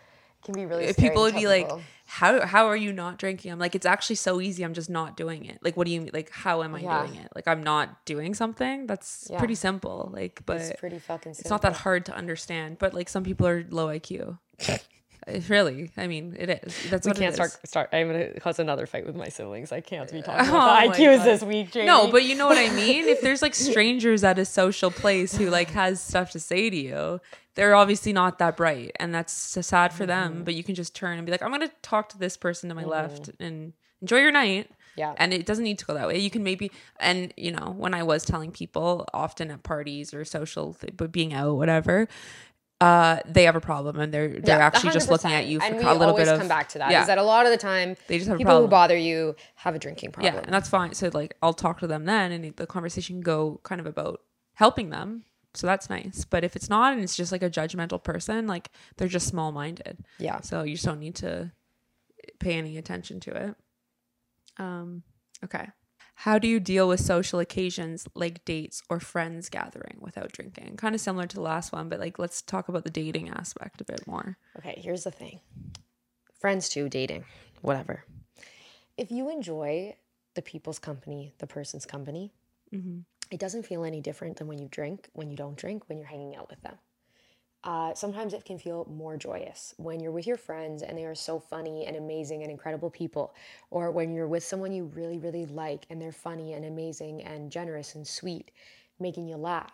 it 0.40 0.44
can 0.46 0.54
be 0.54 0.64
really. 0.66 0.84
If 0.84 0.96
people 0.96 1.22
would 1.22 1.34
be 1.34 1.46
like, 1.46 1.66
people. 1.66 1.82
"How 2.08 2.44
how 2.46 2.66
are 2.66 2.76
you 2.76 2.92
not 2.92 3.18
drinking?" 3.18 3.52
I'm 3.52 3.58
like, 3.58 3.74
"It's 3.74 3.86
actually 3.86 4.16
so 4.16 4.40
easy. 4.40 4.64
I'm 4.64 4.74
just 4.74 4.90
not 4.90 5.16
doing 5.16 5.44
it." 5.44 5.58
Like, 5.62 5.76
what 5.76 5.86
do 5.86 5.92
you 5.92 6.00
mean? 6.00 6.10
Like, 6.12 6.30
how 6.30 6.62
am 6.62 6.74
I 6.74 6.80
Yeah. 6.80 7.06
doing 7.06 7.20
it? 7.20 7.28
Like, 7.36 7.46
I'm 7.46 7.62
not 7.62 8.04
doing 8.06 8.34
something. 8.34 8.86
That's 8.86 9.28
Yeah. 9.30 9.38
pretty 9.38 9.54
simple. 9.54 10.10
Like, 10.12 10.40
but 10.46 10.60
it's 10.60 10.80
pretty 10.80 10.98
fucking. 10.98 11.32
it's 11.32 11.50
not 11.50 11.62
that 11.62 11.76
hard 11.76 12.06
to 12.06 12.14
understand. 12.16 12.78
But 12.78 12.94
like, 12.94 13.08
some 13.08 13.22
people 13.24 13.46
are 13.46 13.64
low 13.70 13.86
IQ. 13.88 14.38
Really, 15.48 15.90
I 15.96 16.06
mean, 16.06 16.36
it 16.38 16.48
is. 16.64 16.90
That's 16.90 17.06
We 17.06 17.10
what 17.10 17.18
can't 17.18 17.34
start. 17.34 17.58
Start. 17.64 17.90
I'm 17.92 18.06
gonna 18.06 18.32
cause 18.40 18.58
another 18.58 18.86
fight 18.86 19.04
with 19.06 19.14
my 19.16 19.28
siblings. 19.28 19.72
I 19.72 19.80
can't 19.80 20.10
be 20.10 20.22
talking 20.22 20.46
Oh 20.50 20.56
about 20.56 20.94
the 20.96 21.02
IQs 21.02 21.16
God. 21.18 21.24
this 21.26 21.42
week, 21.42 21.72
Jamie. 21.72 21.86
No, 21.86 22.10
but 22.10 22.24
you 22.24 22.34
know 22.34 22.46
what 22.46 22.58
I 22.58 22.70
mean? 22.70 23.04
If 23.06 23.20
there's 23.20 23.42
like 23.42 23.54
strangers 23.54 24.24
at 24.24 24.38
a 24.38 24.44
social 24.44 24.90
place 24.90 25.36
who 25.36 25.50
like 25.50 25.70
has 25.70 26.00
stuff 26.00 26.30
to 26.32 26.40
say 26.40 26.70
to 26.70 26.76
you, 26.76 27.20
they're 27.54 27.74
obviously 27.74 28.12
not 28.12 28.38
that 28.38 28.56
bright 28.56 28.92
and 29.00 29.14
that's 29.14 29.32
so 29.32 29.60
sad 29.60 29.92
for 29.92 30.04
Mm-hmm. 30.04 30.34
them, 30.34 30.44
but 30.44 30.54
you 30.54 30.62
can 30.64 30.74
just 30.74 30.94
turn 30.94 31.18
and 31.18 31.26
be 31.26 31.32
like, 31.32 31.42
I'm 31.42 31.48
going 31.50 31.60
to 31.68 31.72
talk 31.82 32.08
to 32.10 32.18
this 32.18 32.36
person 32.36 32.68
to 32.68 32.74
my 32.74 32.84
left 32.84 33.30
and 33.40 33.72
enjoy 34.00 34.18
your 34.18 34.30
night. 34.32 34.70
Yeah. 34.96 35.14
And 35.16 35.32
it 35.32 35.46
doesn't 35.46 35.62
need 35.62 35.78
to 35.78 35.84
go 35.84 35.94
that 35.94 36.08
way. 36.08 36.18
You 36.18 36.28
can 36.30 36.42
maybe 36.42 36.72
and 36.98 37.32
you 37.36 37.52
know, 37.52 37.72
when 37.76 37.94
I 37.94 38.02
was 38.02 38.24
telling 38.24 38.50
people 38.50 39.06
often 39.14 39.50
at 39.50 39.62
parties 39.62 40.12
or 40.12 40.24
social 40.24 40.74
th- 40.74 40.94
but 40.96 41.12
being 41.12 41.32
out 41.32 41.56
whatever, 41.56 42.08
uh 42.80 43.18
they 43.26 43.42
have 43.44 43.56
a 43.56 43.60
problem 43.60 43.98
and 43.98 44.14
they're 44.14 44.28
they're 44.28 44.58
Yeah, 44.58 44.66
actually 44.66 44.92
just 44.92 45.10
looking 45.10 45.32
at 45.32 45.46
you 45.46 45.58
for 45.58 45.66
and 45.66 45.78
we 45.78 45.82
a 45.82 45.92
little 45.92 46.10
always 46.10 46.26
bit 46.26 46.34
of 46.34 46.38
come 46.38 46.48
back 46.48 46.68
to 46.70 46.78
that. 46.78 46.92
Yeah. 46.92 47.00
Is 47.00 47.08
that 47.08 47.18
a 47.18 47.22
lot 47.24 47.44
of 47.44 47.50
the 47.50 47.58
time 47.58 47.96
They 48.06 48.18
just 48.18 48.28
have 48.28 48.36
a 48.36 48.38
people 48.38 48.60
who 48.60 48.68
bother 48.68 48.96
you 48.96 49.34
have 49.56 49.74
a 49.74 49.78
drinking 49.80 50.12
problem. 50.12 50.34
Yeah, 50.34 50.40
and 50.40 50.52
that's 50.52 50.68
fine. 50.68 50.94
So 50.94 51.10
like 51.12 51.36
I'll 51.42 51.54
talk 51.54 51.80
to 51.80 51.88
them 51.88 52.04
then 52.04 52.30
and 52.30 52.54
the 52.56 52.66
conversation 52.66 53.16
can 53.16 53.22
go 53.22 53.60
kind 53.64 53.80
of 53.80 53.86
about 53.86 54.20
helping 54.54 54.90
them. 54.90 55.24
So 55.54 55.66
that's 55.66 55.90
nice. 55.90 56.24
But 56.24 56.44
if 56.44 56.54
it's 56.54 56.70
not 56.70 56.92
and 56.92 57.02
it's 57.02 57.16
just 57.16 57.32
like 57.32 57.42
a 57.42 57.50
judgmental 57.50 58.02
person, 58.02 58.46
like 58.46 58.70
they're 58.96 59.08
just 59.08 59.26
small 59.26 59.50
minded. 59.50 59.98
Yeah. 60.18 60.40
So 60.40 60.62
you 60.62 60.74
just 60.74 60.84
don't 60.84 61.00
need 61.00 61.16
to 61.16 61.50
pay 62.38 62.52
any 62.52 62.76
attention 62.76 63.18
to 63.20 63.30
it. 63.34 63.54
Um 64.58 65.02
okay. 65.44 65.68
How 66.22 66.36
do 66.38 66.48
you 66.48 66.58
deal 66.58 66.88
with 66.88 66.98
social 67.00 67.38
occasions 67.38 68.08
like 68.14 68.44
dates 68.44 68.82
or 68.90 68.98
friends 68.98 69.48
gathering 69.48 69.98
without 70.00 70.32
drinking? 70.32 70.76
Kind 70.76 70.96
of 70.96 71.00
similar 71.00 71.26
to 71.28 71.36
the 71.36 71.42
last 71.42 71.72
one, 71.72 71.88
but 71.88 72.00
like 72.00 72.18
let's 72.18 72.42
talk 72.42 72.68
about 72.68 72.82
the 72.82 72.90
dating 72.90 73.28
aspect 73.28 73.80
a 73.80 73.84
bit 73.84 74.04
more. 74.06 74.36
Okay, 74.58 74.80
here's 74.82 75.04
the 75.04 75.12
thing. 75.12 75.38
Friends 76.40 76.68
too, 76.68 76.88
dating, 76.88 77.24
whatever. 77.62 78.04
If 78.96 79.12
you 79.12 79.30
enjoy 79.30 79.94
the 80.34 80.42
people's 80.42 80.80
company, 80.80 81.34
the 81.38 81.46
person's 81.46 81.86
company, 81.86 82.32
Mm-hmm. 82.74 82.98
it 83.30 83.40
doesn't 83.40 83.64
feel 83.64 83.82
any 83.82 84.02
different 84.02 84.36
than 84.36 84.46
when 84.46 84.58
you 84.58 84.68
drink, 84.68 85.08
when 85.14 85.30
you 85.30 85.36
don't 85.38 85.56
drink, 85.56 85.84
when 85.88 85.96
you're 85.96 86.06
hanging 86.06 86.36
out 86.36 86.50
with 86.50 86.60
them. 86.60 86.74
Uh, 87.64 87.92
sometimes 87.92 88.32
it 88.34 88.44
can 88.44 88.58
feel 88.58 88.86
more 88.90 89.16
joyous 89.16 89.74
when 89.78 89.98
you're 90.00 90.12
with 90.12 90.26
your 90.26 90.36
friends 90.36 90.82
and 90.82 90.96
they 90.96 91.04
are 91.04 91.14
so 91.14 91.40
funny 91.40 91.86
and 91.86 91.96
amazing 91.96 92.42
and 92.42 92.50
incredible 92.50 92.88
people, 92.90 93.34
or 93.70 93.90
when 93.90 94.14
you're 94.14 94.28
with 94.28 94.44
someone 94.44 94.72
you 94.72 94.84
really, 94.84 95.18
really 95.18 95.44
like 95.46 95.84
and 95.90 96.00
they're 96.00 96.12
funny 96.12 96.52
and 96.54 96.64
amazing 96.64 97.22
and 97.22 97.50
generous 97.50 97.94
and 97.96 98.06
sweet, 98.06 98.52
making 99.00 99.26
you 99.28 99.36
laugh. 99.36 99.72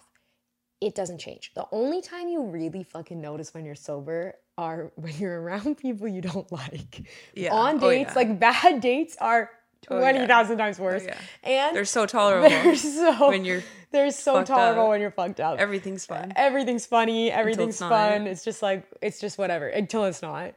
It 0.80 0.94
doesn't 0.94 1.18
change. 1.18 1.52
The 1.54 1.66
only 1.72 2.00
time 2.02 2.28
you 2.28 2.42
really 2.42 2.82
fucking 2.82 3.20
notice 3.20 3.54
when 3.54 3.64
you're 3.64 3.74
sober 3.74 4.34
are 4.58 4.92
when 4.96 5.14
you're 5.18 5.40
around 5.40 5.76
people 5.76 6.08
you 6.08 6.20
don't 6.22 6.50
like. 6.62 7.06
Yeah. 7.34 7.52
On 7.52 7.76
Oh, 7.76 7.90
dates, 7.90 8.10
yeah. 8.10 8.14
like 8.14 8.38
bad 8.40 8.80
dates 8.80 9.16
are 9.20 9.50
Oh, 9.90 9.98
yeah. 10.00 10.12
20,000 10.12 10.58
times 10.58 10.78
worse. 10.78 11.04
yeah. 11.04 11.18
And 11.42 11.76
They're 11.76 11.84
so 11.84 12.06
tolerable 12.06 12.48
they're 12.48 12.76
so 12.76 13.28
when 13.28 13.44
you're 13.44 13.62
they're 13.90 14.10
so 14.10 14.42
tolerable 14.42 14.84
up. 14.84 14.88
when 14.90 15.00
you're 15.00 15.10
fucked 15.10 15.40
up. 15.40 15.58
everything's 15.58 16.04
fun. 16.06 16.32
Everything's 16.36 16.86
funny. 16.86 17.30
Everything's 17.30 17.80
not. 17.80 17.90
fun. 17.90 18.26
It's 18.26 18.44
just 18.44 18.62
like 18.62 18.84
it's 19.00 19.20
just 19.20 19.38
whatever 19.38 19.68
until 19.68 20.04
it's 20.04 20.22
not. 20.22 20.54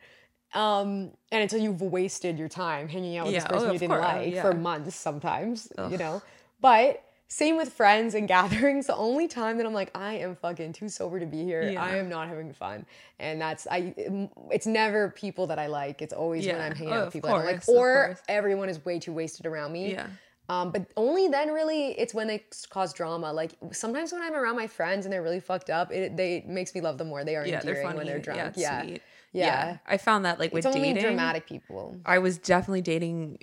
Um, 0.54 1.12
and 1.32 1.44
until 1.44 1.60
you've 1.60 1.82
wasted 1.82 2.40
your 2.40 2.48
time 2.48 2.88
hanging 2.88 3.18
out 3.18 3.26
with 3.26 3.36
this 3.36 3.44
person 3.46 3.70
oh, 3.70 3.74
you 3.74 3.80
didn't 3.80 3.98
course. 3.98 4.06
Oh, 4.12 4.18
like 4.18 4.34
yeah. 4.34 4.42
for 4.42 4.54
months, 4.54 4.96
sometimes 4.96 5.72
you 5.90 5.98
know. 5.98 6.22
But 6.62 7.04
same 7.30 7.58
with 7.58 7.74
friends 7.74 8.16
and 8.16 8.28
gatherings. 8.38 8.88
The 8.88 8.96
only 8.96 9.28
time 9.28 9.58
that 9.58 9.66
I'm 9.66 9.74
like, 9.74 9.92
I 9.96 10.14
am 10.16 10.36
fucking 10.36 10.74
too 10.74 10.90
sober 10.90 11.20
to 11.20 11.26
be 11.26 11.44
here. 11.44 11.70
Yeah. 11.72 11.84
I 11.84 11.98
am 11.98 12.10
not 12.10 12.28
having 12.30 12.54
fun, 12.54 12.86
and 13.20 13.40
that's 13.42 13.68
I. 13.70 13.94
It's 14.52 14.66
never 14.68 15.10
people 15.10 15.48
that 15.48 15.60
I 15.60 15.68
like. 15.68 16.02
It's 16.02 16.14
always 16.14 16.46
when 16.48 16.60
I'm 16.62 16.76
hanging 16.76 16.94
Oh, 16.94 16.98
out 16.98 17.06
with 17.06 17.14
people 17.14 17.30
I 17.30 17.34
don't 17.34 17.46
like, 17.46 17.66
course, 17.66 18.18
or 18.18 18.20
everyone 18.30 18.70
is 18.70 18.84
way 18.86 19.00
too 19.00 19.14
wasted 19.14 19.46
around 19.46 19.72
me. 19.74 19.92
Yeah. 19.94 20.08
Um, 20.50 20.72
but 20.72 20.86
only 20.96 21.28
then, 21.28 21.50
really, 21.50 21.88
it's 22.00 22.14
when 22.14 22.28
they 22.28 22.46
cause 22.70 22.94
drama. 22.94 23.34
Like 23.34 23.52
sometimes 23.74 24.14
when 24.14 24.22
I'm 24.22 24.34
around 24.34 24.56
my 24.56 24.68
friends 24.68 25.06
and 25.06 25.12
they're 25.12 25.22
really 25.22 25.42
fucked 25.42 25.70
up, 25.70 25.92
it 25.92 26.16
they 26.16 26.38
it 26.38 26.48
makes 26.48 26.74
me 26.74 26.80
love 26.80 26.98
them 26.98 27.10
more. 27.10 27.26
They 27.26 27.36
are 27.36 27.46
Yeah, 27.46 27.60
they're 27.60 27.74
endearing 27.74 27.88
funny. 27.88 27.98
when 27.98 28.08
they're 28.08 28.20
drunk. 28.20 28.54
Yeah, 28.56 28.84
Yeah, 28.84 28.98
yeah. 29.34 29.78
I 29.86 29.98
found 29.98 30.24
that 30.24 30.40
like 30.40 30.54
It's 30.54 30.66
with 30.66 30.74
dating, 30.74 31.02
dramatic 31.04 31.46
people. 31.48 31.98
I 32.06 32.20
was 32.20 32.38
definitely 32.38 32.82
dating 32.82 33.40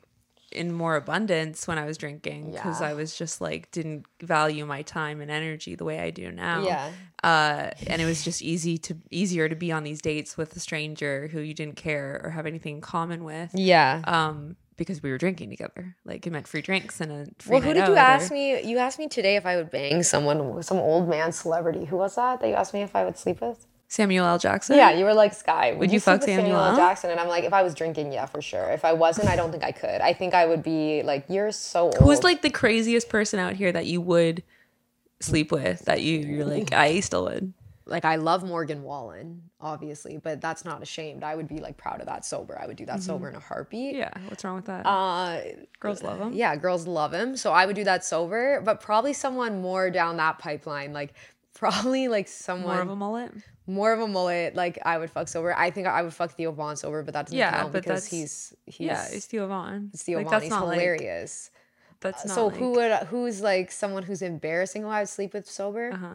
in 0.55 0.73
more 0.73 0.97
abundance 0.97 1.67
when 1.67 1.79
I 1.79 1.85
was 1.85 1.99
drinking 1.99 2.53
because 2.53 2.81
Yeah. 2.81 2.89
I 2.89 2.95
was 2.95 3.17
just 3.17 3.41
like 3.41 3.71
didn't 3.71 4.07
value 4.23 4.65
my 4.67 4.83
time 4.83 5.21
and 5.21 5.31
energy 5.31 5.75
the 5.75 5.85
way 5.85 6.01
I 6.01 6.11
do 6.11 6.31
now. 6.31 6.65
Yeah. 6.65 6.91
Uh, 7.23 7.71
and 7.87 8.03
it 8.03 8.05
was 8.05 8.23
just 8.23 8.43
easy 8.43 8.77
to 8.79 8.97
easier 9.11 9.49
to 9.49 9.57
be 9.57 9.73
on 9.73 9.83
these 9.83 10.01
dates 10.03 10.37
with 10.37 10.55
a 10.57 10.61
stranger 10.61 11.29
who 11.29 11.41
you 11.41 11.55
didn't 11.55 11.77
care 11.77 12.21
or 12.23 12.31
have 12.31 12.47
anything 12.47 12.77
in 12.77 12.81
common 12.81 13.25
with. 13.25 13.51
Yeah. 13.55 14.03
Um, 14.07 14.57
because 14.77 15.03
we 15.03 15.11
were 15.11 15.19
drinking 15.19 15.51
together. 15.51 15.97
Like 16.05 16.27
it 16.27 16.31
meant 16.31 16.49
free 16.49 16.63
drinks 16.63 17.01
and 17.01 17.13
a 17.13 17.27
free 17.39 17.53
Well, 17.53 17.61
who 17.61 17.75
did 17.75 17.87
you 17.89 17.97
ask 17.97 18.33
me? 18.33 18.63
You 18.63 18.79
asked 18.79 18.99
me 18.99 19.09
today 19.09 19.37
if 19.37 19.47
I 19.47 19.57
would 19.57 19.71
bang 19.71 20.03
someone, 20.03 20.63
some 20.63 20.79
old 20.79 21.09
man 21.09 21.33
celebrity. 21.33 21.85
Who 21.85 21.97
was 21.97 22.17
that? 22.17 22.41
That 22.41 22.49
you 22.49 22.55
asked 22.55 22.75
me 22.75 22.83
if 22.83 22.95
I 22.97 23.05
would 23.05 23.17
sleep 23.17 23.41
with? 23.41 23.67
Samuel 23.95 24.27
L. 24.27 24.39
Jackson. 24.39 24.77
Yeah, 24.77 24.91
you 24.91 25.05
were 25.05 25.15
like 25.15 25.35
Skye. 25.35 25.73
Would, 25.73 25.93
you 25.93 26.01
sleep 26.01 26.21
fuck 26.21 26.27
with 26.27 26.37
Samuel 26.37 26.59
L? 26.59 26.77
Jackson? 26.77 27.11
And 27.11 27.21
I'm 27.21 27.29
like, 27.29 27.45
if 27.45 27.53
I 27.53 27.63
was 27.63 27.75
drinking, 27.75 28.13
yeah, 28.13 28.27
for 28.27 28.43
sure. 28.43 28.71
If 28.71 28.85
I 28.85 28.93
wasn't, 28.93 29.29
I 29.29 29.37
don't 29.37 29.53
think 29.53 29.63
I 29.63 29.71
could. 29.71 30.01
I 30.01 30.13
think 30.13 30.35
I 30.35 30.47
would 30.47 30.63
be 30.65 31.03
like, 31.05 31.27
you're 31.29 31.53
so 31.53 31.85
old. 31.85 31.97
Who's 31.99 32.25
like 32.25 32.43
the 32.43 32.51
craziest 32.51 33.09
person 33.09 33.39
out 33.39 33.55
here 33.55 33.71
that 33.71 33.87
you 33.87 34.01
would 34.01 34.43
sleep 35.21 35.53
with 35.53 35.85
that 35.87 36.03
you 36.03 36.19
you're 36.19 36.45
like 36.45 36.73
I 36.73 37.01
still 37.01 37.25
would. 37.25 37.55
like 37.87 38.05
I 38.05 38.17
love 38.17 38.45
Morgan 38.45 38.83
Wallen, 38.83 39.43
obviously, 39.61 40.19
but 40.19 40.41
that's 40.41 40.65
not 40.65 40.83
ashamed. 40.83 41.23
I 41.23 41.37
would 41.37 41.47
be 41.49 41.59
like 41.59 41.77
proud 41.77 42.01
of 42.01 42.07
that 42.07 42.25
sober. 42.27 42.59
I 42.61 42.67
would 42.67 42.77
do 42.77 42.87
that 42.87 43.01
sober 43.01 43.29
in 43.29 43.37
a 43.37 43.41
heartbeat. 43.41 43.95
Mm-hmm. 43.95 44.01
Yeah, 44.01 44.29
what's 44.29 44.45
wrong 44.45 44.57
with 44.57 44.67
that? 44.67 44.85
Uh, 44.85 45.41
Girls 45.79 46.03
love 46.03 46.19
him. 46.21 46.33
yeah, 46.33 46.57
girls 46.57 46.87
love 46.89 47.15
him. 47.15 47.37
So 47.37 47.53
I 47.53 47.65
would 47.65 47.77
do 47.77 47.85
that 47.85 48.05
sober, 48.05 48.61
but 48.63 48.81
probably 48.81 49.13
someone 49.13 49.63
more 49.63 49.89
down 49.89 50.17
that 50.17 50.39
pipeline, 50.41 50.93
like 50.93 51.15
probably 51.55 52.09
like 52.09 52.27
someone 52.29 52.75
More 52.75 52.83
of 52.83 52.91
a 52.91 52.97
mullet. 52.97 53.33
More 53.67 53.93
of 53.93 54.01
a 54.01 54.07
mullet. 54.07 54.55
Like 54.55 54.79
I 54.85 54.99
would 54.99 55.11
fuck 55.11 55.29
sober. 55.29 55.55
I 55.57 55.71
think 55.71 55.87
I 55.87 56.03
would 56.03 56.13
fuck 56.13 56.33
Theo 56.33 56.53
Von 56.53 56.77
sober, 56.77 57.03
but 57.03 57.15
that 57.15 57.27
doesn't 57.27 57.39
Yeah, 57.39 57.51
count 57.61 57.73
because 57.73 58.07
he's 58.07 58.55
he's 58.67 58.87
yeah, 58.87 59.07
it's 59.11 59.27
Theo 59.27 59.47
Von. 59.49 59.91
it's 59.93 60.03
Theo 60.03 60.19
Like, 60.19 60.29
Von. 60.31 60.41
He's 60.43 60.51
not 60.51 60.67
like- 60.67 60.79
hilarious. 60.79 61.51
that's 62.01 62.27
not 62.27 62.35
so 62.35 62.47
like, 62.49 62.57
who 62.57 62.73
would 62.73 62.93
who's 63.09 63.41
like 63.41 63.73
someone 63.73 64.03
who's 64.03 64.21
embarrassing 64.21 64.83
who 64.83 64.89
I 64.89 65.01
would 65.01 65.09
sleep 65.09 65.33
with 65.33 65.49
sober? 65.49 65.93
Uh-huh. 65.95 66.07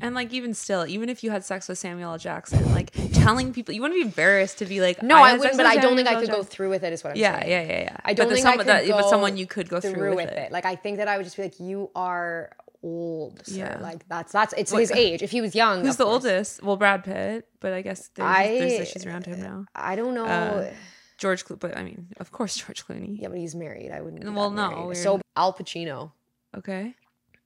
And 0.00 0.14
like 0.16 0.32
even 0.32 0.52
still, 0.54 0.84
even 0.86 1.08
if 1.08 1.22
you 1.22 1.30
had 1.30 1.44
sex 1.44 1.68
with 1.68 1.78
Samuel 1.78 2.10
L. 2.12 2.18
Jackson, 2.18 2.60
like 2.74 2.90
telling 3.12 3.52
people 3.52 3.72
you 3.72 3.80
wouldn't 3.80 3.96
be 3.98 4.02
embarrassed 4.02 4.58
to 4.58 4.66
be 4.66 4.80
like, 4.80 5.00
No, 5.02 5.16
I, 5.16 5.30
had 5.30 5.38
wouldn't, 5.38 5.56
but 5.56 5.64
I 5.66 5.76
don't 5.76 5.94
think 5.96 6.08
I 6.08 6.16
could 6.20 6.28
go 6.30 6.42
through 6.42 6.70
with 6.70 6.82
it. 6.82 6.92
Is 6.92 7.04
what 7.04 7.10
I'm 7.12 7.16
Yeah, 7.16 7.38
saying. 7.40 7.50
yeah, 7.52 7.62
yeah, 7.62 7.80
yeah. 7.82 7.96
I 8.04 8.12
don't 8.12 8.26
but 8.28 8.34
think 8.34 8.46
I 8.46 8.56
could 8.56 8.66
that, 8.66 8.86
go 8.86 8.92
but 8.98 9.08
someone 9.08 9.36
you 9.36 9.46
could 9.46 9.68
go 9.68 9.78
through, 9.80 10.16
with, 10.16 10.28
it. 10.28 10.50
Like 10.50 10.64
I 10.66 10.74
think 10.74 10.96
that 10.98 11.06
I 11.06 11.16
would 11.16 11.24
just 11.24 11.36
be 11.36 11.44
like, 11.44 11.60
you 11.60 11.90
are 11.94 12.50
old, 12.82 13.44
sir. 13.46 13.56
Yeah. 13.58 13.78
Like 13.80 14.08
that's 14.08 14.32
that's 14.32 14.52
it's 14.56 14.72
his 14.72 14.90
age. 15.06 15.22
If 15.22 15.30
he 15.30 15.40
was 15.40 15.54
young, 15.54 15.84
Who's 15.84 15.96
the 15.96 16.04
course. 16.04 16.24
oldest? 16.24 16.62
Well, 16.62 16.76
Brad 16.76 17.04
Pitt, 17.04 17.48
but 17.60 17.72
I 17.72 17.82
guess 17.82 18.08
there's, 18.14 18.28
I- 18.28 18.46
there's 18.58 18.72
issues 18.88 19.06
around 19.06 19.26
him 19.26 19.40
now. 19.40 19.64
I 19.74 19.96
don't 19.96 20.14
know. 20.14 20.24
Uh, 20.26 20.70
George, 21.18 21.44
Clo- 21.46 21.56
but 21.56 21.76
I 21.76 21.82
mean, 21.82 22.08
of 22.18 22.30
course, 22.32 22.56
George 22.66 22.86
Clooney. 22.86 23.20
yeah, 23.20 23.28
but 23.28 23.38
he's 23.38 23.54
married. 23.54 23.90
I 23.90 24.00
wouldn't. 24.02 24.24
Well, 24.34 24.50
no. 24.50 24.92
So 24.92 25.20
Al 25.36 25.52
Pacino. 25.54 26.12
Okay, 26.56 26.94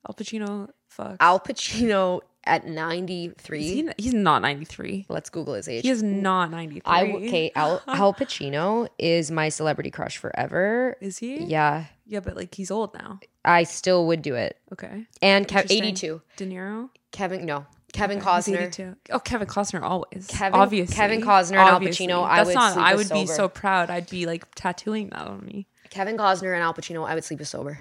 Al 0.09 0.15
Pacino. 0.15 0.71
Fuck. 0.89 1.17
Al 1.21 1.39
Pacino 1.39 2.21
at 2.45 2.67
93. 2.67 3.63
he, 3.63 3.89
he's 3.99 4.15
not 4.15 4.43
93. 4.43 5.07
Let's 5.09 5.31
Google 5.31 5.55
his 5.55 5.69
age. 5.69 5.83
He 5.83 5.91
is 5.91 6.03
not 6.03 6.51
93. 6.51 6.83
I 6.85 7.03
okay. 7.13 7.53
Al, 7.55 7.81
Al 7.87 8.13
Pacino 8.15 8.89
is 8.99 9.31
my 9.31 9.51
celebrity 9.51 9.91
crush 9.91 10.17
forever. 10.17 10.97
Is 11.01 11.19
he? 11.19 11.45
Yeah, 11.45 11.85
Yeah, 12.11 12.19
but 12.21 12.35
like 12.37 12.55
he's 12.57 12.73
old 12.73 12.93
now. 12.93 13.21
I 13.45 13.63
still 13.63 14.09
would 14.09 14.21
do 14.21 14.35
it. 14.35 14.59
Okay. 14.73 15.07
And 15.23 15.47
Kev- 15.47 15.63
Interesting. 15.71 15.85
82. 15.85 16.23
De 16.37 16.47
Niro. 16.47 16.91
Kevin, 17.13 17.47
no, 17.47 17.67
Kevin 17.93 18.19
He's 18.19 18.27
Costner. 18.27 18.97
Oh, 19.11 19.21
Kevin 19.21 19.47
Costner 19.47 19.81
always. 19.83 20.27
Kevin- 20.29 20.59
obviously. 20.59 20.97
Kevin 20.97 21.21
Costner 21.23 21.59
and 21.59 21.69
Al. 21.69 21.81
Pacino, 21.81 22.25
I 22.27 22.43
would 22.43 22.55
not. 22.55 22.77
I 22.77 22.97
would 22.97 23.09
be 23.09 23.27
so 23.27 23.49
proud. 23.49 23.91
I'd 23.91 24.11
be 24.11 24.27
like 24.27 24.45
tattooing 24.57 25.11
that 25.11 25.23
on 25.29 25.45
me. 25.47 25.69
Kevin 25.89 26.17
Costner 26.17 26.53
and 26.53 26.63
Al 26.65 26.75
Pacino, 26.75 27.09
I 27.09 27.15
would 27.15 27.25
sleep 27.25 27.39
with 27.39 27.49
sober. 27.49 27.79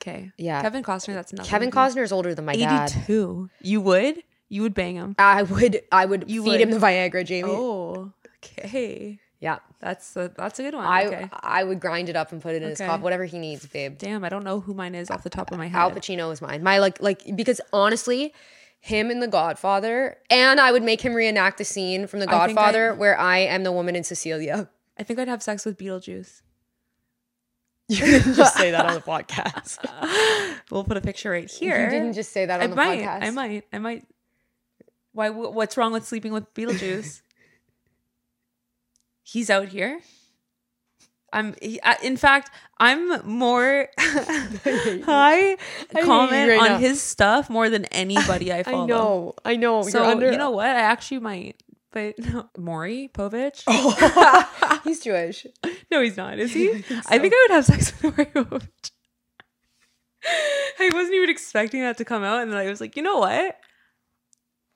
Okay. 0.00 0.30
Yeah. 0.38 0.62
Kevin 0.62 0.84
Costner. 0.84 1.14
That's 1.14 1.32
another. 1.32 1.48
Kevin. 1.48 1.72
Costner 1.72 2.02
is 2.04 2.12
older 2.12 2.34
than 2.34 2.44
my 2.44 2.54
dad. 2.54 2.90
82. 2.92 3.50
You 3.60 3.80
would? 3.80 4.22
You 4.48 4.62
would 4.62 4.74
bang 4.74 4.94
him? 4.94 5.16
I 5.18 5.42
would, 5.42 5.82
I 5.92 6.06
would 6.06 6.30
You 6.30 6.42
feed 6.44 6.50
would. 6.52 6.60
him 6.60 6.70
the 6.70 6.78
Viagra, 6.78 7.24
Jamie. 7.26 7.50
Oh. 7.50 8.12
Okay. 8.44 9.18
Yeah, 9.40 9.58
That's 9.78 10.16
a 10.16 10.32
that's 10.36 10.58
a 10.58 10.62
good 10.64 10.74
one. 10.74 10.84
I, 10.84 11.04
okay. 11.06 11.30
I 11.32 11.62
would 11.62 11.78
grind 11.78 12.08
it 12.08 12.16
up 12.16 12.32
and 12.32 12.42
put 12.42 12.54
it 12.56 12.62
in 12.62 12.70
his 12.70 12.80
Okay. 12.80 12.88
coffee, 12.90 13.02
whatever 13.04 13.24
he 13.24 13.38
needs, 13.38 13.64
babe. 13.66 13.96
Damn, 13.96 14.24
I 14.24 14.28
don't 14.28 14.42
know 14.42 14.58
who 14.58 14.74
mine 14.74 14.96
is 14.96 15.10
off 15.10 15.22
the 15.22 15.30
top 15.30 15.52
of 15.52 15.58
my 15.58 15.68
head. 15.68 15.78
Al 15.78 15.90
Pacino 15.92 16.32
is 16.32 16.42
mine. 16.42 16.62
My 16.64 16.78
like, 16.78 17.00
like 17.00 17.22
because 17.36 17.60
honestly, 17.72 18.34
him 18.80 19.12
in 19.12 19.20
The 19.20 19.28
Godfather, 19.28 20.16
and 20.28 20.58
I 20.60 20.72
would 20.72 20.82
make 20.82 21.00
him 21.02 21.14
reenact 21.14 21.58
the 21.58 21.64
scene 21.64 22.08
from 22.08 22.18
The 22.18 22.28
I 22.28 22.34
I- 22.34 22.46
Godfather 22.48 22.94
where 22.94 23.16
I 23.16 23.38
am 23.38 23.62
the 23.62 23.70
woman 23.70 23.94
in 23.94 24.02
Cecilia. 24.02 24.68
I 24.98 25.04
think 25.04 25.20
I'd 25.20 25.28
have 25.28 25.42
sex 25.42 25.64
with 25.64 25.78
Beetlejuice. 25.78 26.42
You 27.90 28.04
didn't 28.04 28.34
just 28.34 28.54
say 28.56 28.70
that 28.72 28.84
on 28.84 28.94
the 28.94 29.00
podcast. 29.14 29.78
We'll 30.70 30.84
put 30.84 30.96
a 30.98 31.00
picture 31.00 31.30
right 31.30 31.50
here. 31.50 31.84
You 31.84 31.90
didn't 31.90 32.12
just 32.12 32.32
say 32.32 32.44
that 32.44 32.60
I 32.60 32.64
on 32.64 32.70
the 32.70 32.76
might. 32.76 33.00
podcast. 33.00 33.22
I 33.22 33.30
might. 33.30 33.64
I 33.72 33.78
might. 33.78 34.04
Why? 35.12 35.30
What's 35.30 35.76
wrong 35.78 35.92
with 35.92 36.04
sleeping 36.06 36.32
with 36.32 36.52
Beetlejuice? 36.54 37.22
He's 39.28 39.50
out 39.50 39.68
here. 39.68 40.00
I'm. 41.34 41.54
He, 41.60 41.78
I, 41.82 41.96
in 42.02 42.16
fact, 42.16 42.50
I'm 42.78 43.26
more. 43.26 43.88
I 43.98 45.58
comment 46.02 46.48
right 46.48 46.58
on 46.58 46.68
now. 46.68 46.78
his 46.78 47.02
stuff 47.02 47.50
more 47.50 47.68
than 47.68 47.84
anybody 47.86 48.50
I 48.50 48.62
follow. 48.64 48.84
I 48.84 48.86
know. 48.86 49.34
I 49.44 49.56
know. 49.56 49.82
So 49.82 50.02
under. 50.02 50.32
you 50.32 50.38
know 50.38 50.52
what? 50.52 50.68
I 50.68 50.80
actually 50.80 51.18
might. 51.18 51.62
But 51.92 52.18
no, 52.18 52.48
Maury 52.56 53.10
Povich. 53.12 53.64
Oh. 53.66 54.80
he's 54.84 55.00
Jewish. 55.00 55.46
No, 55.90 56.00
he's 56.00 56.16
not. 56.16 56.38
Is 56.38 56.54
he? 56.54 56.70
I 56.70 57.18
think 57.18 57.34
I 57.34 57.46
would 57.48 57.54
have 57.54 57.66
sex 57.66 57.92
with 58.02 58.16
Maury 58.16 58.30
Povich. 58.30 58.90
I 60.80 60.90
wasn't 60.94 61.16
even 61.16 61.28
expecting 61.28 61.82
that 61.82 61.98
to 61.98 62.04
come 62.06 62.24
out, 62.24 62.40
and 62.40 62.50
then 62.50 62.58
I 62.58 62.64
was 62.64 62.80
like, 62.80 62.96
you 62.96 63.02
know 63.02 63.18
what? 63.18 63.58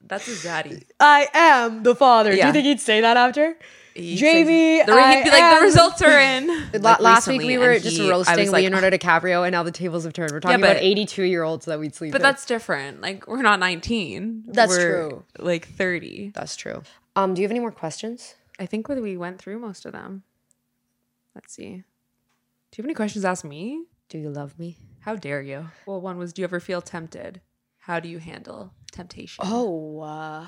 That's 0.03 0.27
his 0.27 0.43
daddy. 0.43 0.85
I 1.01 1.29
am 1.33 1.85
the 1.85 1.95
father. 1.95 2.33
Do 2.33 2.37
you 2.37 2.53
think 2.53 2.67
he'd 2.67 2.81
say 2.81 3.01
that 3.01 3.17
after? 3.17 3.57
Jamie, 3.95 4.83
the, 4.83 5.13
he'd 5.13 5.25
be 5.25 5.31
like, 5.31 5.59
the 5.59 5.65
results 5.65 6.03
are 6.03 6.19
in. 6.19 6.49
Like, 6.83 7.01
last 7.01 7.29
week 7.29 7.43
we 7.43 7.59
were 7.59 7.79
just 7.79 7.97
he- 7.97 8.11
roasting 8.11 8.51
like, 8.51 8.63
Leonardo 8.63 8.91
DiCaprio, 8.91 9.45
and 9.45 9.53
now 9.53 9.63
the 9.63 9.71
tables 9.71 10.05
have 10.05 10.13
turned. 10.13 10.33
We're 10.33 10.41
talking 10.41 10.61
but- 10.61 10.73
about 10.73 10.83
82 10.83 11.23
year 11.25 11.43
olds 11.43 11.67
that 11.67 11.79
we'd 11.79 11.95
sleep 11.95 12.09
with. 12.09 12.21
But 12.21 12.27
with. 12.27 12.35
that's 12.35 12.47
different. 12.47 13.01
Like 13.01 13.27
we're 13.27 13.43
not 13.43 13.61
19. 13.61 14.45
That's 14.49 14.71
We're, 14.71 15.09
true. 15.09 15.25
Like 15.39 15.69
30. 15.69 16.33
that's 16.35 16.57
true. 16.57 16.83
Um, 17.15 17.35
do 17.35 17.43
you 17.43 17.45
have 17.45 17.51
any 17.53 17.61
more 17.61 17.73
questions? 17.73 18.35
I 18.59 18.67
think 18.67 18.89
we 18.89 19.17
went 19.17 19.39
through 19.39 19.59
most 19.59 19.85
of 19.85 19.93
them. 19.93 20.23
Let's 21.35 21.55
see. 21.55 21.69
Do 22.73 22.77
you 22.77 22.83
have 22.83 22.87
any 22.87 22.95
questions 22.95 23.25
ask 23.25 23.45
me? 23.45 23.85
Do 24.09 24.19
you 24.19 24.31
love 24.31 24.59
me? 24.59 24.77
How 25.01 25.17
dare 25.17 25.43
you? 25.43 25.69
Well, 25.87 26.01
one 26.01 26.17
was, 26.17 26.33
do 26.33 26.43
you 26.43 26.45
ever 26.45 26.61
feel 26.61 26.81
tempted? 26.81 27.41
How 27.79 27.99
do 28.01 28.09
you 28.09 28.19
handle 28.19 28.73
temptation? 28.93 29.45
Oh, 29.47 30.01
uh, 30.01 30.47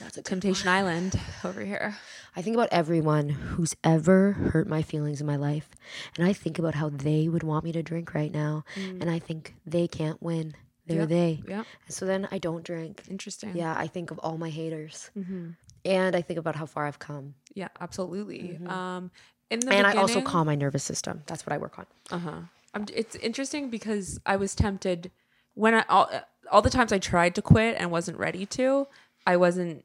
that's 0.00 0.16
a 0.16 0.22
Temptation 0.22 0.68
Island 0.68 1.18
over 1.44 1.60
here. 1.64 1.96
I 2.36 2.42
think 2.42 2.54
about 2.54 2.68
everyone 2.70 3.28
who's 3.30 3.74
ever 3.82 4.32
hurt 4.32 4.68
my 4.68 4.82
feelings 4.82 5.20
in 5.20 5.26
my 5.26 5.36
life, 5.36 5.70
and 6.16 6.26
I 6.26 6.32
think 6.32 6.58
about 6.58 6.74
how 6.74 6.88
they 6.88 7.28
would 7.28 7.42
want 7.42 7.64
me 7.64 7.72
to 7.72 7.82
drink 7.82 8.14
right 8.14 8.32
now, 8.32 8.64
and 8.76 9.10
I 9.10 9.18
think 9.18 9.54
they 9.66 9.88
can't 9.88 10.22
win. 10.22 10.54
They're 10.86 11.00
Yep. 11.00 11.08
they. 11.08 11.42
Yep. 11.48 11.66
And 11.86 11.94
so 11.94 12.06
then 12.06 12.28
I 12.30 12.38
don't 12.38 12.64
drink. 12.64 13.02
Interesting. 13.10 13.56
Yeah, 13.56 13.74
I 13.76 13.86
think 13.88 14.10
of 14.10 14.18
all 14.20 14.38
my 14.38 14.50
haters, 14.50 15.10
Mhm. 15.18 15.56
and 15.84 16.14
I 16.16 16.22
think 16.22 16.38
about 16.38 16.56
how 16.56 16.66
far 16.66 16.86
I've 16.86 16.98
come, 16.98 17.34
Yeah, 17.54 17.68
absolutely. 17.80 18.58
Um, 18.66 19.10
in 19.50 19.60
the 19.60 19.66
Mm-hmm. 19.66 19.72
and 19.72 19.86
I 19.86 19.94
also 19.94 20.20
calm 20.20 20.46
my 20.46 20.54
nervous 20.54 20.84
system. 20.84 21.22
That's 21.26 21.44
what 21.46 21.52
I 21.52 21.58
work 21.58 21.78
on. 21.78 21.86
Uh-huh. 22.10 22.30
Um, 22.74 22.84
it's 22.94 23.16
interesting 23.16 23.68
because 23.70 24.20
I 24.26 24.36
was 24.36 24.54
tempted 24.54 25.10
when 25.54 25.74
I 25.74 25.84
all, 25.88 26.08
all 26.52 26.62
the 26.62 26.70
times 26.70 26.92
I 26.92 26.98
tried 26.98 27.34
to 27.34 27.42
quit 27.42 27.76
and 27.78 27.90
wasn't 27.90 28.18
ready 28.18 28.46
to, 28.46 28.86
I 29.26 29.36
wasn't 29.36 29.84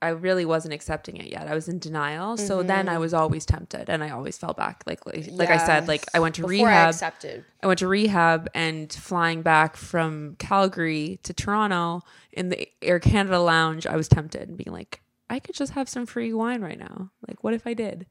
I 0.00 0.10
really 0.10 0.44
wasn't 0.44 0.74
accepting 0.74 1.16
it 1.16 1.30
yet. 1.30 1.48
I 1.48 1.54
was 1.54 1.68
in 1.68 1.78
denial. 1.78 2.36
So 2.36 2.62
then 2.62 2.88
I 2.88 2.92
mm-hmm. 2.92 3.00
was 3.00 3.14
always 3.14 3.44
tempted 3.44 3.90
and 3.90 4.04
I 4.04 4.10
always 4.10 4.38
fell 4.38 4.54
back. 4.54 4.84
Like 4.86 5.04
like, 5.04 5.28
like 5.32 5.50
I 5.50 5.58
said, 5.58 5.88
like 5.88 6.04
I 6.14 6.20
went 6.20 6.36
to 6.36 6.46
Before 6.46 6.68
I 6.68 6.72
rehab. 6.72 6.90
accepted. 6.90 7.44
I 7.62 7.66
went 7.66 7.80
to 7.80 7.88
rehab 7.88 8.48
and 8.54 8.92
flying 8.92 9.42
back 9.42 9.76
from 9.76 10.36
Calgary 10.38 11.18
to 11.24 11.32
Toronto 11.32 12.02
in 12.32 12.50
the 12.50 12.68
Air 12.82 13.00
Canada 13.00 13.40
lounge, 13.40 13.86
I 13.86 13.96
was 13.96 14.08
tempted 14.08 14.48
and 14.48 14.56
being 14.56 14.72
like, 14.72 15.02
I 15.28 15.40
could 15.40 15.56
just 15.56 15.72
have 15.72 15.88
some 15.88 16.06
free 16.06 16.32
wine 16.32 16.62
right 16.62 16.78
now. 16.78 17.10
Like, 17.26 17.42
what 17.42 17.52
if 17.52 17.66
I 17.66 17.74
did? 17.74 18.06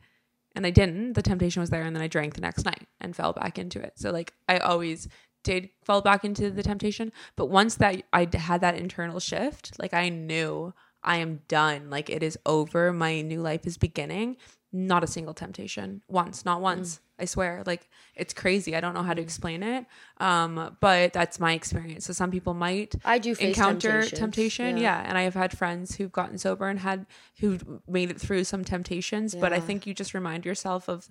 And 0.55 0.65
I 0.65 0.69
didn't. 0.69 1.13
The 1.13 1.21
temptation 1.21 1.61
was 1.61 1.69
there, 1.69 1.83
and 1.83 1.95
then 1.95 2.03
I 2.03 2.07
drank 2.07 2.33
the 2.33 2.41
next 2.41 2.65
night 2.65 2.87
and 2.99 3.15
fell 3.15 3.31
back 3.31 3.57
into 3.57 3.79
it. 3.79 3.93
So 3.95 4.11
like, 4.11 4.33
I 4.49 4.57
always 4.57 5.07
did 5.43 5.69
fall 5.83 6.01
back 6.01 6.25
into 6.25 6.51
the 6.51 6.61
temptation. 6.61 7.11
But 7.37 7.45
once 7.45 7.75
that 7.75 8.03
I 8.11 8.27
had 8.33 8.61
that 8.61 8.75
internal 8.75 9.19
shift, 9.19 9.79
like 9.79 9.93
I 9.93 10.09
knew 10.09 10.73
I 11.03 11.17
am 11.17 11.41
done. 11.47 11.89
Like 11.89 12.09
it 12.09 12.23
is 12.23 12.37
over. 12.45 12.91
My 12.93 13.21
new 13.21 13.41
life 13.41 13.65
is 13.65 13.77
beginning. 13.77 14.37
Not 14.73 15.03
a 15.03 15.07
single 15.07 15.33
temptation. 15.33 16.01
Once, 16.07 16.43
not 16.43 16.61
once. 16.61 16.99
I 17.19 17.25
swear. 17.25 17.63
Like 17.65 17.89
it's 18.15 18.33
crazy. 18.33 18.75
I 18.75 18.81
don't 18.81 18.93
know 18.93 19.01
how 19.01 19.13
to 19.13 19.21
explain 19.21 19.63
it. 19.63 19.85
Um, 20.19 20.77
but 20.81 21.13
that's 21.13 21.39
my 21.39 21.53
experience. 21.53 22.05
So 22.05 22.13
some 22.13 22.31
people 22.31 22.53
might 22.53 22.95
I 23.03 23.17
do 23.17 23.35
encounter 23.39 24.03
temptation. 24.03 24.77
Yeah. 24.77 25.01
Yeah. 25.01 25.05
And 25.07 25.17
I 25.17 25.23
have 25.23 25.33
had 25.33 25.57
friends 25.57 25.95
who've 25.95 26.11
gotten 26.11 26.37
sober 26.37 26.67
and 26.67 26.79
had 26.79 27.07
who 27.39 27.57
made 27.87 28.11
it 28.11 28.19
through 28.19 28.43
some 28.43 28.63
temptations. 28.63 29.33
But 29.33 29.53
I 29.53 29.59
think 29.59 29.87
you 29.87 29.93
just 29.93 30.13
remind 30.13 30.45
yourself 30.45 30.89
of 30.89 31.09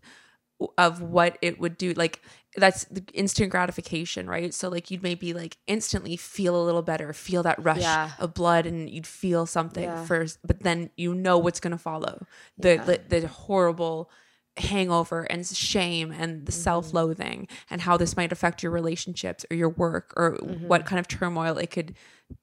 of 0.78 1.02
what 1.02 1.38
it 1.42 1.58
would 1.58 1.76
do 1.76 1.92
like 1.94 2.22
that's 2.56 2.84
the 2.86 3.02
instant 3.14 3.50
gratification 3.50 4.28
right 4.28 4.52
so 4.54 4.68
like 4.68 4.90
you'd 4.90 5.02
maybe 5.02 5.32
like 5.32 5.56
instantly 5.66 6.16
feel 6.16 6.60
a 6.60 6.64
little 6.64 6.82
better 6.82 7.12
feel 7.12 7.42
that 7.42 7.62
rush 7.62 7.80
Yeah. 7.82 8.12
of 8.18 8.34
blood 8.34 8.66
and 8.66 8.88
you'd 8.90 9.06
feel 9.06 9.46
something 9.46 9.84
Yeah. 9.84 10.04
first 10.04 10.38
but 10.44 10.60
then 10.60 10.90
you 10.96 11.14
know 11.14 11.38
what's 11.38 11.60
going 11.60 11.72
to 11.72 11.78
follow 11.78 12.26
the, 12.58 12.76
the 13.08 13.20
the 13.20 13.28
horrible 13.28 14.10
hangover 14.58 15.22
and 15.24 15.46
shame 15.46 16.10
and 16.12 16.36
Mm-hmm. 16.36 16.44
the 16.46 16.52
self-loathing 16.52 17.48
and 17.70 17.82
how 17.82 17.96
this 17.96 18.16
might 18.16 18.32
affect 18.32 18.62
your 18.62 18.72
relationships 18.72 19.44
or 19.50 19.56
your 19.56 19.68
work 19.68 20.12
or 20.16 20.32
Mm-hmm. 20.32 20.66
what 20.68 20.86
kind 20.86 20.98
of 20.98 21.06
turmoil 21.08 21.58
it 21.58 21.70
could 21.70 21.94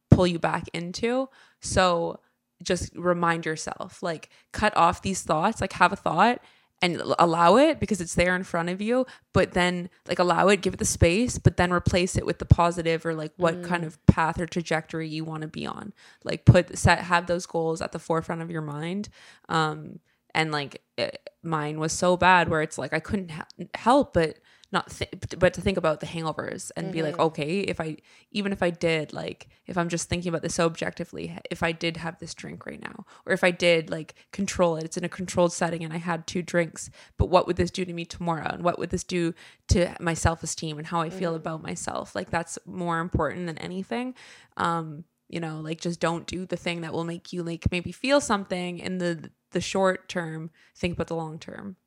pull 0.09 0.27
you 0.27 0.37
back 0.39 0.65
into 0.73 1.27
so 1.59 2.19
just 2.61 2.95
remind 2.95 3.45
yourself 3.45 4.01
like 4.03 4.29
cut 4.51 4.75
off 4.77 5.01
these 5.01 5.23
thoughts 5.23 5.59
like 5.59 5.73
have 5.73 5.91
a 5.91 5.95
thought 5.95 6.39
and 6.83 7.01
allow 7.17 7.55
it 7.55 7.79
because 7.79 7.99
it's 8.01 8.13
there 8.13 8.35
in 8.35 8.43
front 8.43 8.69
of 8.69 8.81
you 8.81 9.05
but 9.33 9.53
then 9.53 9.89
like 10.07 10.19
allow 10.19 10.47
it 10.49 10.61
give 10.61 10.73
it 10.75 10.77
the 10.77 10.85
space 10.85 11.37
but 11.39 11.57
then 11.57 11.71
replace 11.71 12.15
it 12.17 12.25
with 12.25 12.37
the 12.39 12.45
positive 12.45 13.05
or 13.05 13.15
like 13.15 13.31
what 13.37 13.55
Mm. 13.61 13.65
kind 13.65 13.83
of 13.85 14.03
path 14.05 14.39
or 14.39 14.45
trajectory 14.45 15.07
you 15.07 15.23
want 15.23 15.41
to 15.41 15.47
be 15.47 15.65
on 15.65 15.93
like 16.23 16.43
put 16.45 16.77
set 16.77 16.99
have 16.99 17.25
those 17.27 17.45
goals 17.45 17.81
at 17.81 17.91
the 17.93 17.99
forefront 17.99 18.41
of 18.41 18.51
your 18.51 18.61
mind 18.61 19.09
um 19.49 19.99
and 20.35 20.51
like 20.51 20.81
it, 20.97 21.29
mine 21.43 21.79
was 21.79 21.93
so 21.93 22.17
bad 22.17 22.49
where 22.49 22.61
it's 22.61 22.77
like 22.77 22.93
i 22.93 22.99
couldn't 22.99 23.31
he- 23.31 23.69
help 23.75 24.13
but 24.13 24.37
not 24.73 24.89
th- 24.89 25.09
but 25.37 25.53
to 25.53 25.61
think 25.61 25.77
about 25.77 25.99
the 25.99 26.05
hangovers 26.07 26.71
and 26.75 26.91
be 26.91 26.99
Mm-hmm. 26.99 27.05
like 27.11 27.19
okay 27.19 27.59
if 27.61 27.79
i 27.79 27.95
even 28.31 28.51
if 28.51 28.61
i 28.63 28.69
did 28.69 29.13
like 29.13 29.47
if 29.67 29.77
i'm 29.77 29.87
just 29.87 30.09
thinking 30.09 30.29
about 30.29 30.41
this 30.41 30.55
so 30.55 30.65
objectively 30.65 31.37
if 31.51 31.61
i 31.63 31.71
did 31.71 31.97
have 31.97 32.17
this 32.19 32.33
drink 32.33 32.65
right 32.65 32.81
now 32.81 33.05
or 33.25 33.33
if 33.33 33.43
i 33.43 33.51
did 33.51 33.89
like 33.89 34.15
control 34.31 34.75
it 34.77 34.83
it's 34.83 34.97
in 34.97 35.03
a 35.03 35.09
controlled 35.09 35.53
setting 35.53 35.83
and 35.83 35.93
i 35.93 35.97
had 35.97 36.25
two 36.27 36.41
drinks 36.41 36.89
but 37.17 37.27
what 37.27 37.45
would 37.47 37.55
this 37.55 37.71
do 37.71 37.85
to 37.85 37.93
me 37.93 38.03
tomorrow? 38.05 38.49
And 38.51 38.63
what 38.63 38.79
would 38.79 38.89
this 38.89 39.03
do 39.03 39.33
to 39.69 39.95
my 39.99 40.13
self-esteem 40.13 40.77
and 40.77 40.87
how 40.87 41.01
i 41.01 41.09
feel 41.09 41.35
about 41.35 41.61
myself? 41.61 42.15
Like 42.15 42.29
that's 42.31 42.57
more 42.65 42.99
important 42.99 43.45
than 43.47 43.57
anything. 43.59 44.15
Um 44.57 45.03
you 45.29 45.39
know 45.39 45.59
like 45.61 45.79
just 45.81 45.99
don't 45.99 46.27
do 46.27 46.45
the 46.45 46.57
thing 46.57 46.81
that 46.81 46.93
will 46.93 47.05
make 47.05 47.31
you 47.33 47.43
like 47.43 47.71
maybe 47.71 47.91
feel 47.91 48.19
something 48.21 48.79
in 48.79 48.97
the 48.97 49.31
the 49.51 49.61
short 49.61 50.09
term 50.09 50.51
think 50.75 50.93
about 50.95 51.07
the 51.07 51.15
long 51.15 51.39
term 51.39 51.77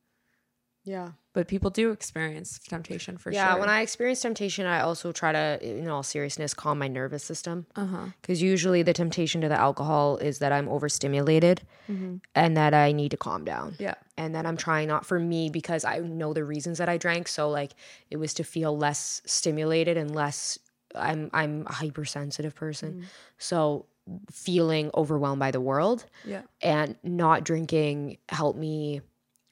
Yeah. 0.86 1.08
but 1.34 1.48
people 1.48 1.68
do 1.70 1.90
experience 1.90 2.58
temptation 2.74 3.18
for 3.18 3.30
yeah, 3.32 3.44
sure 3.48 3.54
Yeah. 3.54 3.60
when 3.60 3.68
I 3.68 3.80
experience 3.82 4.20
temptation, 4.22 4.64
I 4.66 4.80
also 4.80 5.12
try 5.12 5.32
to, 5.32 5.58
in 5.62 5.88
all 5.88 6.02
seriousness, 6.02 6.54
calm 6.54 6.78
my 6.78 6.88
nervous 6.88 7.24
system. 7.24 7.66
uh-huh 7.76 8.06
Because 8.22 8.40
usually 8.40 8.82
the 8.82 8.92
temptation 8.94 9.40
to 9.42 9.48
the 9.48 9.58
alcohol 9.68 10.16
is 10.28 10.38
that 10.38 10.52
I'm 10.52 10.68
overstimulated 10.68 11.60
Mm-hmm. 11.90 12.16
and 12.34 12.56
that 12.56 12.72
I 12.74 12.92
need 12.92 13.10
to 13.10 13.16
calm 13.16 13.44
down. 13.44 13.74
yeah 13.78 13.94
And 14.16 14.34
that 14.34 14.44
I'm 14.46 14.56
trying 14.56 14.88
not 14.88 15.04
for 15.04 15.18
me 15.32 15.50
because 15.50 15.84
I 15.84 15.98
know 15.98 16.32
the 16.32 16.44
reasons 16.44 16.78
that 16.78 16.88
I 16.88 16.96
drank. 16.98 17.28
So 17.28 17.42
like 17.60 17.72
it 18.10 18.16
was 18.16 18.32
to 18.34 18.44
feel 18.44 18.72
less 18.86 19.20
stimulated 19.26 19.96
and 19.96 20.08
less 20.14 20.58
I'm 20.94 21.28
I'm 21.40 21.66
a 21.66 21.72
hypersensitive 21.82 22.54
person. 22.54 22.90
Mm-hmm. 22.92 23.04
So 23.38 23.86
feeling 24.30 24.90
overwhelmed 24.94 25.40
by 25.40 25.50
the 25.50 25.60
world 25.60 26.06
yeah 26.24 26.42
and 26.62 26.94
not 27.02 27.42
drinking 27.44 28.18
helped 28.28 28.58
me 28.58 29.00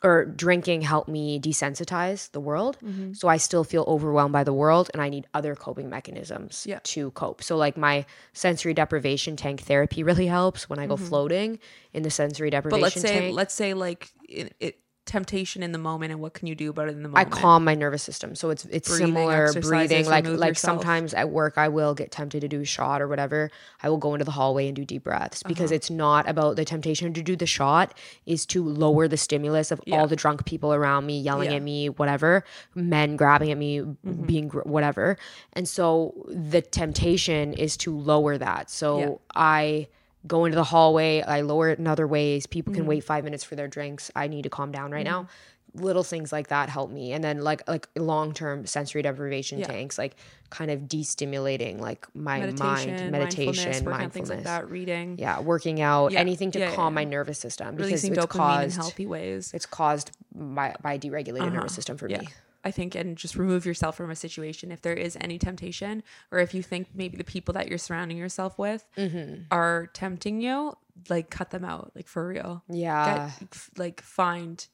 or 0.04 0.24
drinking 0.26 0.82
helped 0.82 1.08
me 1.08 1.40
desensitize 1.40 2.30
the 2.32 2.40
world 2.40 2.76
Mm-hmm. 2.84 3.14
so 3.14 3.26
i 3.28 3.36
still 3.38 3.64
feel 3.64 3.84
overwhelmed 3.88 4.32
by 4.32 4.44
the 4.44 4.52
world 4.52 4.90
and 4.92 5.00
i 5.02 5.08
need 5.08 5.26
other 5.34 5.54
coping 5.54 5.88
mechanisms 5.88 6.64
Yeah. 6.68 6.80
to 6.84 7.10
cope 7.12 7.42
so 7.42 7.56
like 7.56 7.76
my 7.76 8.04
sensory 8.32 8.74
deprivation 8.74 9.36
tank 9.36 9.62
therapy 9.62 10.02
really 10.02 10.26
helps 10.26 10.68
when 10.68 10.78
i 10.78 10.86
go 10.86 10.96
floating 10.96 11.58
in 11.92 12.02
the 12.02 12.10
sensory 12.10 12.50
Mm-hmm. 12.50 12.68
but 12.68 12.78
deprivation 12.78 13.02
let's 13.02 13.10
say 13.10 13.20
tank 13.20 13.34
let's 13.36 13.54
say 13.54 13.74
like 13.74 14.12
it, 14.28 14.54
it 14.60 14.78
temptation 15.06 15.62
in 15.62 15.72
the 15.72 15.78
moment 15.78 16.12
and 16.12 16.20
what 16.20 16.32
can 16.34 16.46
you 16.46 16.54
do 16.54 16.70
about 16.70 16.88
it 16.88 16.92
in 16.92 17.02
the 17.02 17.08
moment? 17.08 17.26
I 17.26 17.30
calm 17.30 17.64
my 17.64 17.74
nervous 17.74 18.02
system, 18.02 18.34
so 18.34 18.50
it's 18.50 18.64
it's 18.66 18.88
Breathing 18.88 19.06
similar 19.08 19.52
breathing. 19.52 20.06
Like 20.06 20.26
like 20.26 20.48
yourself. 20.50 20.56
sometimes 20.80 21.12
at 21.14 21.30
work, 21.30 21.54
I 21.58 21.68
will 21.68 21.94
get 21.94 22.10
tempted 22.10 22.40
to 22.40 22.48
do 22.48 22.60
a 22.60 22.64
shot 22.64 23.02
or 23.02 23.08
whatever. 23.08 23.50
I 23.82 23.90
will 23.90 23.98
go 23.98 24.14
into 24.14 24.24
the 24.24 24.30
hallway 24.30 24.66
and 24.66 24.74
do 24.74 24.84
deep 24.84 25.04
breaths 25.04 25.42
because 25.42 25.70
Uh-huh. 25.70 25.74
it's 25.76 25.90
not 25.90 26.28
about 26.28 26.56
the 26.56 26.64
temptation 26.64 27.12
to 27.14 27.22
do 27.22 27.36
the 27.36 27.46
shot 27.46 27.92
is 28.26 28.46
to 28.46 28.64
lower 28.66 29.06
the 29.08 29.16
stimulus 29.16 29.70
of 29.70 29.80
Yeah. 29.86 30.00
all 30.00 30.06
the 30.06 30.16
drunk 30.16 30.44
people 30.46 30.72
around 30.72 31.06
me 31.06 31.20
yelling 31.20 31.46
Yeah. 31.50 31.50
Mm-hmm. 31.52 31.56
at 31.56 31.62
me, 31.62 31.88
whatever, 31.90 32.44
men 32.74 33.16
grabbing 33.16 33.50
at 33.50 33.58
me, 33.58 33.82
being 34.26 34.48
gr- 34.48 34.62
whatever, 34.62 35.16
and 35.52 35.68
so 35.68 36.14
the 36.28 36.62
temptation 36.62 37.52
is 37.54 37.76
to 37.78 37.96
lower 37.96 38.38
that. 38.38 38.70
So 38.70 38.98
Yeah. 38.98 39.10
I 39.34 39.88
go 40.26 40.44
into 40.46 40.56
the 40.56 40.64
hallway, 40.64 41.20
I 41.22 41.42
lower 41.42 41.68
it 41.70 41.78
in 41.78 41.86
other 41.86 42.06
ways. 42.06 42.46
People 42.46 42.72
Mm-hmm. 42.72 42.80
can 42.80 42.86
wait 42.86 43.04
five 43.04 43.24
minutes 43.24 43.44
for 43.44 43.56
their 43.56 43.68
drinks. 43.68 44.10
I 44.16 44.26
need 44.28 44.42
to 44.42 44.50
calm 44.50 44.72
down 44.72 44.90
right 44.90 45.04
now. 45.04 45.28
Little 45.76 46.04
things 46.04 46.30
like 46.32 46.48
that 46.48 46.68
help 46.68 46.90
me. 46.90 47.12
And 47.12 47.22
then 47.24 47.42
like 47.42 47.66
like 47.68 47.88
long 47.96 48.32
term 48.32 48.64
sensory 48.64 49.02
deprivation 49.02 49.58
Yeah. 49.58 49.66
tanks, 49.66 49.98
like 49.98 50.14
kind 50.50 50.70
of 50.70 50.82
destimulating 50.82 51.80
like 51.80 52.06
my 52.14 52.38
meditation 52.40 52.90
mind, 52.94 53.10
meditation, 53.10 53.84
mindfulness. 53.84 54.12
things 54.12 54.30
like 54.30 54.44
that 54.44 54.70
reading 54.70 55.16
Yeah, 55.18 55.40
working 55.40 55.80
out, 55.80 56.12
Yeah. 56.12 56.20
anything 56.20 56.52
to 56.52 56.60
Yeah, 56.60 56.74
calm 56.74 56.94
my 56.94 57.02
nervous 57.04 57.38
system 57.40 57.74
because 57.74 57.88
releasing 57.88 58.12
it's 58.12 58.24
dopamine 58.24 58.26
in 58.26 58.38
caused 58.68 58.76
healthy 58.76 59.06
ways 59.06 59.50
it's 59.52 59.66
caused 59.66 60.12
by 60.32 60.76
by 60.80 60.96
deregulated 60.98 61.52
nervous 61.52 61.74
system 61.74 61.96
for 61.96 62.06
Uh-huh. 62.08 62.20
me. 62.22 62.28
I 62.64 62.70
think 62.70 62.94
and 62.94 63.16
just 63.16 63.36
remove 63.36 63.66
yourself 63.66 63.96
from 63.96 64.10
a 64.10 64.16
situation 64.16 64.72
if 64.72 64.80
there 64.82 64.94
is 64.94 65.16
any 65.20 65.38
temptation 65.38 66.02
or 66.32 66.38
if 66.38 66.54
you 66.54 66.62
think 66.62 66.88
maybe 66.94 67.16
the 67.16 67.24
people 67.24 67.52
that 67.54 67.68
you're 67.68 67.78
surrounding 67.78 68.16
yourself 68.16 68.58
with 68.58 68.84
Mm-hmm. 68.96 69.42
are 69.50 69.88
tempting 69.92 70.40
you 70.40 70.76
like 71.08 71.28
cut 71.30 71.50
them 71.50 71.64
out 71.64 71.92
like 71.94 72.08
for 72.08 72.26
real 72.26 72.62
Yeah. 72.68 73.30
get 73.40 73.50
like 73.76 74.00
find 74.00 74.66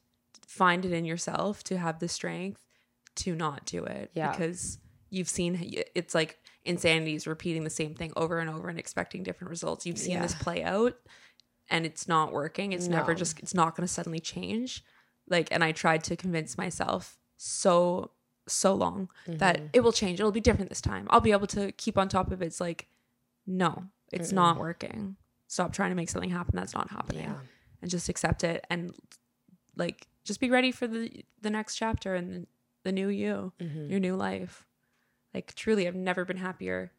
find 0.47 0.85
it 0.85 0.91
in 0.93 1.05
yourself 1.05 1.63
to 1.65 1.77
have 1.77 1.99
the 1.99 2.07
strength 2.07 2.63
to 3.15 3.35
not 3.35 3.65
do 3.65 3.83
it 3.83 4.11
Yeah. 4.13 4.31
because 4.31 4.77
you've 5.09 5.29
seen 5.29 5.73
it's 5.95 6.15
like 6.15 6.39
insanity 6.63 7.15
is 7.15 7.27
repeating 7.27 7.63
the 7.63 7.69
same 7.69 7.95
thing 7.95 8.13
over 8.15 8.39
and 8.39 8.49
over 8.49 8.69
and 8.69 8.79
expecting 8.79 9.23
different 9.23 9.49
results 9.49 9.85
you've 9.85 9.97
seen 9.97 10.13
Yeah. 10.13 10.21
this 10.21 10.35
play 10.35 10.63
out 10.63 10.95
and 11.69 11.85
it's 11.85 12.07
not 12.07 12.31
working 12.31 12.71
it's 12.73 12.87
never 12.87 13.13
just 13.15 13.39
it's 13.39 13.53
not 13.53 13.75
going 13.75 13.85
to 13.87 13.91
suddenly 13.93 14.19
change 14.19 14.83
like 15.27 15.47
and 15.51 15.63
i 15.63 15.71
tried 15.71 16.03
to 16.05 16.15
convince 16.15 16.57
myself 16.57 17.17
so 17.43 18.11
so 18.47 18.73
long 18.73 19.09
that 19.27 19.55
Mm-hmm. 19.57 19.65
it 19.73 19.79
will 19.79 19.91
change 19.91 20.19
it'll 20.19 20.31
be 20.31 20.39
different 20.41 20.69
this 20.69 20.81
time 20.81 21.07
i'll 21.09 21.21
be 21.21 21.31
able 21.31 21.47
to 21.47 21.71
keep 21.71 21.97
on 21.97 22.07
top 22.07 22.31
of 22.31 22.41
it 22.41 22.45
it's 22.45 22.61
like 22.61 22.87
no 23.47 23.85
it's 24.11 24.31
not 24.31 24.57
working 24.59 25.15
stop 25.47 25.73
trying 25.73 25.89
to 25.89 25.95
make 25.95 26.09
something 26.09 26.29
happen 26.29 26.55
that's 26.55 26.73
not 26.75 26.91
happening 26.91 27.23
Yeah. 27.23 27.39
and 27.81 27.89
just 27.89 28.09
accept 28.09 28.43
it 28.43 28.65
and 28.69 28.93
like 29.75 30.07
just 30.23 30.39
be 30.39 30.49
ready 30.51 30.71
for 30.71 30.85
the 30.87 31.23
the 31.41 31.49
next 31.49 31.75
chapter 31.77 32.13
and 32.13 32.31
the, 32.31 32.47
the 32.83 32.91
new 32.91 33.07
you 33.07 33.53
Mm-hmm. 33.59 33.89
your 33.89 33.99
new 33.99 34.15
life 34.15 34.67
like 35.33 35.55
truly 35.55 35.87
i've 35.87 35.95
never 35.95 36.25
been 36.25 36.37
happier 36.37 36.91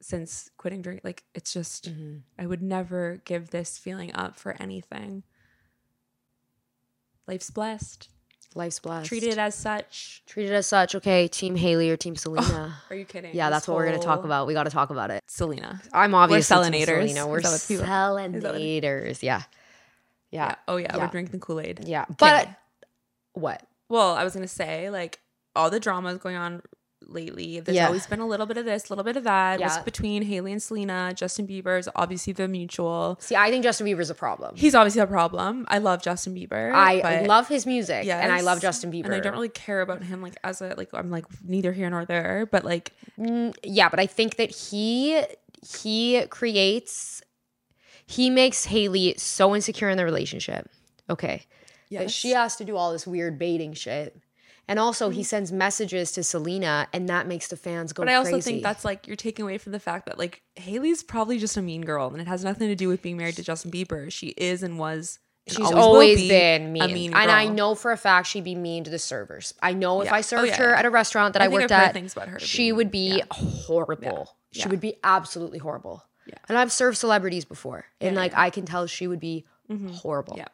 since 0.00 0.50
quitting 0.58 0.80
drink 0.82 1.00
like 1.02 1.24
it's 1.34 1.52
just 1.52 1.90
Mm-hmm. 1.90 2.18
i 2.38 2.46
would 2.46 2.62
never 2.62 3.20
give 3.24 3.50
this 3.50 3.78
feeling 3.78 4.14
up 4.14 4.38
for 4.38 4.56
anything 4.62 5.24
life's 7.26 7.50
blessed 7.50 8.08
Life's 8.54 8.80
blessed. 8.80 9.06
treat 9.08 9.22
it 9.22 9.38
as 9.38 9.54
such 9.54 10.22
Treat 10.26 10.46
it 10.46 10.52
as 10.52 10.66
such. 10.66 10.94
Okay, 10.96 11.28
Team 11.28 11.54
Hailey 11.56 11.88
or 11.90 11.96
Team 11.96 12.16
Selena. 12.24 12.74
are 12.90 12.96
you 12.96 13.04
kidding 13.04 13.34
yeah, 13.34 13.48
This 13.48 13.56
that's 13.56 13.68
what 13.68 13.76
we're 13.76 13.86
gonna 13.86 13.98
talk 14.02 14.24
about. 14.24 14.46
We 14.46 14.54
got 14.54 14.64
to 14.64 14.70
talk 14.70 14.90
about 14.90 15.10
it. 15.10 15.22
selena 15.28 15.80
I'm 15.92 16.14
obviously 16.14 16.56
Team 16.56 16.72
Selenators. 16.72 17.08
Selena. 17.08 17.26
We're 17.28 17.38
Is 17.38 17.44
that 17.44 17.50
what 17.52 17.64
people- 17.68 17.84
is 17.84 18.42
that 18.42 18.52
what 18.52 18.60
it- 18.60 18.82
Selenators. 18.82 19.22
Yeah. 19.22 19.42
yeah 20.32 20.46
Yeah. 20.48 20.54
oh 20.68 20.76
yeah, 20.78 20.96
Yeah. 20.96 21.04
we're 21.04 21.10
drinking 21.10 21.32
the 21.32 21.38
kool-aid 21.46 21.84
Yeah. 21.86 22.06
But 22.18 22.48
what? 23.34 23.62
Well, 23.88 24.14
I 24.14 24.24
was 24.24 24.34
gonna 24.34 24.48
say 24.48 24.90
like 24.90 25.20
all 25.54 25.70
the 25.70 25.80
drama 25.80 26.10
is 26.10 26.18
going 26.18 26.36
on 26.36 26.62
lately. 27.06 27.60
There's 27.60 27.74
Yeah. 27.76 27.86
always 27.86 28.06
been 28.06 28.20
a 28.20 28.26
little 28.26 28.46
bit 28.46 28.56
of 28.56 28.64
this, 28.64 28.88
a 28.88 28.92
little 28.92 29.04
bit 29.04 29.16
of 29.16 29.24
that. 29.24 29.58
Yeah. 29.60 29.82
between 29.82 30.22
Hailey 30.22 30.52
and 30.52 30.62
Selena. 30.62 31.12
Justin 31.14 31.46
Bieber's 31.46 31.88
obviously 31.96 32.32
the 32.32 32.46
mutual. 32.46 33.16
See, 33.20 33.34
I 33.36 33.50
think 33.50 33.64
Justin 33.64 33.86
Bieber's 33.86 34.10
a 34.10 34.14
problem. 34.14 34.54
He's 34.56 34.74
obviously 34.74 35.00
a 35.00 35.06
problem. 35.06 35.64
I 35.68 35.78
love 35.78 36.02
Justin 36.02 36.34
Bieber. 36.34 36.72
I 36.72 37.24
love 37.26 37.48
his 37.48 37.66
music 37.66 38.06
and 38.06 38.32
I 38.32 38.40
love 38.42 38.60
Justin 38.60 38.92
Bieber. 38.92 39.06
And 39.06 39.14
I 39.14 39.20
don't 39.20 39.32
really 39.32 39.48
care 39.48 39.80
about 39.80 40.02
him 40.02 40.22
like 40.22 40.36
as 40.44 40.60
a 40.60 40.74
like 40.76 40.90
I'm 40.92 41.10
like 41.10 41.24
neither 41.44 41.72
here 41.72 41.88
nor 41.90 42.04
there. 42.04 42.46
But 42.50 42.64
like 42.64 42.92
mm, 43.18 43.54
yeah, 43.64 43.88
but 43.88 43.98
I 44.00 44.06
think 44.06 44.36
that 44.36 44.50
he 44.54 45.22
he 45.66 46.26
creates 46.30 47.22
he 48.06 48.28
makes 48.30 48.64
Hailey 48.66 49.14
so 49.18 49.54
insecure 49.54 49.88
in 49.88 49.96
the 49.96 50.04
relationship. 50.04 50.68
Okay. 51.08 51.46
That 51.90 52.02
Yes. 52.02 52.10
she 52.12 52.30
has 52.30 52.56
to 52.56 52.64
do 52.64 52.76
all 52.76 52.92
this 52.92 53.06
weird 53.06 53.38
baiting 53.38 53.72
shit. 53.74 54.16
And 54.70 54.78
also, 54.78 55.10
he 55.10 55.22
mm. 55.22 55.26
sends 55.26 55.50
messages 55.50 56.12
to 56.12 56.22
Selena, 56.22 56.86
and 56.92 57.08
that 57.08 57.26
makes 57.26 57.48
the 57.48 57.56
fans 57.56 57.92
go 57.92 58.02
But 58.04 58.08
I 58.08 58.14
also 58.14 58.30
crazy. 58.30 58.52
think 58.52 58.62
that's 58.62 58.84
like 58.84 59.08
you're 59.08 59.16
taking 59.16 59.42
away 59.42 59.58
from 59.58 59.72
the 59.72 59.80
fact 59.80 60.06
that 60.06 60.16
like 60.16 60.42
Hailey's 60.54 61.02
probably 61.02 61.40
just 61.40 61.56
a 61.56 61.62
mean 61.62 61.82
girl, 61.82 62.06
and 62.10 62.20
it 62.20 62.28
has 62.28 62.44
nothing 62.44 62.68
to 62.68 62.76
do 62.76 62.86
with 62.86 63.02
being 63.02 63.16
married 63.16 63.34
to 63.36 63.42
Justin 63.42 63.72
Bieber. 63.72 64.12
She 64.12 64.28
is 64.28 64.62
and 64.62 64.78
was. 64.78 65.18
and 65.48 65.56
She's 65.56 65.68
will 65.68 65.76
always, 65.76 66.20
be 66.20 66.28
been 66.28 66.72
mean. 66.72 66.92
mean 66.92 67.12
And 67.14 67.32
I 67.32 67.48
know 67.48 67.74
for 67.74 67.90
a 67.90 67.96
fact 67.96 68.28
she'd 68.28 68.44
be 68.44 68.54
mean 68.54 68.84
to 68.84 68.90
the 68.90 68.98
servers. 69.00 69.52
I 69.60 69.72
know 69.72 70.02
if 70.02 70.06
Yeah. 70.06 70.14
I 70.14 70.18
Oh, 70.18 70.22
served 70.22 70.46
yeah, 70.50 70.56
her 70.58 70.70
yeah. 70.70 70.78
at 70.78 70.84
a 70.84 70.90
restaurant 70.90 71.32
that 71.32 71.42
I, 71.42 71.46
I 71.46 71.48
worked 71.48 71.72
at, 71.72 71.92
things 71.92 72.12
about 72.12 72.28
her 72.28 72.38
she 72.38 72.66
being- 72.66 72.76
would 72.76 72.90
be 72.92 73.24
horrible. 73.32 74.36
She 74.52 74.68
would 74.68 74.80
be 74.80 74.94
absolutely 75.02 75.58
horrible. 75.58 76.04
Yeah. 76.26 76.34
And 76.48 76.56
I've 76.56 76.70
served 76.70 76.96
celebrities 76.96 77.44
before. 77.44 77.86
And 78.00 78.14
like. 78.14 78.36
I 78.36 78.50
can 78.50 78.66
tell 78.66 78.86
she 78.86 79.08
would 79.08 79.18
be 79.18 79.46
mm-hmm. 79.68 79.88
horrible. 79.88 80.36
Yeah. 80.36 80.46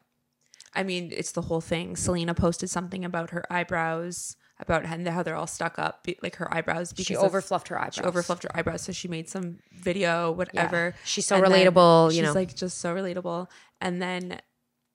I 0.77 0.83
mean, 0.83 1.11
it's 1.15 1.33
the 1.33 1.43
whole 1.43 1.61
thing. 1.61 1.97
Selena 1.97 2.35
posted 2.35 2.71
something 2.71 3.05
about 3.05 3.31
her 3.31 3.45
eyebrows, 3.51 4.37
about 4.61 4.85
how 4.87 5.23
they're 5.23 5.35
all 5.35 5.47
stuck 5.47 5.79
up, 5.79 6.07
like 6.23 6.37
her 6.37 6.53
eyebrows. 6.55 6.93
Because 6.93 7.07
She 7.07 7.17
of- 7.17 7.33
overfluffed 7.33 7.69
her 7.69 7.79
eyebrows. 7.79 7.95
She 7.95 8.03
overfluffed 8.03 8.43
her 8.45 8.51
eyebrows, 8.57 8.83
so 8.83 8.93
she 8.93 9.09
made 9.09 9.29
some 9.29 9.59
video, 9.73 10.31
whatever. 10.31 10.95
She's 11.05 11.27
so 11.27 11.37
And 11.37 11.45
relatable, 11.47 12.15
you 12.15 12.25
she's 12.25 12.35
like 12.35 12.55
just 12.55 12.79
so 12.79 12.95
relatable. 12.95 13.49
And 13.81 14.01
then 14.01 14.41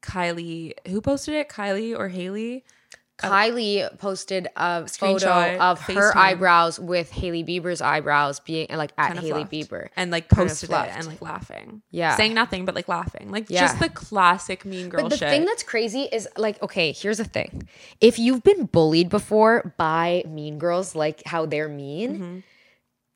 Kylie, 0.02 0.74
who 0.88 1.02
posted 1.02 1.34
it? 1.36 1.50
Kylie 1.50 1.98
or 1.98 2.10
Hailey? 2.10 2.64
Kylie 3.22 3.98
posted 4.00 4.48
a 4.56 4.88
photo 4.88 5.58
of 5.58 5.80
her 5.82 5.94
FaceTime. 6.12 6.16
eyebrows 6.16 6.80
with 6.80 7.12
Hailey 7.12 7.44
Bieber's 7.44 7.82
eyebrows 7.82 8.40
being 8.40 8.68
like 8.72 8.92
at 8.98 9.18
Hailey 9.18 9.46
fluffed. 9.46 9.52
Bieber. 9.52 9.88
and 9.96 10.12
like 10.12 10.30
posted 10.30 10.70
it 10.72 10.76
and 10.76 11.06
like 11.08 11.22
laughing. 11.22 11.82
Yeah. 11.92 12.16
saying 12.16 12.34
nothing 12.34 12.66
but 12.66 12.76
like 12.76 12.88
laughing, 12.88 13.32
like 13.32 13.50
Yeah. 13.50 13.62
just 13.62 13.80
the 13.80 13.90
classic 13.90 14.66
mean 14.66 14.90
girl 14.90 15.04
But 15.04 15.10
the 15.12 15.18
shit. 15.18 15.30
thing 15.30 15.46
that's 15.46 15.64
crazy 15.64 16.02
is 16.12 16.28
like, 16.38 16.62
okay, 16.62 16.92
here's 16.92 17.18
the 17.18 17.26
thing. 17.26 17.68
If 18.00 18.18
you've 18.20 18.44
been 18.44 18.66
bullied 18.66 19.10
before 19.10 19.74
by 19.78 20.24
mean 20.28 20.58
girls, 20.60 20.96
like 20.96 21.22
how 21.26 21.46
they're 21.46 21.70
mean, 21.70 22.14
mm-hmm. 22.14 22.40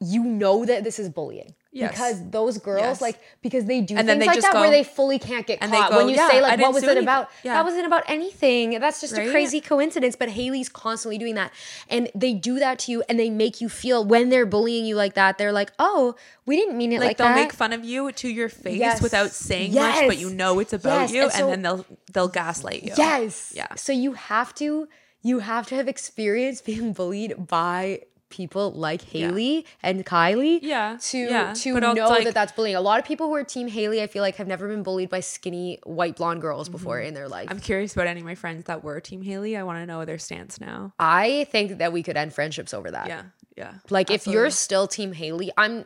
you 0.01 0.23
know 0.23 0.65
that 0.65 0.83
this 0.83 0.99
is 0.99 1.09
bullying. 1.09 1.55
Yes. 1.75 1.91
Because 1.91 2.29
those 2.29 2.57
girls, 2.57 2.81
Yes. 2.81 3.01
like, 3.01 3.19
because 3.41 3.65
they 3.65 3.81
do 3.81 3.97
And 3.97 4.07
things 4.07 4.25
like 4.25 4.39
that 4.39 4.53
where 4.53 4.69
they 4.69 4.83
fully 4.85 5.19
can't 5.19 5.45
get 5.45 5.59
caught. 5.59 5.89
go, 5.91 5.97
when 5.97 6.07
you 6.07 6.15
"Yeah, 6.15 6.29
say, 6.29 6.41
like, 6.41 6.57
what 6.61 6.73
was 6.73 6.83
it 6.83 6.87
anything." 6.87 7.03
about? 7.03 7.29
Yeah. 7.43 7.55
That 7.55 7.65
wasn't 7.65 7.85
about 7.85 8.03
anything. 8.07 8.79
That's 8.79 9.01
just 9.01 9.17
a 9.17 9.29
crazy 9.29 9.59
coincidence. 9.59 10.15
But 10.15 10.29
Hailey's 10.29 10.69
constantly 10.69 11.17
doing 11.17 11.35
that. 11.35 11.51
And 11.89 12.09
they 12.15 12.33
do 12.33 12.59
that 12.59 12.79
to 12.79 12.91
you 12.93 13.03
and 13.09 13.19
they 13.19 13.29
make 13.29 13.59
you 13.59 13.67
feel 13.67 14.05
when 14.05 14.29
they're 14.29 14.45
bullying 14.45 14.85
you 14.85 14.95
like 14.95 15.15
that, 15.15 15.37
they're 15.37 15.51
like, 15.51 15.71
oh, 15.77 16.15
we 16.45 16.55
didn't 16.55 16.77
mean 16.77 16.93
it 16.93 16.99
like, 17.01 17.07
like, 17.09 17.17
they'll 17.17 17.27
that. 17.27 17.35
make 17.35 17.51
fun 17.51 17.73
of 17.73 17.83
you 17.83 18.09
to 18.13 18.29
your 18.29 18.47
face 18.47 18.79
Yes. 18.79 19.01
without 19.01 19.31
saying 19.31 19.73
much, 19.73 20.07
but 20.07 20.17
you 20.17 20.29
know 20.29 20.59
it's 20.59 20.71
about 20.71 21.09
Yes. 21.09 21.11
you, 21.11 21.23
And 21.23 21.33
and, 21.33 21.49
then 21.51 21.61
they'll 21.63 21.85
they'll 22.13 22.27
gaslight 22.29 22.83
you. 22.83 22.93
Yes. 22.95 23.51
Yeah. 23.53 23.75
So 23.75 23.91
you 23.91 24.13
have 24.13 24.55
to 24.55 24.87
you 25.21 25.39
have 25.39 25.67
to 25.67 25.75
have 25.75 25.89
experienced 25.89 26.63
being 26.71 26.93
bullied 26.93 27.47
by 27.47 27.99
people 28.35 28.71
like 28.71 29.01
Hailey 29.01 29.65
and 29.81 30.05
Kylie. 30.05 30.59
Yeah, 30.61 30.97
To 30.99 31.17
yeah. 31.17 31.53
to 31.53 31.73
But 31.73 31.79
know 31.95 32.07
like- 32.09 32.25
that 32.25 32.33
that's 32.33 32.51
bullying. 32.51 32.75
A 32.75 32.81
lot 32.81 32.99
of 32.99 33.05
people 33.05 33.27
who 33.27 33.35
are 33.35 33.43
team 33.43 33.67
Hailey, 33.67 34.01
I 34.01 34.07
feel 34.07 34.21
like, 34.21 34.35
have 34.35 34.47
never 34.47 34.67
been 34.67 34.83
bullied 34.83 35.09
by 35.09 35.21
skinny 35.21 35.79
white 35.85 36.17
blonde 36.17 36.41
girls 36.41 36.67
before 36.69 36.99
in 36.99 37.13
their 37.13 37.27
life. 37.29 37.45
Mm-hmm. 37.45 37.53
I'm 37.53 37.59
curious 37.61 37.93
about 37.93 38.07
any 38.07 38.19
of 38.19 38.25
my 38.25 38.35
friends 38.35 38.65
that 38.65 38.83
were 38.83 38.99
Team 38.99 39.21
Hailey. 39.21 39.55
I 39.55 39.63
want 39.63 39.79
to 39.79 39.85
know 39.85 40.03
their 40.05 40.17
stance 40.19 40.59
now. 40.59 40.93
I 40.99 41.47
think 41.51 41.77
that 41.77 41.93
we 41.93 42.03
could 42.03 42.17
end 42.17 42.33
friendships 42.33 42.73
over 42.73 42.91
that. 42.91 43.07
Yeah, 43.07 43.23
yeah. 43.55 43.73
Like 43.89 44.11
if 44.11 44.27
you're 44.27 44.49
still 44.49 44.87
team 44.87 45.13
Hailey, 45.13 45.51
I'm. 45.57 45.85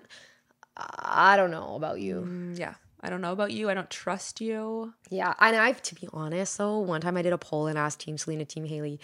I 0.77 1.35
don't 1.35 1.51
know 1.51 1.75
about 1.75 1.99
you. 1.99 2.23
Mm, 2.27 2.57
yeah. 2.57 2.75
I 3.01 3.09
don't 3.09 3.21
know 3.21 3.31
about 3.31 3.51
you. 3.51 3.69
I 3.69 3.73
don't 3.73 3.89
trust 3.89 4.41
you. 4.41 4.93
Yeah, 5.09 5.33
and 5.39 5.55
I've 5.55 5.81
to 5.83 5.95
be 5.95 6.07
honest 6.11 6.57
though, 6.57 6.79
one 6.79 6.99
time 7.01 7.15
I 7.15 7.21
did 7.21 7.31
a 7.33 7.37
poll 7.37 7.67
and 7.67 7.77
asked 7.77 7.99
Team 8.01 8.17
Selena, 8.17 8.43
Team 8.45 8.65
Hailey, 8.65 8.99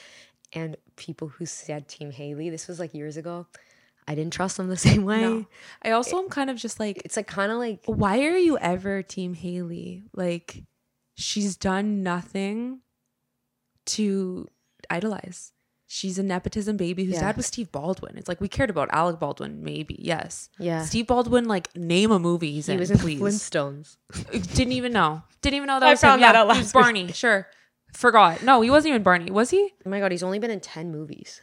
and 0.56 0.78
people 0.96 1.28
who 1.28 1.46
said 1.46 1.88
Team 1.88 2.10
Hailey, 2.12 2.50
this 2.50 2.68
was 2.68 2.80
like 2.80 2.94
years 2.94 3.18
ago, 3.18 3.46
I 4.08 4.16
didn't 4.16 4.34
trust 4.34 4.58
them 4.58 4.68
the 4.70 4.78
same 4.90 5.04
way. 5.04 5.22
No. 5.22 5.46
I 5.84 5.92
also 5.92 6.18
am 6.18 6.30
kind 6.30 6.50
of 6.50 6.58
just 6.58 6.80
like, 6.80 7.02
It's 7.06 7.18
like 7.18 7.28
kind 7.28 7.52
of 7.52 7.58
like 7.60 7.82
why 7.86 8.24
are 8.24 8.38
you 8.38 8.58
ever 8.58 9.04
Team 9.04 9.34
Hailey? 9.34 10.04
Like, 10.16 10.64
she's 11.16 11.58
done 11.58 12.02
nothing 12.04 12.80
to 13.88 14.48
idolize. 14.90 15.52
She's 15.88 16.18
a 16.18 16.24
nepotism 16.24 16.78
baby 16.78 17.06
whose 17.06 17.16
Yeah. 17.16 17.22
dad 17.22 17.38
was 17.38 17.46
Steve 17.46 17.72
Baldwin. 17.72 18.18
It's 18.18 18.28
like 18.28 18.42
we 18.42 18.48
cared 18.48 18.70
about 18.72 18.90
Alec 18.92 19.20
Baldwin, 19.20 19.64
maybe 19.64 19.96
yes. 20.00 20.50
Yeah. 20.58 20.84
Steve 20.84 21.08
Baldwin, 21.08 21.46
like 21.46 21.74
name 21.76 22.12
a 22.12 22.18
movie 22.20 22.52
he's 22.54 22.66
he 22.66 22.74
in, 22.74 22.80
was 22.80 22.90
in 22.92 22.98
please. 22.98 23.20
Flintstones. 23.22 23.98
Didn't 24.56 24.74
even 24.74 24.92
know. 24.94 25.22
Didn't 25.42 25.58
even 25.58 25.68
know 25.68 25.80
that 25.80 25.88
I 25.88 25.92
was 25.92 26.02
him. 26.02 26.10
found 26.10 26.24
that 26.24 26.34
Yeah, 26.34 26.42
out 26.42 26.48
last 26.48 26.74
week. 26.74 26.84
Barney. 26.84 27.12
Sure, 27.12 27.48
forgot. 27.96 28.44
No, 28.44 28.62
he 28.62 28.70
wasn't 28.70 28.90
even 28.92 29.04
Barney. 29.04 29.32
Was 29.32 29.50
he? 29.50 29.74
Oh 29.86 29.90
my 29.90 30.00
god, 30.00 30.12
he's 30.12 30.24
only 30.24 30.40
been 30.40 30.52
in 30.52 30.60
ten 30.60 30.92
movies. 30.92 31.42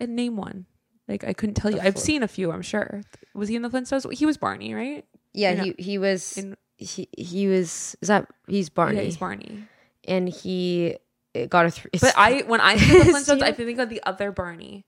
And 0.00 0.16
name 0.16 0.36
one. 0.36 0.66
Like 1.08 1.24
I 1.24 1.32
couldn't 1.32 1.54
tell 1.54 1.70
you. 1.70 1.78
I've 1.80 1.98
seen 1.98 2.22
a 2.22 2.28
few. 2.28 2.50
I'm 2.50 2.62
sure. 2.62 3.02
Was 3.34 3.48
he 3.48 3.56
in 3.56 3.62
the 3.62 3.68
Flintstones? 3.70 4.10
He 4.12 4.26
was 4.26 4.36
Barney, 4.36 4.74
right? 4.74 5.04
Yeah, 5.32 5.62
he 5.64 5.74
he 5.78 5.98
was 5.98 6.36
in- 6.38 6.56
he 6.76 7.08
he 7.16 7.46
was 7.46 7.96
is 8.00 8.08
that 8.08 8.26
he's 8.48 8.68
Barney 8.68 8.96
Yeah, 8.96 9.02
he's 9.02 9.16
Barney. 9.16 9.64
and 10.08 10.28
he 10.28 10.96
it 11.34 11.50
got 11.50 11.66
a 11.66 11.70
three. 11.70 11.90
But 12.00 12.14
I, 12.16 12.42
when 12.46 12.60
I 12.60 12.76
think 12.78 13.00
of 13.00 13.06
the 13.06 13.12
Flintstones, 13.12 13.42
I 13.42 13.52
think 13.52 13.78
of 13.78 13.88
the 13.88 14.02
other 14.04 14.32
Barney. 14.32 14.86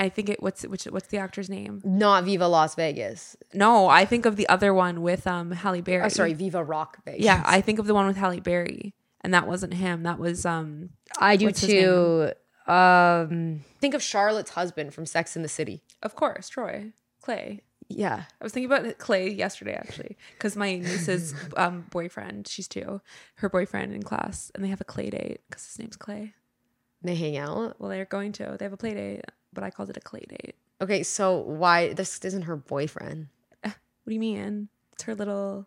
I 0.00 0.08
think 0.08 0.28
it. 0.28 0.40
What's 0.42 0.62
which? 0.62 0.84
What's 0.84 1.08
the 1.08 1.18
actor's 1.18 1.50
name? 1.50 1.82
not 1.84 2.22
Viva 2.24 2.46
Las 2.46 2.74
Vegas. 2.76 3.36
No, 3.52 3.88
I 3.88 4.04
think 4.04 4.26
of 4.26 4.36
the 4.36 4.48
other 4.48 4.72
one 4.72 5.02
with 5.02 5.26
um 5.26 5.50
Halle 5.50 5.80
Berry. 5.80 6.04
Oh, 6.04 6.08
sorry, 6.08 6.34
Viva 6.34 6.62
Rock 6.62 6.98
Vegas. 7.04 7.24
Yeah, 7.24 7.42
I 7.44 7.60
think 7.60 7.78
of 7.80 7.86
the 7.86 7.94
one 7.94 8.06
with 8.06 8.16
Halle 8.16 8.38
Berry, 8.40 8.94
and 9.22 9.32
that 9.34 9.46
wasn't 9.46 9.74
him. 9.74 10.02
That 10.02 10.18
was 10.18 10.44
um. 10.46 10.90
I 11.18 11.36
do 11.36 11.50
too. 11.50 12.32
Um, 12.66 13.64
think 13.80 13.94
of 13.94 14.02
Charlotte's 14.02 14.50
husband 14.50 14.92
from 14.92 15.06
Sex 15.06 15.36
in 15.36 15.42
the 15.42 15.48
City. 15.48 15.82
Of 16.02 16.14
course, 16.14 16.48
Troy 16.48 16.92
Clay. 17.22 17.62
Yeah, 17.88 18.24
I 18.38 18.44
was 18.44 18.52
thinking 18.52 18.70
about 18.70 18.98
Clay 18.98 19.30
yesterday 19.30 19.72
actually, 19.72 20.18
because 20.34 20.54
my 20.56 20.76
niece's 20.76 21.34
um 21.56 21.86
boyfriend, 21.90 22.46
she's 22.46 22.68
two, 22.68 23.00
her 23.36 23.48
boyfriend 23.48 23.94
in 23.94 24.02
class, 24.02 24.52
and 24.54 24.62
they 24.62 24.68
have 24.68 24.82
a 24.82 24.84
Clay 24.84 25.08
date 25.08 25.40
because 25.48 25.64
his 25.66 25.78
name's 25.78 25.96
Clay. 25.96 26.34
they 27.02 27.14
hang 27.14 27.38
out. 27.38 27.80
Well, 27.80 27.88
they're 27.88 28.04
going 28.04 28.32
to. 28.32 28.56
They 28.58 28.64
have 28.66 28.74
a 28.74 28.76
play 28.76 28.92
date, 28.92 29.24
but 29.54 29.64
I 29.64 29.70
called 29.70 29.88
it 29.88 29.96
a 29.96 30.00
Clay 30.00 30.26
date. 30.28 30.56
Okay, 30.82 31.02
so 31.02 31.38
why 31.38 31.94
this 31.94 32.22
isn't 32.24 32.42
her 32.42 32.56
boyfriend? 32.56 33.28
What 33.62 33.74
do 34.06 34.12
you 34.14 34.20
mean? 34.20 34.68
It's 34.92 35.04
her 35.04 35.14
little. 35.14 35.66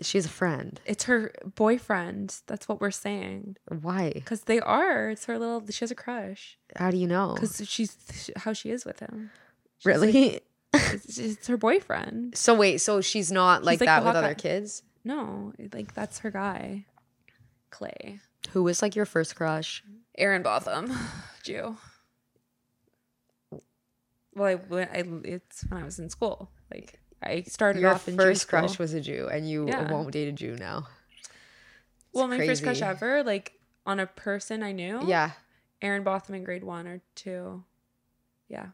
She's 0.00 0.26
a 0.26 0.30
friend. 0.30 0.80
It's 0.84 1.04
her 1.04 1.32
boyfriend. 1.54 2.36
That's 2.46 2.68
what 2.68 2.80
we're 2.80 2.90
saying. 2.90 3.56
Why? 3.80 4.12
Because 4.14 4.42
they 4.42 4.60
are. 4.60 5.10
It's 5.10 5.24
her 5.26 5.38
little. 5.38 5.62
She 5.70 5.80
has 5.80 5.90
a 5.90 5.94
crush. 5.94 6.58
How 6.76 6.90
do 6.90 6.96
you 6.96 7.06
know? 7.06 7.34
Because 7.34 7.62
she's 7.68 8.30
how 8.36 8.52
she 8.52 8.70
is 8.70 8.84
with 8.84 9.00
him. 9.00 9.30
Really? 9.84 10.40
It's, 10.74 11.16
it's 11.16 11.46
her 11.46 11.56
boyfriend. 11.56 12.36
so 12.36 12.54
wait, 12.54 12.82
so 12.82 13.00
she's 13.00 13.32
not 13.32 13.64
like, 13.64 13.80
like 13.80 13.86
that 13.86 14.04
with 14.04 14.14
other 14.14 14.28
guy. 14.28 14.34
kids? 14.34 14.82
No, 15.02 15.54
like 15.72 15.94
that's 15.94 16.18
her 16.18 16.30
guy. 16.30 16.84
Clay. 17.70 18.20
Who 18.50 18.62
was 18.62 18.82
like 18.82 18.94
your 18.94 19.06
first 19.06 19.34
crush? 19.34 19.82
Aaron 20.18 20.42
Botham, 20.42 20.92
Jew. 21.42 21.78
Well, 24.34 24.44
I 24.44 24.54
went. 24.56 24.90
I 24.92 25.04
it's 25.24 25.64
when 25.68 25.80
I 25.80 25.84
was 25.84 25.98
in 25.98 26.10
school. 26.10 26.50
Like 26.70 27.00
I 27.22 27.42
started 27.42 27.80
Your 27.80 27.90
off 27.94 28.06
in 28.08 28.16
first 28.16 28.48
crush 28.48 28.78
was 28.78 28.94
a 28.94 29.00
Jew, 29.00 29.28
and 29.30 29.48
you 29.48 29.66
Yeah. 29.66 29.90
won't 29.90 30.10
date 30.12 30.28
a 30.28 30.32
Jew 30.32 30.56
now. 30.56 30.86
well, 32.12 32.28
my 32.28 32.38
first 32.38 32.62
crush 32.62 32.80
ever, 32.82 33.22
like 33.22 33.52
on 33.86 34.00
a 34.00 34.06
person 34.06 34.62
I 34.62 34.72
knew. 34.72 35.00
Yeah. 35.06 35.32
Aaron 35.82 36.02
Botham 36.04 36.34
in 36.34 36.44
grade 36.44 36.64
one 36.64 36.86
or 36.86 37.00
two. 37.14 37.64
Yeah. 38.48 38.68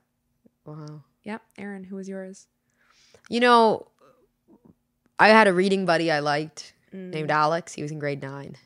Wow. 0.65 1.03
Yep. 1.25 1.43
Aaron, 1.59 1.85
who 1.85 1.97
was 1.97 2.09
yours? 2.09 2.47
You 3.29 3.41
know, 3.41 3.89
I 5.19 5.29
had 5.29 5.47
a 5.47 5.53
reading 5.53 5.85
buddy 5.87 6.11
I 6.11 6.21
liked 6.21 6.73
Mm. 6.93 7.11
named 7.11 7.31
Alex. 7.31 7.73
He 7.75 7.83
was 7.83 7.91
in 7.91 7.99
grade 7.99 8.23
nine. 8.23 8.57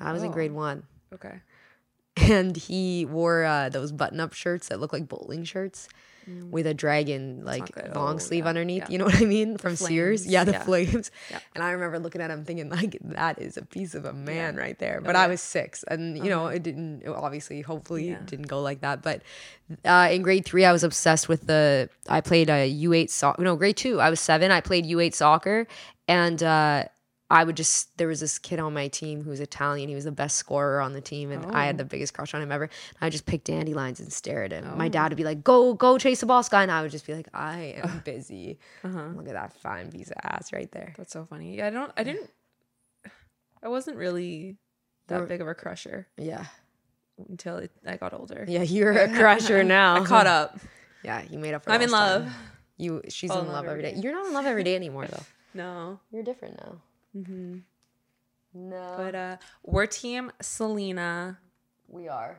I 0.00 0.12
was 0.12 0.22
in 0.22 0.30
Oh. 0.30 0.32
grade 0.32 0.52
one. 0.52 0.86
Okay. 1.12 1.40
And 2.16 2.56
he 2.56 3.04
wore 3.06 3.44
uh, 3.44 3.68
those 3.70 3.90
button 3.90 4.20
up 4.20 4.32
shirts 4.34 4.68
that 4.68 4.80
look 4.80 4.92
like 4.92 5.08
bowling 5.08 5.42
shirts 5.44 5.88
with 6.50 6.66
a 6.66 6.72
dragon 6.72 7.44
like 7.44 7.66
Mm. 7.74 7.94
long 7.94 8.14
Oh, 8.14 8.18
sleeve 8.18 8.44
yeah, 8.44 8.48
underneath. 8.48 8.82
yeah. 8.84 8.90
You 8.90 8.96
know 8.98 9.04
what 9.04 9.20
I 9.20 9.26
mean? 9.26 9.58
From 9.58 9.76
Sears. 9.76 10.26
Yeah, 10.26 10.44
the 10.44 10.52
yeah. 10.52 10.62
flames. 10.62 11.10
And 11.54 11.62
I 11.62 11.72
remember 11.72 11.98
looking 11.98 12.22
at 12.22 12.30
him 12.30 12.44
thinking, 12.46 12.70
like, 12.70 12.96
that 13.02 13.38
is 13.42 13.58
a 13.58 13.62
piece 13.62 13.94
of 13.94 14.06
a 14.06 14.12
man 14.14 14.56
right 14.56 14.78
there. 14.78 15.02
But. 15.02 15.16
Uh-huh. 15.16 15.24
I 15.24 15.28
was 15.28 15.42
six. 15.42 15.82
And, 15.86 16.16
you 16.16 16.30
know, 16.30 16.46
it 16.46 16.62
didn't, 16.62 17.02
it 17.02 17.08
obviously, 17.10 17.60
hopefully, 17.60 18.08
it 18.10 18.24
didn't 18.24 18.46
go 18.48 18.62
like 18.62 18.80
that. 18.80 19.02
But 19.02 19.20
uh, 19.84 20.08
in 20.10 20.22
grade 20.22 20.46
three, 20.46 20.64
I 20.64 20.72
was 20.72 20.82
obsessed 20.84 21.28
with 21.28 21.46
the, 21.46 21.90
I 22.08 22.22
played 22.22 22.48
a 22.48 22.72
U8 22.72 23.10
soccer. 23.10 23.42
No, 23.42 23.54
grade 23.56 23.76
two, 23.76 24.00
I 24.00 24.08
was 24.08 24.20
seven. 24.20 24.50
I 24.50 24.60
played 24.62 24.86
U8 24.86 25.12
soccer. 25.14 25.66
And, 26.08 26.42
uh, 26.42 26.84
I 27.34 27.44
would 27.44 27.56
just 27.56 27.96
there 27.98 28.08
was 28.08 28.20
this 28.20 28.38
kid 28.38 28.58
on 28.60 28.72
my 28.72 28.88
team 28.88 29.22
who 29.22 29.30
was 29.30 29.40
Italian. 29.40 29.88
He 29.88 29.94
was 29.94 30.04
the 30.04 30.12
best 30.12 30.36
scorer 30.36 30.80
on 30.80 30.92
the 30.92 31.00
team, 31.00 31.30
and 31.32 31.44
I 31.54 31.66
had 31.66 31.74
Oh. 31.74 31.78
the 31.78 31.84
biggest 31.84 32.14
crush 32.14 32.32
on 32.32 32.40
him 32.40 32.52
ever. 32.52 32.70
I 33.00 33.06
would 33.06 33.12
just 33.12 33.26
pick 33.26 33.44
dandelions 33.44 33.98
and 34.00 34.12
stare 34.12 34.44
at 34.44 34.52
him. 34.52 34.78
My 34.78 34.86
Oh. 34.86 34.88
dad 34.88 35.10
would 35.10 35.16
be 35.16 35.24
like, 35.24 35.42
"Go, 35.44 35.74
go, 35.74 35.98
chase 35.98 36.20
the 36.20 36.26
boss 36.26 36.48
guy," 36.48 36.62
and 36.62 36.70
I 36.72 36.80
would 36.82 36.90
just 36.92 37.06
be 37.06 37.14
like, 37.14 37.28
"I 37.34 37.74
am 37.82 38.00
busy." 38.04 38.58
Uh-huh. 38.84 39.08
Look 39.16 39.26
at 39.28 39.34
that 39.34 39.52
fine 39.52 39.90
piece 39.90 40.10
of 40.10 40.16
ass 40.22 40.52
right 40.52 40.70
there. 40.72 40.94
That's 40.96 41.12
so 41.12 41.26
funny. 41.26 41.56
Yeah, 41.56 41.66
I 41.66 41.70
don't. 41.70 41.92
I 41.96 42.04
didn't. 42.04 42.30
I 43.62 43.68
wasn't 43.68 43.96
really 43.96 44.56
that 45.08 45.16
You're- 45.16 45.26
big 45.28 45.40
of 45.40 45.48
a 45.48 45.54
crusher. 45.54 46.06
Yeah, 46.16 46.44
until 47.28 47.56
it, 47.58 47.72
I 47.86 47.96
got 47.96 48.12
older. 48.14 48.44
Yeah, 48.46 48.62
you're 48.62 48.92
a 48.92 49.08
crusher 49.08 49.64
now. 49.78 49.96
I 49.96 50.04
caught 50.04 50.26
up. 50.26 50.58
Yeah, 51.02 51.22
you 51.28 51.38
made 51.38 51.54
up 51.54 51.64
for. 51.64 51.70
I'm 51.72 51.82
in 51.82 51.88
time. 51.90 52.22
love. 52.24 52.32
You, 52.76 53.02
she's 53.08 53.30
in 53.30 53.38
in 53.38 53.44
love 53.46 53.54
love 53.54 53.64
every 53.66 53.84
every 53.86 53.94
day. 53.96 54.00
You're 54.02 54.12
not 54.12 54.26
in 54.26 54.32
love 54.32 54.46
every 54.46 54.64
day 54.64 54.76
anymore, 54.76 55.06
though. 55.06 55.22
No, 55.56 56.00
You're 56.10 56.24
different 56.24 56.58
now. 56.58 56.78
Hmm 57.14 57.58
No, 58.52 58.94
but 58.96 59.14
uh, 59.14 59.36
we're 59.64 59.86
team 59.86 60.32
Selena. 60.42 61.38
we 61.88 62.08
are. 62.08 62.38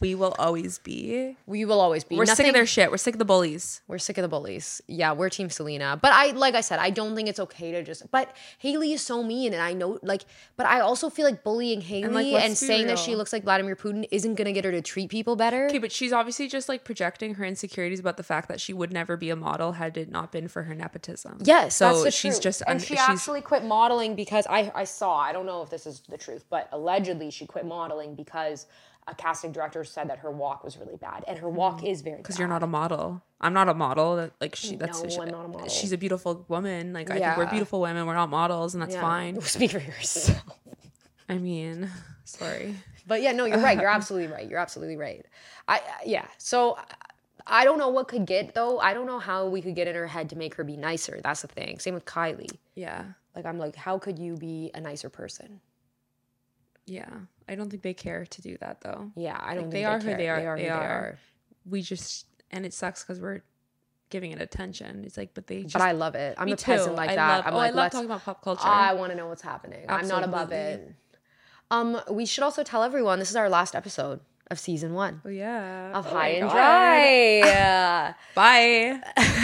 We 0.00 0.14
will 0.14 0.34
always 0.38 0.78
be. 0.78 1.36
We 1.46 1.64
will 1.64 1.80
always 1.80 2.02
be. 2.02 2.16
We're 2.16 2.26
sick 2.26 2.46
of 2.46 2.54
their 2.54 2.66
shit. 2.66 2.90
We're 2.90 2.96
sick 2.96 3.14
of 3.14 3.18
the 3.18 3.24
bullies. 3.24 3.82
We're 3.86 3.98
sick 3.98 4.16
of 4.16 4.22
the 4.22 4.28
bullies. 4.28 4.80
Yeah, 4.86 5.12
we're 5.12 5.28
Team 5.28 5.50
Selena. 5.50 5.98
But 6.00 6.12
I, 6.12 6.30
like 6.30 6.54
I 6.54 6.62
said, 6.62 6.78
I 6.78 6.90
don't 6.90 7.14
think 7.14 7.28
it's 7.28 7.38
okay 7.38 7.72
to 7.72 7.82
just. 7.82 8.10
But 8.10 8.34
Hailey 8.58 8.92
is 8.92 9.02
so 9.02 9.22
mean, 9.22 9.52
and 9.52 9.62
I 9.62 9.74
know, 9.74 9.98
like, 10.02 10.22
but 10.56 10.66
I 10.66 10.80
also 10.80 11.10
feel 11.10 11.26
like 11.26 11.44
bullying 11.44 11.82
Hailey 11.82 12.08
like, 12.08 12.24
and, 12.26 12.32
let's 12.32 12.60
be 12.60 12.66
saying 12.66 12.86
that 12.86 12.98
she 12.98 13.14
looks 13.14 13.32
like 13.32 13.44
Vladimir 13.44 13.76
Putin 13.76 14.06
isn't 14.10 14.34
gonna 14.36 14.52
get 14.52 14.64
her 14.64 14.72
to 14.72 14.80
treat 14.80 15.10
people 15.10 15.36
better. 15.36 15.66
Okay, 15.66 15.78
but 15.78 15.92
she's 15.92 16.12
obviously 16.12 16.48
just 16.48 16.68
like 16.68 16.84
projecting 16.84 17.34
her 17.34 17.44
insecurities 17.44 18.00
about 18.00 18.16
the 18.16 18.22
fact 18.22 18.48
that 18.48 18.60
she 18.60 18.72
would 18.72 18.92
never 18.92 19.16
be 19.16 19.28
a 19.28 19.36
model 19.36 19.72
had 19.72 19.96
it 19.96 20.10
not 20.10 20.32
been 20.32 20.48
for 20.48 20.62
her 20.62 20.74
nepotism. 20.74 21.38
Yes, 21.42 21.76
so 21.76 22.08
she's 22.08 22.34
truth. 22.34 22.42
just 22.42 22.62
and 22.62 22.70
un- 22.70 22.78
she 22.78 22.94
she's 22.94 22.98
actually 22.98 23.42
quit 23.42 23.64
modeling 23.64 24.14
because 24.14 24.46
I 24.48 24.72
I 24.74 24.84
saw 24.84 25.16
I 25.18 25.32
don't 25.32 25.46
know 25.46 25.62
if 25.62 25.70
this 25.70 25.86
is 25.86 26.02
the 26.08 26.16
truth, 26.16 26.44
but 26.48 26.68
allegedly 26.72 27.30
she 27.30 27.44
quit 27.46 27.66
modeling 27.66 28.14
because 28.14 28.66
a 29.08 29.14
casting 29.14 29.52
director 29.52 29.82
said 29.84 30.10
that 30.10 30.18
her 30.18 30.30
walk 30.30 30.64
was 30.64 30.76
really 30.76 30.96
bad, 30.96 31.24
and 31.26 31.38
her 31.38 31.48
walk 31.48 31.80
mm. 31.80 31.90
is 31.90 32.02
very 32.02 32.18
because 32.18 32.38
you're 32.38 32.48
not 32.48 32.62
a 32.62 32.66
model. 32.66 33.22
I'm 33.40 33.52
not 33.52 33.68
a 33.68 33.74
model. 33.74 34.16
That 34.16 34.32
like 34.40 34.54
she. 34.54 34.76
That's 34.76 35.02
No, 35.02 35.08
she- 35.08 35.20
I'm 35.20 35.28
not 35.28 35.44
a 35.44 35.48
model. 35.48 35.68
She's 35.68 35.92
a 35.92 35.98
beautiful 35.98 36.44
woman. 36.48 36.92
Like 36.92 37.10
I 37.10 37.18
think 37.18 37.36
we're 37.36 37.46
beautiful 37.46 37.80
women. 37.80 38.06
We're 38.06 38.14
not 38.14 38.30
models, 38.30 38.74
and 38.74 38.82
that's 38.82 38.94
Yeah. 38.94 39.00
fine. 39.00 39.40
Speak 39.40 39.70
for 39.70 39.78
yourself. 39.78 40.42
I 41.28 41.38
mean, 41.38 41.90
sorry. 42.24 42.74
But 43.06 43.22
yeah, 43.22 43.32
no, 43.32 43.44
you're 43.46 43.58
right. 43.58 43.78
You're 43.78 43.90
absolutely 43.98 44.32
right. 44.32 44.48
You're 44.48 44.58
absolutely 44.58 44.96
right. 44.96 45.24
I 45.66 45.80
yeah. 46.04 46.26
So 46.38 46.78
I 47.46 47.64
don't 47.64 47.78
know 47.78 47.88
what 47.88 48.08
could 48.08 48.26
get 48.26 48.54
though. 48.54 48.78
I 48.78 48.92
don't 48.92 49.06
know 49.06 49.18
how 49.18 49.46
we 49.46 49.62
could 49.62 49.74
get 49.74 49.88
in 49.88 49.94
her 49.94 50.06
head 50.06 50.28
to 50.30 50.36
make 50.36 50.54
her 50.56 50.64
be 50.64 50.76
nicer. 50.76 51.20
That's 51.22 51.42
the 51.42 51.48
thing. 51.48 51.78
Same 51.78 51.94
with 51.94 52.04
Kylie. 52.04 52.50
Yeah, 52.74 53.04
Like 53.34 53.46
I'm 53.46 53.58
like, 53.58 53.74
how 53.74 53.98
could 53.98 54.18
you 54.18 54.36
be 54.36 54.70
a 54.74 54.80
nicer 54.80 55.08
person? 55.08 55.60
Yeah. 56.88 57.08
I 57.48 57.54
don't 57.54 57.70
think 57.70 57.82
they 57.82 57.94
care 57.94 58.26
to 58.26 58.42
do 58.42 58.56
that 58.60 58.80
though. 58.82 59.10
Yeah, 59.16 59.38
I 59.40 59.54
don't. 59.54 59.64
think 59.64 59.72
they 59.72 59.84
are 59.84 59.98
who 59.98 60.08
care. 60.08 60.16
they 60.16 60.28
are. 60.28 60.40
They 60.40 60.46
are. 60.46 60.56
They 60.56 60.62
who 60.64 60.68
they 60.68 60.74
are. 60.74 60.82
are. 60.82 61.18
We 61.68 61.82
just 61.82 62.26
and 62.50 62.66
it 62.66 62.74
sucks 62.74 63.02
because 63.02 63.20
we're 63.20 63.42
giving 64.10 64.32
it 64.32 64.40
attention. 64.40 65.04
It's 65.04 65.16
like, 65.16 65.34
but 65.34 65.46
they 65.46 65.62
just. 65.62 65.74
But 65.74 65.82
I 65.82 65.92
love 65.92 66.14
it. 66.14 66.34
I'm 66.38 66.50
a 66.50 66.56
peasant 66.56 66.90
too. 66.90 66.96
like 66.96 67.10
I 67.10 67.16
that. 67.16 67.36
Love, 67.36 67.46
I'm 67.46 67.54
oh, 67.54 67.56
like, 67.56 67.72
I 67.72 67.74
love 67.74 67.92
talking 67.92 68.06
about 68.06 68.24
pop 68.24 68.42
culture. 68.42 68.66
I 68.66 68.94
want 68.94 69.12
to 69.12 69.16
know 69.16 69.28
what's 69.28 69.42
happening. 69.42 69.84
I'm 69.88 70.08
not 70.08 70.24
above 70.24 70.52
it. 70.52 70.94
Um, 71.70 72.00
we 72.10 72.24
should 72.24 72.44
also 72.44 72.62
tell 72.62 72.82
everyone 72.82 73.18
this 73.18 73.30
is 73.30 73.36
our 73.36 73.50
last 73.50 73.74
episode 73.74 74.20
of 74.50 74.58
season 74.58 74.94
one 74.94 75.20
oh 75.24 75.28
yeah. 75.28 75.90
of 75.98 76.06
Oh 76.06 76.10
High 76.10 76.28
and 76.28 76.48
God. 76.48 76.52
Dry. 76.54 78.14
Bye. 78.34 79.00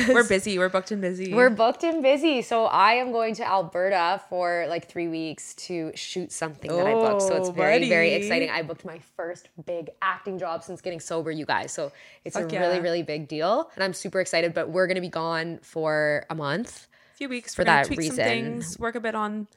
we're 0.09 0.27
busy. 0.29 0.59
We're 0.59 0.69
booked 0.69 0.91
and 0.91 1.01
busy. 1.01 1.33
We're 1.35 1.51
booked 1.51 1.85
and 1.85 2.03
busy, 2.03 2.43
so 2.43 2.65
I 2.67 2.95
am 2.95 3.13
going 3.13 3.35
to 3.37 3.47
Alberta 3.47 4.23
for 4.29 4.67
like 4.69 4.89
three 4.89 5.09
weeks 5.09 5.55
to 5.67 5.93
shoot 5.95 6.33
something 6.33 6.71
that 6.71 6.87
I 6.87 6.95
booked. 6.95 7.23
So 7.23 7.35
it's 7.37 7.49
Oh, 7.49 7.53
very, 7.53 7.89
very 7.89 8.15
exciting. 8.15 8.51
I 8.51 8.63
booked 8.63 8.85
my 8.85 8.99
first 9.17 9.49
big 9.67 9.91
acting 10.01 10.39
job 10.39 10.63
since 10.65 10.81
getting 10.81 11.01
sober, 11.01 11.31
you 11.31 11.45
guys. 11.45 11.73
So 11.73 11.93
it's 12.25 12.37
Fuck 12.37 12.53
a 12.53 12.59
really, 12.59 12.77
yeah. 12.77 12.81
really 12.83 13.03
big 13.03 13.29
deal, 13.29 13.71
and 13.75 13.85
I'm 13.85 13.93
super 13.93 14.21
excited. 14.21 14.55
But 14.55 14.71
we're 14.71 14.87
gonna 14.87 15.01
be 15.01 15.09
gone 15.09 15.59
for 15.63 16.25
a 16.31 16.35
month, 16.35 16.87
a 17.13 17.17
few 17.17 17.29
weeks 17.29 17.55
for 17.55 17.65
that 17.65 17.91
reason. 17.91 18.17
Some 18.17 18.17
things, 18.17 18.79
work 18.79 18.95
a 18.95 19.01
bit 19.01 19.15
on 19.15 19.49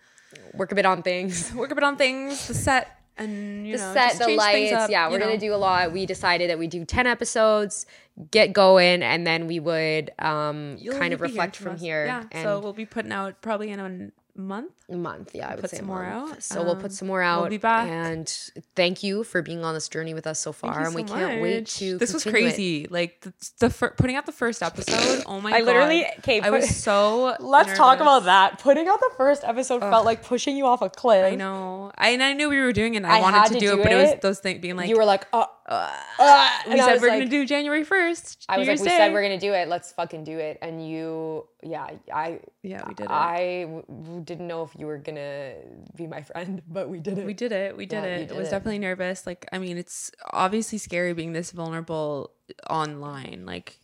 work 0.53 0.71
a 0.71 0.75
bit 0.75 0.85
on 0.85 1.03
things. 1.03 1.53
work 1.53 1.71
a 1.71 1.75
bit 1.75 1.83
on 1.83 1.95
things. 1.95 2.47
The 2.47 2.53
set 2.53 2.96
and 3.17 3.67
you 3.67 3.77
the 3.77 3.83
know 3.83 3.93
set, 3.93 4.17
the 4.19 4.27
lights. 4.29 4.89
yeah, 4.89 5.09
we're 5.09 5.19
gonna 5.19 5.37
do 5.37 5.53
a 5.53 5.57
lot. 5.57 5.91
We 5.91 6.05
decided 6.05 6.49
that 6.49 6.59
we 6.59 6.67
do 6.67 6.85
ten 6.85 7.07
episodes, 7.07 7.85
get 8.31 8.53
going, 8.53 9.03
and 9.03 9.25
then 9.25 9.47
we 9.47 9.59
would 9.59 10.11
um 10.19 10.77
kind 10.91 11.13
of 11.13 11.21
reflect 11.21 11.55
from 11.55 11.75
from 11.75 11.77
here. 11.77 12.05
Yeah. 12.05 12.23
and 12.31 12.43
so 12.43 12.59
we'll 12.59 12.73
be 12.73 12.85
putting 12.85 13.11
out 13.11 13.41
probably 13.41 13.71
in 13.71 13.79
a 13.79 14.39
month. 14.39 14.71
Month. 14.95 15.31
Yeah, 15.33 15.49
I 15.49 15.55
would 15.55 15.61
put 15.61 15.71
say 15.71 15.77
some 15.77 15.87
more 15.87 16.05
out. 16.05 16.41
So 16.41 16.61
we'll 16.63 16.71
Um, 16.75 16.79
put 16.79 16.93
some 16.93 17.09
more 17.09 17.21
out. 17.21 17.41
We'll 17.41 17.49
be 17.49 17.57
back. 17.57 17.89
And 17.89 18.27
thank 18.75 19.03
you 19.03 19.25
for 19.25 19.41
being 19.41 19.65
on 19.65 19.73
this 19.73 19.89
journey 19.89 20.13
with 20.13 20.25
us 20.27 20.39
so 20.39 20.53
far. 20.53 20.85
And 20.85 20.95
we 20.95 21.05
so 21.05 21.13
can't 21.13 21.41
wait 21.41 21.65
to. 21.67 21.97
This 21.97 22.13
was 22.13 22.23
continue 22.23 22.47
it. 22.47 22.51
crazy. 22.51 22.87
Like 22.89 23.19
the, 23.21 23.33
the 23.59 23.69
fir- 23.69 23.89
putting 23.97 24.15
out 24.15 24.25
the 24.25 24.31
first 24.31 24.63
episode. 24.63 25.23
Oh 25.25 25.41
my 25.41 25.49
god. 25.51 25.55
I 25.55 25.59
god! 25.59 25.65
literally- 25.65 26.05
okay, 26.19 26.39
I 26.39 26.49
was 26.51 26.73
so. 26.83 27.35
Let's 27.39 27.75
talk 27.77 27.99
about 27.99 28.23
that. 28.25 28.59
Putting 28.59 28.87
out 28.87 28.99
the 28.99 29.11
first 29.17 29.43
episode 29.43 29.81
felt 29.81 30.05
like 30.05 30.23
pushing 30.23 30.55
you 30.55 30.65
off 30.65 30.81
a 30.81 30.89
cliff. 30.89 31.33
I 31.33 31.35
know. 31.35 31.91
I, 31.97 32.09
and 32.11 32.23
I 32.23 32.31
knew 32.33 32.47
we 32.49 32.61
were 32.61 32.71
doing 32.71 32.93
it. 32.93 32.97
And 32.97 33.07
I, 33.07 33.17
I 33.17 33.21
wanted 33.21 33.53
to, 33.53 33.59
do, 33.59 33.59
do 33.75 33.79
it, 33.81 33.83
but 33.83 33.91
it 33.91 33.95
was 33.95 34.13
those 34.21 34.39
things 34.39 34.61
being 34.61 34.77
like. 34.77 34.87
you 34.87 34.95
were 34.95 35.03
like, 35.05 35.25
uh, 35.33 35.45
uh, 35.67 35.91
uh, 36.19 36.49
we 36.69 36.77
said 36.79 37.01
we're 37.01 37.09
like- 37.09 37.19
gonna 37.19 37.25
do 37.29 37.45
January 37.45 37.83
first. 37.83 38.45
I 38.47 38.57
was 38.57 38.67
like, 38.67 38.77
Year's 38.77 38.81
we 38.81 38.87
said 38.89 39.11
we're 39.11 39.21
gonna 39.23 39.39
do 39.39 39.51
it. 39.53 39.67
Let's 39.67 39.91
fucking 39.91 40.23
do 40.23 40.37
it. 40.37 40.59
And 40.61 40.87
you, 40.87 41.45
yeah, 41.61 41.89
I, 42.13 42.39
Yeah, 42.63 42.87
we 42.87 42.93
did 42.93 43.03
it. 43.05 43.09
I 43.11 43.63
w- 43.63 44.21
didn't 44.23 44.47
know 44.47 44.63
if 44.63 44.76
you 44.77 44.85
were 44.85 44.97
gonna 44.97 45.53
be 45.95 46.07
my 46.07 46.21
friend, 46.21 46.61
but 46.67 46.89
we 46.89 46.99
did 46.99 47.17
it. 47.17 47.25
We 47.25 47.33
did 47.33 47.51
it. 47.51 47.75
We 47.75 47.85
did 47.85 48.03
Yeah, 48.03 48.09
it. 48.17 48.31
It 48.31 48.35
was 48.35 48.47
it. 48.47 48.51
definitely 48.51 48.79
nervous. 48.79 49.25
Like, 49.25 49.47
I 49.51 49.57
mean, 49.57 49.77
it's 49.77 50.11
obviously 50.31 50.77
scary 50.77 51.13
being 51.13 51.33
this 51.33 51.51
vulnerable 51.51 52.31
online, 52.69 53.43
like 53.45 53.79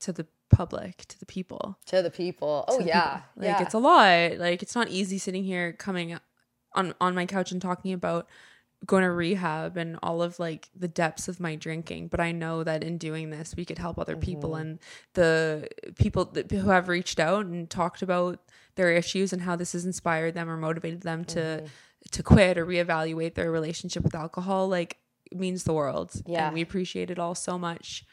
to 0.00 0.12
the 0.12 0.26
public, 0.50 1.06
to 1.06 1.18
the 1.18 1.26
people. 1.26 1.78
to 1.86 2.02
the 2.02 2.10
people. 2.10 2.64
Oh 2.68 2.80
yeah, 2.80 3.02
people. 3.02 3.22
Like 3.36 3.44
yeah. 3.46 3.62
it's 3.62 3.74
a 3.74 3.78
lot. 3.78 4.38
Like 4.38 4.62
it's 4.62 4.74
not 4.74 4.88
easy 4.88 5.18
sitting 5.18 5.44
here 5.44 5.72
coming 5.72 6.18
on 6.74 6.94
on 7.00 7.14
my 7.14 7.26
couch 7.26 7.50
and 7.52 7.60
talking 7.62 7.92
about 7.92 8.28
going 8.84 9.02
to 9.02 9.10
rehab 9.10 9.76
and 9.76 9.98
all 10.02 10.22
of 10.22 10.38
like 10.38 10.68
the 10.74 10.88
depths 10.88 11.28
of 11.28 11.38
my 11.40 11.54
drinking 11.54 12.08
but 12.08 12.20
i 12.20 12.32
know 12.32 12.64
that 12.64 12.82
in 12.82 12.98
doing 12.98 13.30
this 13.30 13.54
we 13.56 13.64
could 13.64 13.78
help 13.78 13.98
other 13.98 14.16
people 14.16 14.50
Mm-hmm. 14.50 14.60
and 14.60 14.78
the 15.14 15.68
people 15.98 16.24
that, 16.26 16.50
who 16.50 16.68
have 16.70 16.88
reached 16.88 17.20
out 17.20 17.46
and 17.46 17.70
talked 17.70 18.02
about 18.02 18.40
their 18.74 18.90
issues 18.92 19.32
and 19.32 19.42
how 19.42 19.56
this 19.56 19.72
has 19.72 19.84
inspired 19.84 20.34
them 20.34 20.50
or 20.50 20.56
motivated 20.56 21.02
them 21.02 21.24
to 21.26 21.40
Mm-hmm. 21.40 21.66
to 22.10 22.22
quit 22.22 22.58
or 22.58 22.66
reevaluate 22.66 23.34
their 23.34 23.50
relationship 23.50 24.02
with 24.02 24.14
alcohol 24.14 24.68
like 24.68 24.98
means 25.32 25.64
the 25.64 25.72
world 25.72 26.12
Yeah. 26.26 26.46
and 26.46 26.54
we 26.54 26.60
appreciate 26.60 27.10
it 27.10 27.18
all 27.18 27.34
so 27.34 27.58
much 27.58 28.04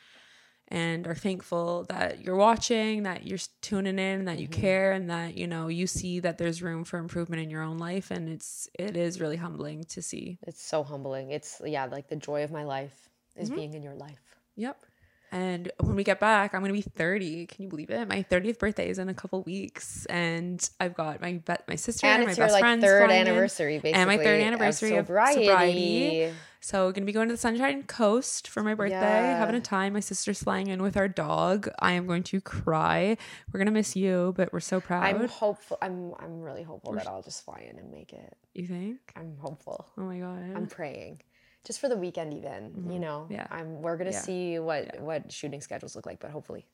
and 0.71 1.05
are 1.07 1.15
thankful 1.15 1.85
that 1.89 2.23
you're 2.23 2.35
watching, 2.37 3.03
that 3.03 3.27
you're 3.27 3.39
tuning 3.61 3.99
in, 3.99 4.25
that 4.25 4.39
you 4.39 4.47
Mm-hmm. 4.47 4.49
care, 4.49 4.93
and 4.93 5.09
that 5.09 5.37
you 5.37 5.47
know 5.47 5.67
you 5.67 5.87
see 5.87 6.19
that 6.21 6.37
there's 6.37 6.61
room 6.63 6.83
for 6.85 6.97
improvement 6.99 7.41
in 7.41 7.49
your 7.49 7.61
own 7.63 7.77
life, 7.77 8.11
and 8.11 8.29
it's 8.29 8.69
it 8.79 8.97
is 8.97 9.19
really 9.21 9.37
humbling 9.37 9.83
to 9.85 10.01
see. 10.01 10.39
It's 10.47 10.61
so 10.63 10.83
humbling. 10.83 11.31
It's 11.31 11.61
yeah, 11.65 11.85
like 11.85 12.07
the 12.07 12.15
joy 12.15 12.43
of 12.43 12.51
my 12.51 12.63
life 12.63 13.09
is 13.35 13.49
Mm-hmm. 13.49 13.55
being 13.55 13.73
in 13.73 13.83
your 13.83 13.95
life. 13.95 14.37
Yep. 14.55 14.85
And 15.33 15.71
when 15.79 15.95
we 15.95 16.03
get 16.03 16.19
back, 16.19 16.53
I'm 16.53 16.59
gonna 16.61 16.73
be 16.73 16.81
30. 16.81 17.45
Can 17.47 17.63
you 17.63 17.69
believe 17.69 17.89
it? 17.89 18.07
My 18.07 18.23
30th 18.23 18.59
birthday 18.59 18.89
is 18.89 18.99
in 18.99 19.07
a 19.07 19.13
couple 19.13 19.41
weeks, 19.43 20.05
and 20.07 20.69
I've 20.79 20.93
got 20.93 21.21
my 21.21 21.33
be- 21.33 21.53
my 21.69 21.75
sister 21.75 22.05
And 22.07 22.23
and 22.23 22.27
my 22.31 22.35
best 22.35 22.51
like 22.51 22.61
friends 22.61 22.83
third 22.83 23.05
flying 23.05 23.21
in. 23.21 23.27
anniversary, 23.29 23.75
basically. 23.79 23.93
and 23.93 24.07
my 24.09 24.17
third 24.17 24.41
anniversary 24.41 24.95
of 24.97 25.05
sobriety. 25.07 25.45
sobriety. 25.45 26.33
So 26.63 26.85
we're 26.85 26.91
gonna 26.91 27.05
be 27.05 27.11
going 27.13 27.29
to 27.29 27.33
the 27.33 27.39
Sunshine 27.39 27.83
Coast 27.83 28.47
for 28.49 28.61
my 28.61 28.75
birthday, 28.75 28.99
Yeah. 28.99 29.37
having 29.39 29.55
a 29.55 29.61
time. 29.61 29.93
My 29.93 29.99
sister's 30.01 30.43
flying 30.43 30.67
in 30.67 30.81
with 30.83 30.95
our 30.97 31.07
dog. 31.07 31.69
I 31.79 31.93
am 31.93 32.05
going 32.07 32.23
to 32.23 32.41
cry. 32.41 33.15
We're 33.51 33.57
gonna 33.57 33.71
miss 33.71 33.95
you, 33.95 34.33
but 34.35 34.51
we're 34.51 34.59
so 34.59 34.81
proud. 34.81 35.03
I'm 35.05 35.27
hopeful. 35.29 35.77
I'm 35.81 36.13
I'm 36.19 36.41
really 36.41 36.63
hopeful 36.63 36.91
that 36.93 37.07
I'll 37.07 37.23
just 37.23 37.43
fly 37.45 37.65
in 37.69 37.79
and 37.79 37.89
make 37.89 38.11
it. 38.13 38.35
you 38.53 38.67
think? 38.67 38.99
I'm 39.15 39.37
hopeful. 39.39 39.87
Oh 39.97 40.01
my 40.01 40.19
god. 40.19 40.55
I'm 40.57 40.67
praying. 40.67 41.21
Just 41.63 41.79
for 41.79 41.87
the 41.89 41.95
weekend, 41.97 42.33
even 42.33 42.89
you 42.89 42.99
know. 42.99 43.21
Mm-hmm. 43.25 43.33
Yeah. 43.33 43.47
I'm. 43.51 43.81
We're 43.81 43.97
gonna 43.97 44.11
Yeah. 44.11 44.19
see 44.21 44.59
what 44.59 44.99
what 44.99 45.31
shooting 45.31 45.61
schedules 45.61 45.95
look 45.95 46.05
like, 46.07 46.19
but 46.19 46.31
hopefully. 46.31 46.65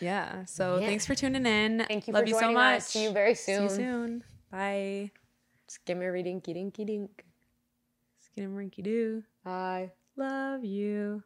yeah. 0.00 0.44
So 0.44 0.78
Yeah. 0.78 0.86
thanks 0.86 1.04
for 1.04 1.14
tuning 1.16 1.46
in. 1.46 1.84
Thank 1.88 2.06
you 2.06 2.14
Love 2.14 2.28
you 2.28 2.38
so 2.38 2.52
much. 2.52 2.78
us. 2.78 2.86
See 2.88 3.02
you 3.04 3.10
very 3.10 3.34
soon. 3.34 3.68
See 3.68 3.74
you 3.74 3.80
soon. 3.82 4.24
Bye. 4.52 5.10
Just 5.66 5.84
give 5.84 5.98
me 5.98 6.06
a 6.06 6.12
reading, 6.12 6.38
dinky 6.38 6.84
dink. 6.84 7.24
Skin 8.20 8.54
rinky 8.54 8.84
doo. 8.84 9.24
Bye. 9.44 9.90
Love 10.16 10.64
you. 10.64 11.24